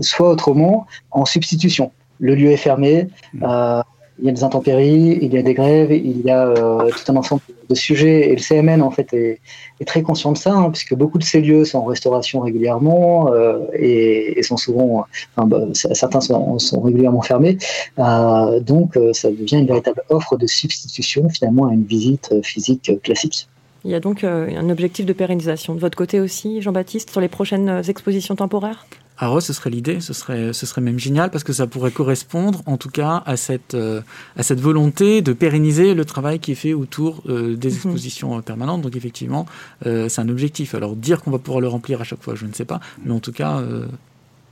soit 0.01 0.29
autrement 0.29 0.87
en 1.11 1.25
substitution. 1.25 1.91
Le 2.21 2.35
lieu 2.35 2.51
est 2.51 2.57
fermé, 2.57 3.09
mmh 3.33 3.83
il 4.19 4.27
y 4.27 4.29
a 4.29 4.33
des 4.33 4.45
intempéries, 4.45 5.19
il 5.21 5.35
y 5.35 5.39
a 5.39 5.43
des 5.43 5.55
grèves, 5.55 5.91
il 5.91 6.21
y 6.21 6.31
a 6.31 6.47
euh, 6.47 6.91
tout 6.91 7.13
un 7.13 7.17
ensemble 7.17 7.43
de 7.69 7.75
sujets. 7.75 8.31
Et 8.31 8.37
le 8.37 8.41
CMN, 8.41 8.81
en 8.81 8.91
fait, 8.91 9.13
est, 9.13 9.41
très 9.87 10.03
conscient 10.03 10.33
de 10.33 10.39
ça, 10.39 10.53
hein, 10.53 10.71
puisque 10.71 10.95
beaucoup 10.95 11.19
de 11.19 11.25
ces 11.25 11.41
lieux 11.41 11.65
sont 11.65 11.79
en 11.79 11.85
restauration 11.85 12.41
régulièrement 12.41 13.33
euh, 13.33 13.59
et, 13.75 14.41
sont 14.43 14.57
souvent, 14.57 15.07
enfin, 15.37 15.47
bah, 15.47 15.67
certains 15.73 16.21
sont, 16.21 16.81
régulièrement 16.81 17.23
fermés. 17.23 17.59
Euh, 17.99 18.61
donc, 18.61 18.99
ça 19.13 19.31
devient 19.31 19.59
une 19.59 19.67
véritable 19.67 20.03
offre 20.09 20.37
de 20.37 20.47
substitution, 20.47 21.29
finalement, 21.29 21.69
à 21.69 21.73
une 21.73 21.85
visite 21.85 22.35
physique 22.43 22.93
classique. 23.03 23.49
Il 23.85 23.91
y 23.91 23.95
a 23.95 24.01
donc 24.01 24.25
un 24.25 24.71
objectif 24.71 25.05
de 25.05 25.13
pérennisation 25.13 25.75
de 25.75 25.81
votre 25.81 25.99
côté 25.99 26.21
aussi, 26.21 26.63
Jean-Baptiste, 26.63 27.11
sur 27.11 27.21
les 27.21 27.29
prochaines 27.29 27.83
expositions 27.87 28.37
temporaires? 28.37 28.87
Alors 29.25 29.41
ce 29.41 29.55
serait 29.55 29.71
l'idée, 29.71 30.01
ce 30.01 30.13
serait, 30.13 30.53
ce 30.53 30.67
serait 30.67 30.83
même 30.83 30.99
génial 30.99 31.31
parce 31.31 31.45
que 31.45 31.55
ça 31.55 31.67
pourrait 31.67 31.91
correspondre 31.91 32.63
en 32.67 32.77
tout 32.77 32.91
cas 32.91 33.23
à 33.25 33.39
cette, 33.39 33.73
euh, 33.73 34.03
à 34.37 34.43
cette 34.43 34.61
volonté 34.61 35.23
de 35.23 35.33
pérenniser 35.33 35.95
le 35.95 36.05
travail 36.05 36.41
qui 36.41 36.53
est 36.53 36.57
fait 36.57 36.75
autour 36.75 37.23
euh, 37.27 37.57
des 37.57 37.69
mhm. 37.69 37.75
expositions 37.75 38.43
permanentes. 38.43 38.83
Donc 38.83 38.97
effectivement, 38.97 39.47
euh, 39.87 40.11
c'est 40.11 40.21
un 40.21 40.29
objectif. 40.29 40.75
Alors 40.75 40.95
dire 40.95 41.23
qu'on 41.23 41.31
va 41.31 41.39
pouvoir 41.39 41.63
le 41.63 41.69
remplir 41.69 42.03
à 42.03 42.05
chaque 42.05 42.23
fois, 42.23 42.35
je 42.35 42.45
ne 42.45 42.53
sais 42.53 42.67
pas, 42.67 42.81
mais 43.03 43.13
en 43.13 43.21
tout 43.21 43.33
cas, 43.33 43.63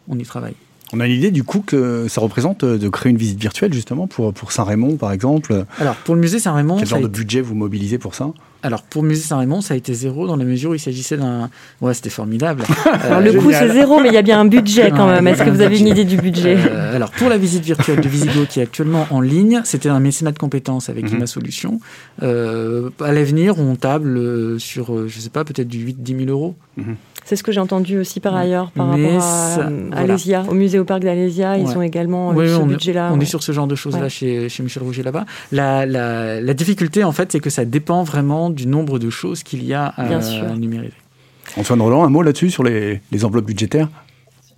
on 0.08 0.18
y 0.18 0.24
travaille. 0.24 0.54
On 0.94 1.00
a 1.00 1.06
l'idée 1.06 1.30
du 1.30 1.44
coup 1.44 1.60
que 1.60 2.08
ça 2.08 2.22
représente 2.22 2.64
de 2.64 2.88
créer 2.88 3.10
une 3.10 3.18
visite 3.18 3.38
virtuelle 3.38 3.74
justement 3.74 4.06
pour, 4.06 4.32
pour 4.32 4.52
Saint-Raymond 4.52 4.96
par 4.96 5.12
exemple? 5.12 5.66
Alors 5.78 5.96
pour 5.96 6.14
le 6.14 6.20
musée 6.22 6.38
Saint-Raymond... 6.38 6.78
Quel 6.78 6.88
genre 6.88 7.00
de 7.00 7.08
budget 7.08 7.42
vous 7.42 7.54
mobilisez 7.54 7.98
pour 7.98 8.14
ça? 8.14 8.32
Alors, 8.62 8.82
pour 8.82 9.02
Musée 9.02 9.22
Saint-Raymond, 9.22 9.60
ça 9.60 9.74
a 9.74 9.76
été 9.76 9.92
zéro 9.92 10.26
dans 10.26 10.36
la 10.36 10.44
mesure 10.44 10.70
où 10.70 10.74
il 10.74 10.80
s'agissait 10.80 11.16
d'un. 11.16 11.50
Ouais, 11.80 11.94
c'était 11.94 12.10
formidable. 12.10 12.62
alors, 13.02 13.20
le 13.20 13.32
coût, 13.32 13.50
c'est 13.50 13.72
zéro, 13.72 14.00
mais 14.00 14.08
il 14.08 14.14
y 14.14 14.18
a 14.18 14.22
bien 14.22 14.40
un 14.40 14.44
budget 14.44 14.90
quand 14.90 15.06
même. 15.06 15.26
Est-ce 15.26 15.42
que 15.42 15.50
vous 15.50 15.60
avez 15.60 15.78
une 15.78 15.88
idée 15.88 16.04
du 16.04 16.16
budget 16.16 16.56
euh, 16.56 16.94
Alors, 16.94 17.10
pour 17.10 17.28
la 17.28 17.38
visite 17.38 17.64
virtuelle 17.64 18.00
de 18.00 18.08
Visigo, 18.08 18.44
qui 18.48 18.60
est 18.60 18.62
actuellement 18.62 19.06
en 19.10 19.20
ligne, 19.20 19.62
c'était 19.64 19.88
un 19.88 20.00
mécénat 20.00 20.30
de 20.30 20.38
compétences 20.38 20.88
avec 20.88 21.10
mm 21.10 21.26
Solution. 21.26 21.80
Euh, 22.22 22.90
à 23.00 23.12
l'avenir, 23.12 23.58
on 23.58 23.76
table 23.76 24.16
euh, 24.16 24.58
sur, 24.58 25.08
je 25.08 25.16
ne 25.16 25.22
sais 25.22 25.30
pas, 25.30 25.44
peut-être 25.44 25.68
du 25.68 25.86
8-10 25.86 26.26
000 26.26 26.30
euros. 26.30 26.54
Mhm. 26.76 26.96
C'est 27.24 27.36
ce 27.36 27.42
que 27.42 27.52
j'ai 27.52 27.60
entendu 27.60 27.98
aussi 27.98 28.20
par 28.20 28.34
ailleurs 28.34 28.70
par 28.72 28.88
rapport 28.88 29.22
à 29.22 29.96
Alésia, 29.96 30.44
au 30.48 30.54
musée 30.54 30.78
au 30.78 30.84
parc 30.84 31.02
d'Alésia, 31.02 31.56
ils 31.56 31.68
ont 31.76 31.82
également 31.82 32.34
ce 32.34 32.62
budget-là. 32.62 33.10
On 33.12 33.20
est 33.20 33.24
sur 33.24 33.42
ce 33.42 33.52
genre 33.52 33.66
de 33.66 33.74
choses-là 33.74 34.08
chez, 34.08 34.48
chez, 34.48 34.62
Michel 34.62 34.82
Rouget 34.82 35.02
là-bas. 35.02 35.24
La, 35.50 35.86
la, 35.86 36.40
la, 36.40 36.54
difficulté, 36.54 37.04
en 37.04 37.12
fait, 37.12 37.32
c'est 37.32 37.40
que 37.40 37.50
ça 37.50 37.64
dépend 37.64 38.02
vraiment 38.02 38.50
du 38.50 38.66
nombre 38.66 38.98
de 38.98 39.10
choses 39.10 39.42
qu'il 39.42 39.64
y 39.64 39.74
a 39.74 39.86
à, 39.86 40.02
à 40.02 40.56
numériser. 40.56 40.94
Antoine 41.56 41.82
Roland, 41.82 42.04
un 42.04 42.08
mot 42.08 42.22
là-dessus 42.22 42.50
sur 42.50 42.62
les, 42.62 43.00
les 43.10 43.24
enveloppes 43.24 43.46
budgétaires? 43.46 43.88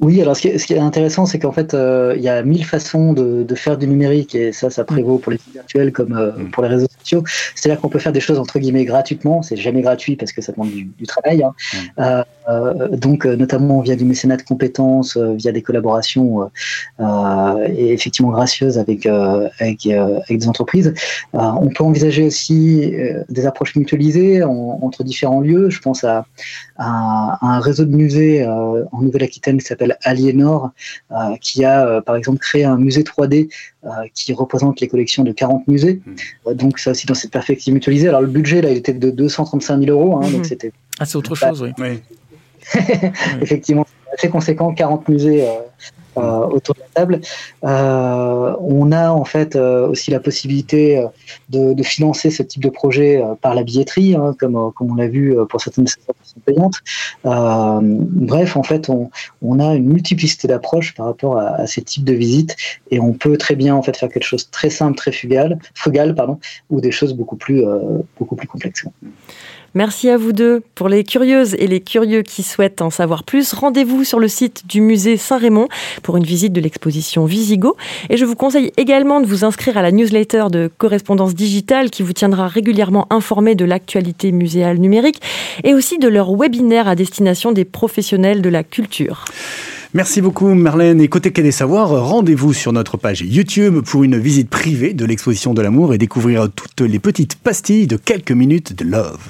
Oui, 0.04 0.20
alors 0.20 0.36
ce 0.36 0.42
qui 0.42 0.74
est, 0.74 0.78
intéressant, 0.78 1.24
c'est 1.24 1.38
qu'en 1.38 1.52
fait, 1.52 1.72
euh, 1.72 2.12
il 2.14 2.22
y 2.22 2.28
a 2.28 2.42
mille 2.42 2.66
façons 2.66 3.14
de, 3.14 3.54
faire 3.54 3.78
du 3.78 3.86
numérique 3.86 4.34
et 4.34 4.52
ça, 4.52 4.68
ça 4.68 4.84
prévaut 4.84 5.16
pour 5.16 5.32
les 5.32 5.38
sites 5.38 5.54
virtuels 5.54 5.92
comme 5.92 6.12
euh, 6.12 6.32
mm. 6.32 6.50
pour 6.50 6.62
les 6.62 6.68
réseaux 6.68 6.88
sociaux. 6.98 7.24
C'est-à-dire 7.54 7.80
qu'on 7.80 7.88
peut 7.88 7.98
faire 7.98 8.12
des 8.12 8.20
choses 8.20 8.38
entre 8.38 8.58
guillemets 8.58 8.84
gratuitement. 8.84 9.40
C'est 9.40 9.56
jamais 9.56 9.80
gratuit 9.80 10.16
parce 10.16 10.32
que 10.32 10.42
ça 10.42 10.52
demande 10.52 10.68
du, 10.70 11.06
travail. 11.06 11.42
Hein. 11.42 11.54
Mm. 11.96 12.24
Euh, 12.50 12.88
donc 12.90 13.24
notamment 13.24 13.80
via 13.80 13.96
du 13.96 14.04
mécénat 14.04 14.36
de 14.36 14.42
compétences, 14.42 15.16
via 15.16 15.52
des 15.52 15.62
collaborations 15.62 16.50
et 17.00 17.92
effectivement 17.94 18.30
gracieuses 18.30 18.76
avec 18.76 19.06
avec, 19.06 19.86
avec 19.86 20.38
des 20.38 20.48
entreprises. 20.48 20.92
on 21.32 21.70
peut 21.74 21.84
envisager 21.84 22.24
aussi 22.24 22.92
des 23.30 23.46
approches 23.46 23.76
mutualisées 23.76 24.42
entre 24.44 25.04
différents 25.04 25.40
lieux. 25.40 25.70
Je 25.70 25.80
pense 25.80 26.04
à, 26.04 26.26
un 26.76 27.60
réseau 27.60 27.84
de 27.84 27.94
musées 27.94 28.46
en 28.46 29.00
Nouvelle-Aquitaine 29.00 29.58
qui 29.58 29.66
s'appelle 29.66 29.96
Aliénor, 30.02 30.70
qui 31.40 31.64
a 31.64 32.00
par 32.02 32.16
exemple 32.16 32.38
créé 32.38 32.64
un 32.64 32.76
musée 32.76 33.02
3D 33.02 33.48
qui 34.14 34.32
représente 34.32 34.80
les 34.80 34.88
collections 34.88 35.22
de 35.22 35.32
40 35.32 35.68
musées. 35.68 36.00
Mmh. 36.04 36.54
donc 36.54 36.78
ça 36.78 36.90
aussi 36.90 37.06
dans 37.06 37.14
cette 37.14 37.30
perspective 37.30 37.72
mutualisée. 37.72 38.08
Alors 38.08 38.22
le 38.22 38.26
budget 38.26 38.60
là 38.60 38.70
il 38.70 38.76
était 38.76 38.92
de 38.92 39.10
235 39.10 39.84
000 39.84 39.90
euros, 39.90 40.16
hein, 40.16 40.30
donc 40.30 40.40
mmh. 40.40 40.44
c'était. 40.44 40.72
Ah 40.98 41.04
c'est 41.04 41.16
autre 41.16 41.34
chose, 41.34 41.62
oui. 41.62 41.72
oui. 41.78 42.00
Effectivement, 43.40 43.86
c'est 43.86 44.14
assez 44.14 44.28
conséquent, 44.28 44.72
40 44.72 45.08
musées 45.08 45.42
euh, 45.42 45.46
euh, 45.46 45.60
autour 46.16 46.74
de 46.74 46.80
la 46.80 46.86
table. 46.94 47.20
Euh, 47.64 48.54
on 48.60 48.92
a 48.92 49.10
en 49.10 49.24
fait 49.24 49.56
aussi 49.56 50.10
la 50.10 50.20
possibilité 50.20 51.04
de, 51.50 51.82
financer 51.82 52.30
ce 52.30 52.42
type 52.42 52.62
de 52.62 52.70
projet 52.70 53.22
par 53.42 53.54
la 53.54 53.62
billetterie, 53.62 54.14
hein, 54.14 54.34
comme, 54.38 54.72
comme 54.72 54.92
on 54.92 54.94
l'a 54.94 55.06
vu 55.06 55.36
pour 55.48 55.60
certaines 55.60 55.86
sont 55.86 56.40
payantes. 56.44 56.76
bref, 57.24 58.56
en 58.56 58.62
fait, 58.62 58.88
on, 58.88 59.10
on, 59.42 59.60
a 59.60 59.74
une 59.74 59.86
multiplicité 59.86 60.48
d'approches 60.48 60.94
par 60.94 61.06
rapport 61.06 61.38
à, 61.38 61.66
ces 61.66 61.82
types 61.82 62.04
de 62.04 62.14
visites 62.14 62.56
et 62.90 63.00
on 63.00 63.12
peut 63.12 63.36
très 63.36 63.56
bien 63.56 63.74
en 63.74 63.82
fait 63.82 63.96
faire 63.96 64.08
quelque 64.08 64.24
chose 64.24 64.46
de 64.46 64.50
très 64.50 64.70
simple, 64.70 64.96
très 64.96 65.12
frugal, 65.12 65.58
frugal 65.74 66.14
pardon, 66.14 66.38
ou 66.70 66.80
des 66.80 66.92
choses 66.92 67.14
beaucoup 67.14 67.36
plus, 67.36 67.62
beaucoup 68.18 68.36
plus 68.36 68.48
complexes. 68.48 68.84
Merci 69.76 70.08
à 70.08 70.16
vous 70.16 70.32
deux. 70.32 70.62
Pour 70.76 70.88
les 70.88 71.02
curieuses 71.02 71.54
et 71.58 71.66
les 71.66 71.80
curieux 71.80 72.22
qui 72.22 72.44
souhaitent 72.44 72.80
en 72.80 72.90
savoir 72.90 73.24
plus, 73.24 73.52
rendez-vous 73.52 74.04
sur 74.04 74.20
le 74.20 74.28
site 74.28 74.68
du 74.68 74.80
musée 74.80 75.16
Saint-Raymond 75.16 75.66
pour 76.04 76.16
une 76.16 76.22
visite 76.22 76.52
de 76.52 76.60
l'exposition 76.60 77.24
Visigo. 77.24 77.76
Et 78.08 78.16
je 78.16 78.24
vous 78.24 78.36
conseille 78.36 78.72
également 78.76 79.20
de 79.20 79.26
vous 79.26 79.44
inscrire 79.44 79.76
à 79.76 79.82
la 79.82 79.90
newsletter 79.90 80.44
de 80.52 80.70
Correspondance 80.78 81.34
Digitale 81.34 81.90
qui 81.90 82.04
vous 82.04 82.12
tiendra 82.12 82.46
régulièrement 82.46 83.08
informé 83.10 83.56
de 83.56 83.64
l'actualité 83.64 84.30
muséale 84.30 84.78
numérique 84.78 85.20
et 85.64 85.74
aussi 85.74 85.98
de 85.98 86.06
leur 86.06 86.32
webinaire 86.32 86.86
à 86.86 86.94
destination 86.94 87.50
des 87.50 87.64
professionnels 87.64 88.42
de 88.42 88.48
la 88.50 88.62
culture. 88.62 89.24
Merci 89.94 90.20
beaucoup 90.20 90.52
Marlène. 90.54 91.00
Et 91.00 91.06
côté 91.06 91.30
Quai 91.30 91.44
des 91.44 91.52
rendez-vous 91.62 92.52
sur 92.52 92.72
notre 92.72 92.96
page 92.96 93.20
YouTube 93.20 93.80
pour 93.80 94.02
une 94.02 94.18
visite 94.18 94.50
privée 94.50 94.92
de 94.92 95.04
l'exposition 95.04 95.54
de 95.54 95.62
l'amour 95.62 95.94
et 95.94 95.98
découvrir 95.98 96.48
toutes 96.50 96.80
les 96.80 96.98
petites 96.98 97.36
pastilles 97.36 97.86
de 97.86 97.96
quelques 97.96 98.32
minutes 98.32 98.74
de 98.76 98.84
love. 98.84 99.20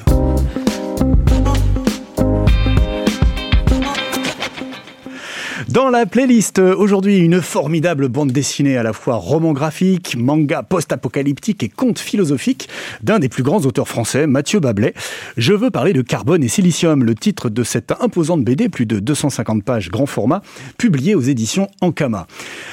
Dans 5.74 5.88
la 5.88 6.06
playlist, 6.06 6.60
aujourd'hui, 6.60 7.18
une 7.18 7.42
formidable 7.42 8.08
bande 8.08 8.30
dessinée 8.30 8.76
à 8.76 8.84
la 8.84 8.92
fois 8.92 9.16
roman 9.16 9.52
graphique, 9.52 10.14
manga 10.16 10.62
post-apocalyptique 10.62 11.64
et 11.64 11.68
conte 11.68 11.98
philosophique 11.98 12.68
d'un 13.02 13.18
des 13.18 13.28
plus 13.28 13.42
grands 13.42 13.58
auteurs 13.62 13.88
français, 13.88 14.28
Mathieu 14.28 14.60
Bablet. 14.60 14.94
Je 15.37 15.52
veux 15.52 15.72
parler 15.72 15.92
de 15.92 16.00
Carbone 16.00 16.44
et 16.44 16.48
Silicium, 16.48 17.02
le 17.02 17.16
titre 17.16 17.48
de 17.48 17.64
cette 17.64 17.92
imposante 18.00 18.44
BD, 18.44 18.68
plus 18.68 18.87
de 18.87 19.00
250 19.00 19.64
pages 19.64 19.90
grand 19.90 20.06
format, 20.06 20.42
publiée 20.78 21.16
aux 21.16 21.20
éditions 21.22 21.66
Ankama. 21.80 22.28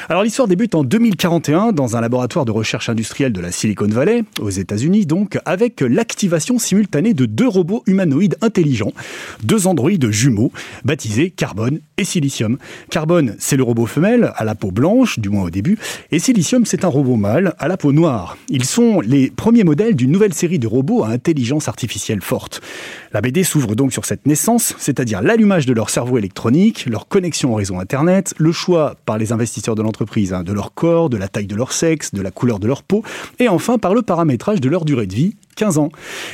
Alors 0.07 0.21
l'histoire 0.21 0.47
débute 0.47 0.75
en 0.75 0.83
2041 0.83 1.71
dans 1.71 1.97
un 1.97 2.01
laboratoire 2.01 2.45
de 2.45 2.51
recherche 2.51 2.87
industrielle 2.87 3.33
de 3.33 3.41
la 3.41 3.51
Silicon 3.51 3.87
Valley, 3.87 4.25
aux 4.39 4.51
États-Unis 4.51 5.07
donc, 5.07 5.39
avec 5.45 5.81
l'activation 5.81 6.59
simultanée 6.59 7.15
de 7.15 7.25
deux 7.25 7.47
robots 7.47 7.81
humanoïdes 7.87 8.37
intelligents, 8.41 8.93
deux 9.41 9.65
androïdes 9.65 10.11
jumeaux, 10.11 10.51
baptisés 10.85 11.31
Carbone 11.31 11.79
et 11.97 12.03
Silicium. 12.03 12.59
Carbone, 12.91 13.35
c'est 13.39 13.55
le 13.55 13.63
robot 13.63 13.85
femelle, 13.85 14.33
à 14.35 14.43
la 14.43 14.53
peau 14.53 14.69
blanche, 14.69 15.17
du 15.17 15.29
moins 15.29 15.45
au 15.45 15.49
début, 15.49 15.79
et 16.11 16.19
Silicium, 16.19 16.65
c'est 16.65 16.83
un 16.83 16.89
robot 16.89 17.15
mâle, 17.15 17.55
à 17.57 17.69
la 17.69 17.77
peau 17.77 17.93
noire. 17.93 18.37
Ils 18.49 18.65
sont 18.65 18.99
les 18.99 19.31
premiers 19.31 19.63
modèles 19.63 19.95
d'une 19.95 20.11
nouvelle 20.11 20.33
série 20.33 20.59
de 20.59 20.67
robots 20.67 21.03
à 21.03 21.07
intelligence 21.07 21.69
artificielle 21.69 22.21
forte. 22.21 22.61
La 23.13 23.21
BD 23.21 23.43
s'ouvre 23.43 23.75
donc 23.75 23.93
sur 23.93 24.03
cette 24.03 24.25
naissance, 24.25 24.75
c'est-à-dire 24.77 25.21
l'allumage 25.21 25.65
de 25.65 25.73
leur 25.73 25.89
cerveau 25.89 26.17
électronique, 26.17 26.85
leur 26.85 27.07
connexion 27.07 27.53
au 27.53 27.55
réseau 27.55 27.79
Internet, 27.79 28.33
le 28.37 28.51
choix 28.51 28.95
par 29.05 29.17
les 29.17 29.31
investisseurs 29.31 29.75
de 29.75 29.81
l'entreprise 29.81 30.33
hein, 30.33 30.43
de 30.43 30.51
leur 30.51 30.73
corps, 30.73 31.09
de 31.09 31.15
la 31.15 31.29
taille 31.29 31.47
de 31.47 31.55
leur 31.55 31.71
sexe, 31.71 32.13
de 32.13 32.21
la 32.21 32.29
couleur 32.29 32.59
de 32.59 32.67
leur 32.67 32.83
peau, 32.83 33.03
et 33.39 33.47
enfin 33.47 33.77
par 33.77 33.93
le 33.93 34.01
paramétrage 34.01 34.59
de 34.59 34.67
leur 34.67 34.83
durée 34.83 35.07
de 35.07 35.15
vie, 35.15 35.35
15 35.61 35.77
ans. 35.77 35.91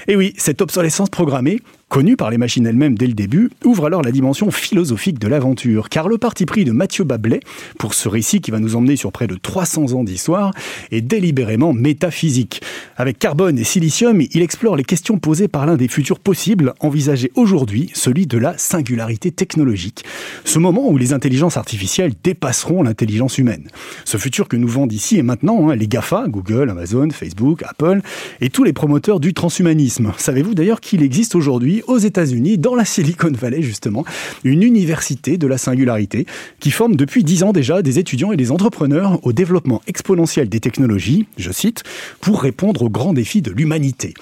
Et 0.07 0.15
oui, 0.15 0.33
cette 0.37 0.61
obsolescence 0.61 1.09
programmée, 1.09 1.59
connue 1.89 2.15
par 2.15 2.29
les 2.29 2.37
machines 2.37 2.65
elles-mêmes 2.65 2.97
dès 2.97 3.07
le 3.07 3.13
début, 3.13 3.49
ouvre 3.65 3.85
alors 3.85 4.01
la 4.01 4.11
dimension 4.11 4.51
philosophique 4.51 5.19
de 5.19 5.27
l'aventure, 5.27 5.89
car 5.89 6.07
le 6.07 6.17
parti 6.17 6.45
pris 6.45 6.65
de 6.65 6.71
Mathieu 6.71 7.03
Bablet, 7.03 7.39
pour 7.77 7.93
ce 7.93 8.07
récit 8.07 8.41
qui 8.41 8.51
va 8.51 8.59
nous 8.59 8.75
emmener 8.75 8.95
sur 8.95 9.11
près 9.11 9.27
de 9.27 9.35
300 9.35 9.93
ans 9.93 10.03
d'histoire, 10.05 10.53
est 10.91 11.01
délibérément 11.01 11.73
métaphysique. 11.73 12.61
Avec 12.97 13.19
carbone 13.19 13.57
et 13.57 13.63
silicium, 13.63 14.21
il 14.21 14.41
explore 14.41 14.75
les 14.75 14.83
questions 14.83 15.17
posées 15.17 15.47
par 15.47 15.65
l'un 15.65 15.75
des 15.75 15.87
futurs 15.89 16.19
possibles, 16.19 16.73
envisagés 16.79 17.31
aujourd'hui, 17.35 17.91
celui 17.93 18.27
de 18.27 18.37
la 18.37 18.57
singularité 18.57 19.31
technologique. 19.31 20.05
Ce 20.45 20.59
moment 20.59 20.89
où 20.89 20.97
les 20.97 21.11
intelligences 21.13 21.57
artificielles 21.57 22.13
dépasseront 22.23 22.83
l'intelligence 22.83 23.37
humaine. 23.37 23.67
Ce 24.05 24.17
futur 24.17 24.47
que 24.47 24.55
nous 24.55 24.67
vendent 24.67 24.93
ici 24.93 25.17
et 25.17 25.23
maintenant, 25.23 25.69
hein, 25.69 25.75
les 25.75 25.87
GAFA, 25.87 26.25
Google, 26.27 26.69
Amazon, 26.69 27.09
Facebook, 27.11 27.63
Apple, 27.63 28.01
et 28.41 28.49
tous 28.49 28.63
les 28.63 28.73
promoteurs 28.73 29.16
du 29.19 29.33
transhumanisme. 29.33 30.13
Savez-vous 30.17 30.53
d'ailleurs 30.53 30.81
qu'il 30.81 31.03
existe 31.03 31.35
aujourd'hui 31.35 31.83
aux 31.87 31.97
États-Unis, 31.97 32.57
dans 32.57 32.75
la 32.75 32.85
Silicon 32.85 33.31
Valley 33.31 33.61
justement, 33.61 34.05
une 34.43 34.63
université 34.63 35.37
de 35.37 35.47
la 35.47 35.57
singularité 35.57 36.25
qui 36.59 36.71
forme 36.71 36.95
depuis 36.95 37.23
dix 37.23 37.43
ans 37.43 37.53
déjà 37.53 37.81
des 37.81 37.99
étudiants 37.99 38.31
et 38.31 38.37
des 38.37 38.51
entrepreneurs 38.51 39.19
au 39.25 39.33
développement 39.33 39.81
exponentiel 39.87 40.49
des 40.49 40.59
technologies, 40.59 41.27
je 41.37 41.51
cite, 41.51 41.83
pour 42.21 42.41
répondre 42.41 42.83
aux 42.83 42.89
grands 42.89 43.13
défis 43.13 43.41
de 43.41 43.51
l'humanité. 43.51 44.13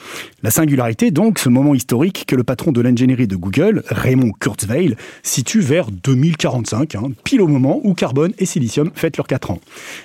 La 0.43 0.51
singularité, 0.51 1.11
donc, 1.11 1.39
ce 1.39 1.49
moment 1.49 1.75
historique 1.75 2.25
que 2.27 2.35
le 2.35 2.43
patron 2.43 2.71
de 2.71 2.81
l'ingénierie 2.81 3.27
de 3.27 3.35
Google, 3.35 3.83
Raymond 3.87 4.31
Kurzweil, 4.39 4.95
situe 5.23 5.61
vers 5.61 5.91
2045, 5.91 6.95
hein, 6.95 7.09
pile 7.23 7.41
au 7.41 7.47
moment 7.47 7.81
où 7.83 7.93
carbone 7.93 8.33
et 8.37 8.45
silicium 8.45 8.91
fêtent 8.95 9.17
leurs 9.17 9.27
4 9.27 9.51
ans. 9.51 9.59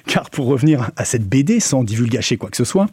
Car 0.06 0.30
pour 0.30 0.46
revenir 0.46 0.90
à 0.96 1.04
cette 1.04 1.28
BD, 1.28 1.60
sans 1.60 1.84
divulgacher 1.84 2.36
quoi 2.36 2.50
que 2.50 2.56
ce 2.56 2.64
soit, 2.64 2.86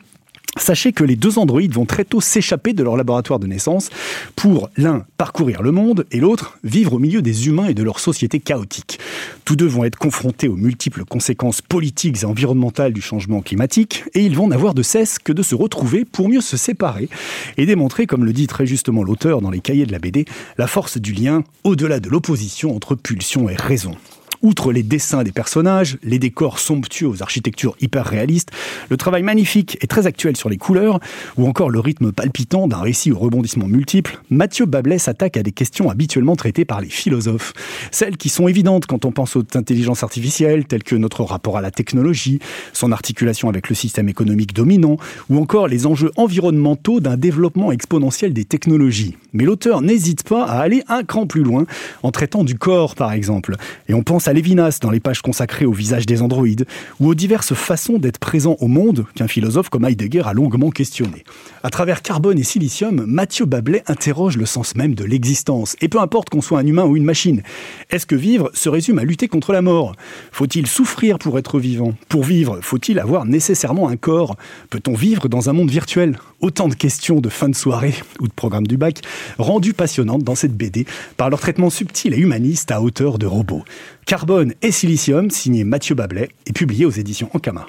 Sachez 0.60 0.92
que 0.92 1.04
les 1.04 1.16
deux 1.16 1.40
androïdes 1.40 1.74
vont 1.74 1.86
très 1.86 2.04
tôt 2.04 2.22
s'échapper 2.22 2.74
de 2.74 2.84
leur 2.84 2.98
laboratoire 2.98 3.40
de 3.40 3.48
naissance 3.48 3.90
pour 4.36 4.70
l'un 4.78 5.06
parcourir 5.18 5.62
le 5.62 5.72
monde 5.72 6.06
et 6.12 6.20
l'autre 6.20 6.58
vivre 6.64 6.94
au 6.94 7.00
milieu 7.00 7.22
des 7.22 7.48
humains 7.48 7.68
et 7.68 7.74
de 7.74 7.84
leur 7.84 8.00
société 8.00 8.40
chaotique. 8.40 9.00
Tous 9.46 9.56
deux 9.56 9.68
vont 9.68 9.84
être 9.84 9.98
confrontés 9.98 10.48
aux 10.48 10.56
multiples 10.56 11.06
conséquences 11.06 11.62
politiques 11.62 12.24
et 12.24 12.26
environnementales 12.26 12.94
du 12.94 13.02
changement 13.02 13.42
climatique 13.42 14.04
et 14.14 14.22
ils 14.22 14.36
vont 14.36 14.48
n'avoir 14.48 14.74
de 14.74 14.84
cesse 14.84 15.20
que 15.20 15.34
de 15.34 15.44
se 15.44 15.56
retrouver 15.56 16.06
pour 16.06 16.30
mieux 16.30 16.42
se 16.42 16.58
séparer 16.58 17.10
et 17.58 17.66
démontrer, 17.66 18.08
comme 18.08 18.26
le 18.26 18.34
dit 18.34 18.48
très 18.48 18.66
justement 18.66 19.04
l'auteur 19.04 19.42
dans 19.42 19.52
les 19.52 19.62
cahiers 19.62 19.86
de 19.86 19.92
la 19.92 20.00
BD, 20.00 20.26
la 20.58 20.68
force 20.68 20.98
du 20.98 21.14
lien 21.14 21.44
au-delà 21.64 22.00
de 22.00 22.10
l'opposition 22.10 22.76
entre 22.76 22.96
pulsion 22.96 23.50
et 23.50 23.56
raison. 23.56 23.96
Outre 24.42 24.72
les 24.72 24.84
dessins 24.84 25.24
des 25.24 25.32
personnages, 25.32 25.98
les 26.04 26.20
décors 26.20 26.60
somptueux 26.60 27.08
aux 27.08 27.24
architectures 27.24 27.76
hyper 27.82 28.06
réalistes, 28.06 28.52
le 28.90 28.98
travail 28.98 29.24
magnifique 29.24 29.78
et 29.82 29.88
très 29.88 30.08
actuel 30.08 30.38
sur 30.38 30.50
les 30.50 30.58
couleurs, 30.58 31.00
ou 31.38 31.48
encore 31.48 31.70
le 31.70 31.80
rythme 31.80 32.12
palpitant 32.12 32.68
d'un 32.68 32.80
récit 32.80 33.12
aux 33.12 33.18
rebondissements 33.18 33.68
multiples, 33.68 34.22
Mathieu 34.30 34.66
Bablet 34.66 35.00
s'attaque 35.00 35.38
à 35.38 35.44
des 35.44 35.52
questions 35.52 35.90
habituellement 35.90 36.36
traitées 36.36 36.66
par 36.66 36.82
les 36.82 36.90
philosophes. 36.90 37.54
Celles 37.92 38.18
qui 38.18 38.30
sont 38.30 38.48
évidentes 38.48 38.86
quand 38.86 39.06
on 39.06 39.12
pense 39.12 39.36
aux 39.36 39.44
intelligences 39.56 40.04
artificielles, 40.04 40.66
telles 40.66 40.84
que 40.84 40.96
notre 40.96 41.24
rapport 41.24 41.58
à 41.58 41.62
la 41.62 41.72
technologie, 41.72 42.40
son 42.74 42.92
articulation 42.92 43.50
avec 43.50 43.70
le 43.70 43.76
système 43.76 44.10
économique 44.10 44.54
dominant, 44.54 44.98
ou 45.30 45.40
encore 45.40 45.68
les 45.68 45.86
enjeux 45.86 46.12
environnementaux 46.16 47.00
d'un 47.00 47.18
développement 47.18 47.72
exponentiel 47.72 48.34
des 48.34 48.46
technologies. 48.46 49.18
Mais 49.34 49.44
l'auteur 49.44 49.82
n'hésite 49.82 50.24
pas 50.24 50.46
à 50.46 50.60
aller 50.60 50.84
un 50.88 51.04
cran 51.04 51.28
plus 51.28 51.44
loin, 51.44 51.66
en 52.04 52.12
traitant 52.12 52.44
du 52.44 52.56
corps 52.56 52.96
par 52.96 53.12
exemple. 53.14 53.56
Et 53.88 53.94
on 53.94 54.04
pense 54.04 54.27
à 54.28 54.34
Lévinas 54.34 54.80
dans 54.82 54.90
les 54.90 55.00
pages 55.00 55.22
consacrées 55.22 55.66
au 55.66 55.72
visage 55.72 56.06
des 56.06 56.22
androïdes, 56.22 56.66
ou 57.00 57.08
aux 57.08 57.16
diverses 57.16 57.54
façons 57.54 57.98
d'être 57.98 58.20
présent 58.20 58.58
au 58.60 58.68
monde 58.68 59.06
qu'un 59.16 59.28
philosophe 59.28 59.70
comme 59.70 59.86
Heidegger 59.86 60.24
a 60.26 60.34
longuement 60.34 60.70
questionné. 60.70 61.24
À 61.64 61.70
travers 61.70 62.02
carbone 62.02 62.38
et 62.38 62.44
silicium, 62.44 63.06
Mathieu 63.06 63.46
Bablet 63.46 63.84
interroge 63.88 64.38
le 64.38 64.46
sens 64.46 64.76
même 64.76 64.96
de 64.96 65.04
l'existence. 65.04 65.76
Et 65.82 65.88
peu 65.88 66.00
importe 66.00 66.30
qu'on 66.30 66.42
soit 66.42 66.60
un 66.60 66.66
humain 66.68 66.86
ou 66.86 66.98
une 66.98 67.04
machine, 67.04 67.42
est-ce 67.90 68.06
que 68.06 68.16
vivre 68.16 68.52
se 68.54 68.70
résume 68.70 69.00
à 69.00 69.04
lutter 69.04 69.28
contre 69.28 69.54
la 69.54 69.62
mort? 69.62 69.96
Faut-il 70.32 70.68
souffrir 70.68 71.20
pour 71.20 71.40
être 71.40 71.60
vivant? 71.60 71.94
Pour 72.10 72.24
vivre, 72.24 72.60
faut-il 72.62 73.00
avoir 73.00 73.26
nécessairement 73.26 73.88
un 73.88 73.98
corps? 73.98 74.36
Peut-on 74.70 74.94
vivre 74.94 75.30
dans 75.30 75.50
un 75.50 75.54
monde 75.54 75.72
virtuel? 75.72 76.18
Autant 76.42 76.68
de 76.68 76.76
questions 76.76 77.20
de 77.20 77.30
fin 77.30 77.50
de 77.50 77.56
soirée 77.56 77.96
ou 78.20 78.28
de 78.28 78.34
programme 78.34 78.68
du 78.68 78.78
bac, 78.78 79.02
rendues 79.38 79.74
passionnantes 79.74 80.24
dans 80.24 80.36
cette 80.36 80.56
BD 80.56 80.86
par 81.16 81.30
leur 81.30 81.40
traitement 81.40 81.70
subtil 81.70 82.14
et 82.14 82.18
humaniste 82.18 82.72
à 82.72 82.82
hauteur 82.82 83.18
de 83.18 83.26
robots. 83.26 83.64
Carbone 84.08 84.54
et 84.62 84.72
Silicium, 84.72 85.30
signé 85.30 85.66
Mathieu 85.66 85.94
Bablet, 85.94 86.30
et 86.46 86.54
publié 86.54 86.86
aux 86.86 86.92
éditions 86.92 87.30
Ankama. 87.34 87.68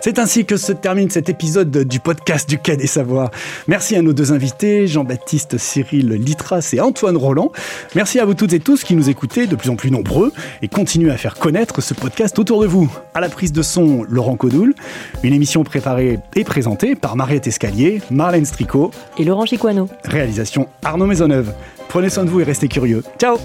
C'est 0.00 0.18
ainsi 0.18 0.46
que 0.46 0.56
se 0.56 0.72
termine 0.72 1.10
cet 1.10 1.28
épisode 1.28 1.70
du 1.70 2.00
podcast 2.00 2.48
du 2.48 2.58
Quai 2.58 2.76
des 2.76 2.86
Savoirs. 2.86 3.30
Merci 3.68 3.96
à 3.96 4.02
nos 4.02 4.14
deux 4.14 4.32
invités, 4.32 4.86
Jean-Baptiste 4.86 5.58
Cyril 5.58 6.08
Litras 6.08 6.70
et 6.72 6.80
Antoine 6.80 7.18
Roland. 7.18 7.52
Merci 7.94 8.18
à 8.18 8.24
vous 8.24 8.32
toutes 8.32 8.54
et 8.54 8.60
tous 8.60 8.82
qui 8.82 8.96
nous 8.96 9.10
écoutez, 9.10 9.46
de 9.46 9.56
plus 9.56 9.68
en 9.68 9.76
plus 9.76 9.90
nombreux, 9.90 10.32
et 10.62 10.68
continuez 10.68 11.10
à 11.10 11.18
faire 11.18 11.34
connaître 11.34 11.82
ce 11.82 11.92
podcast 11.92 12.38
autour 12.38 12.62
de 12.62 12.66
vous. 12.66 12.90
À 13.12 13.20
la 13.20 13.28
prise 13.28 13.52
de 13.52 13.62
son, 13.62 14.04
Laurent 14.08 14.36
Codoul. 14.36 14.74
Une 15.22 15.34
émission 15.34 15.64
préparée 15.64 16.18
et 16.34 16.44
présentée 16.44 16.94
par 16.94 17.16
Mariette 17.16 17.46
Escalier, 17.46 18.00
Marlène 18.10 18.46
Stricot 18.46 18.90
et 19.18 19.24
Laurent 19.24 19.44
Chiquano. 19.44 19.88
Réalisation 20.04 20.66
Arnaud 20.82 21.06
Maisonneuve. 21.06 21.52
Prenez 21.88 22.08
soin 22.08 22.24
de 22.24 22.30
vous 22.30 22.40
et 22.40 22.44
restez 22.44 22.68
curieux. 22.68 23.02
Ciao 23.18 23.36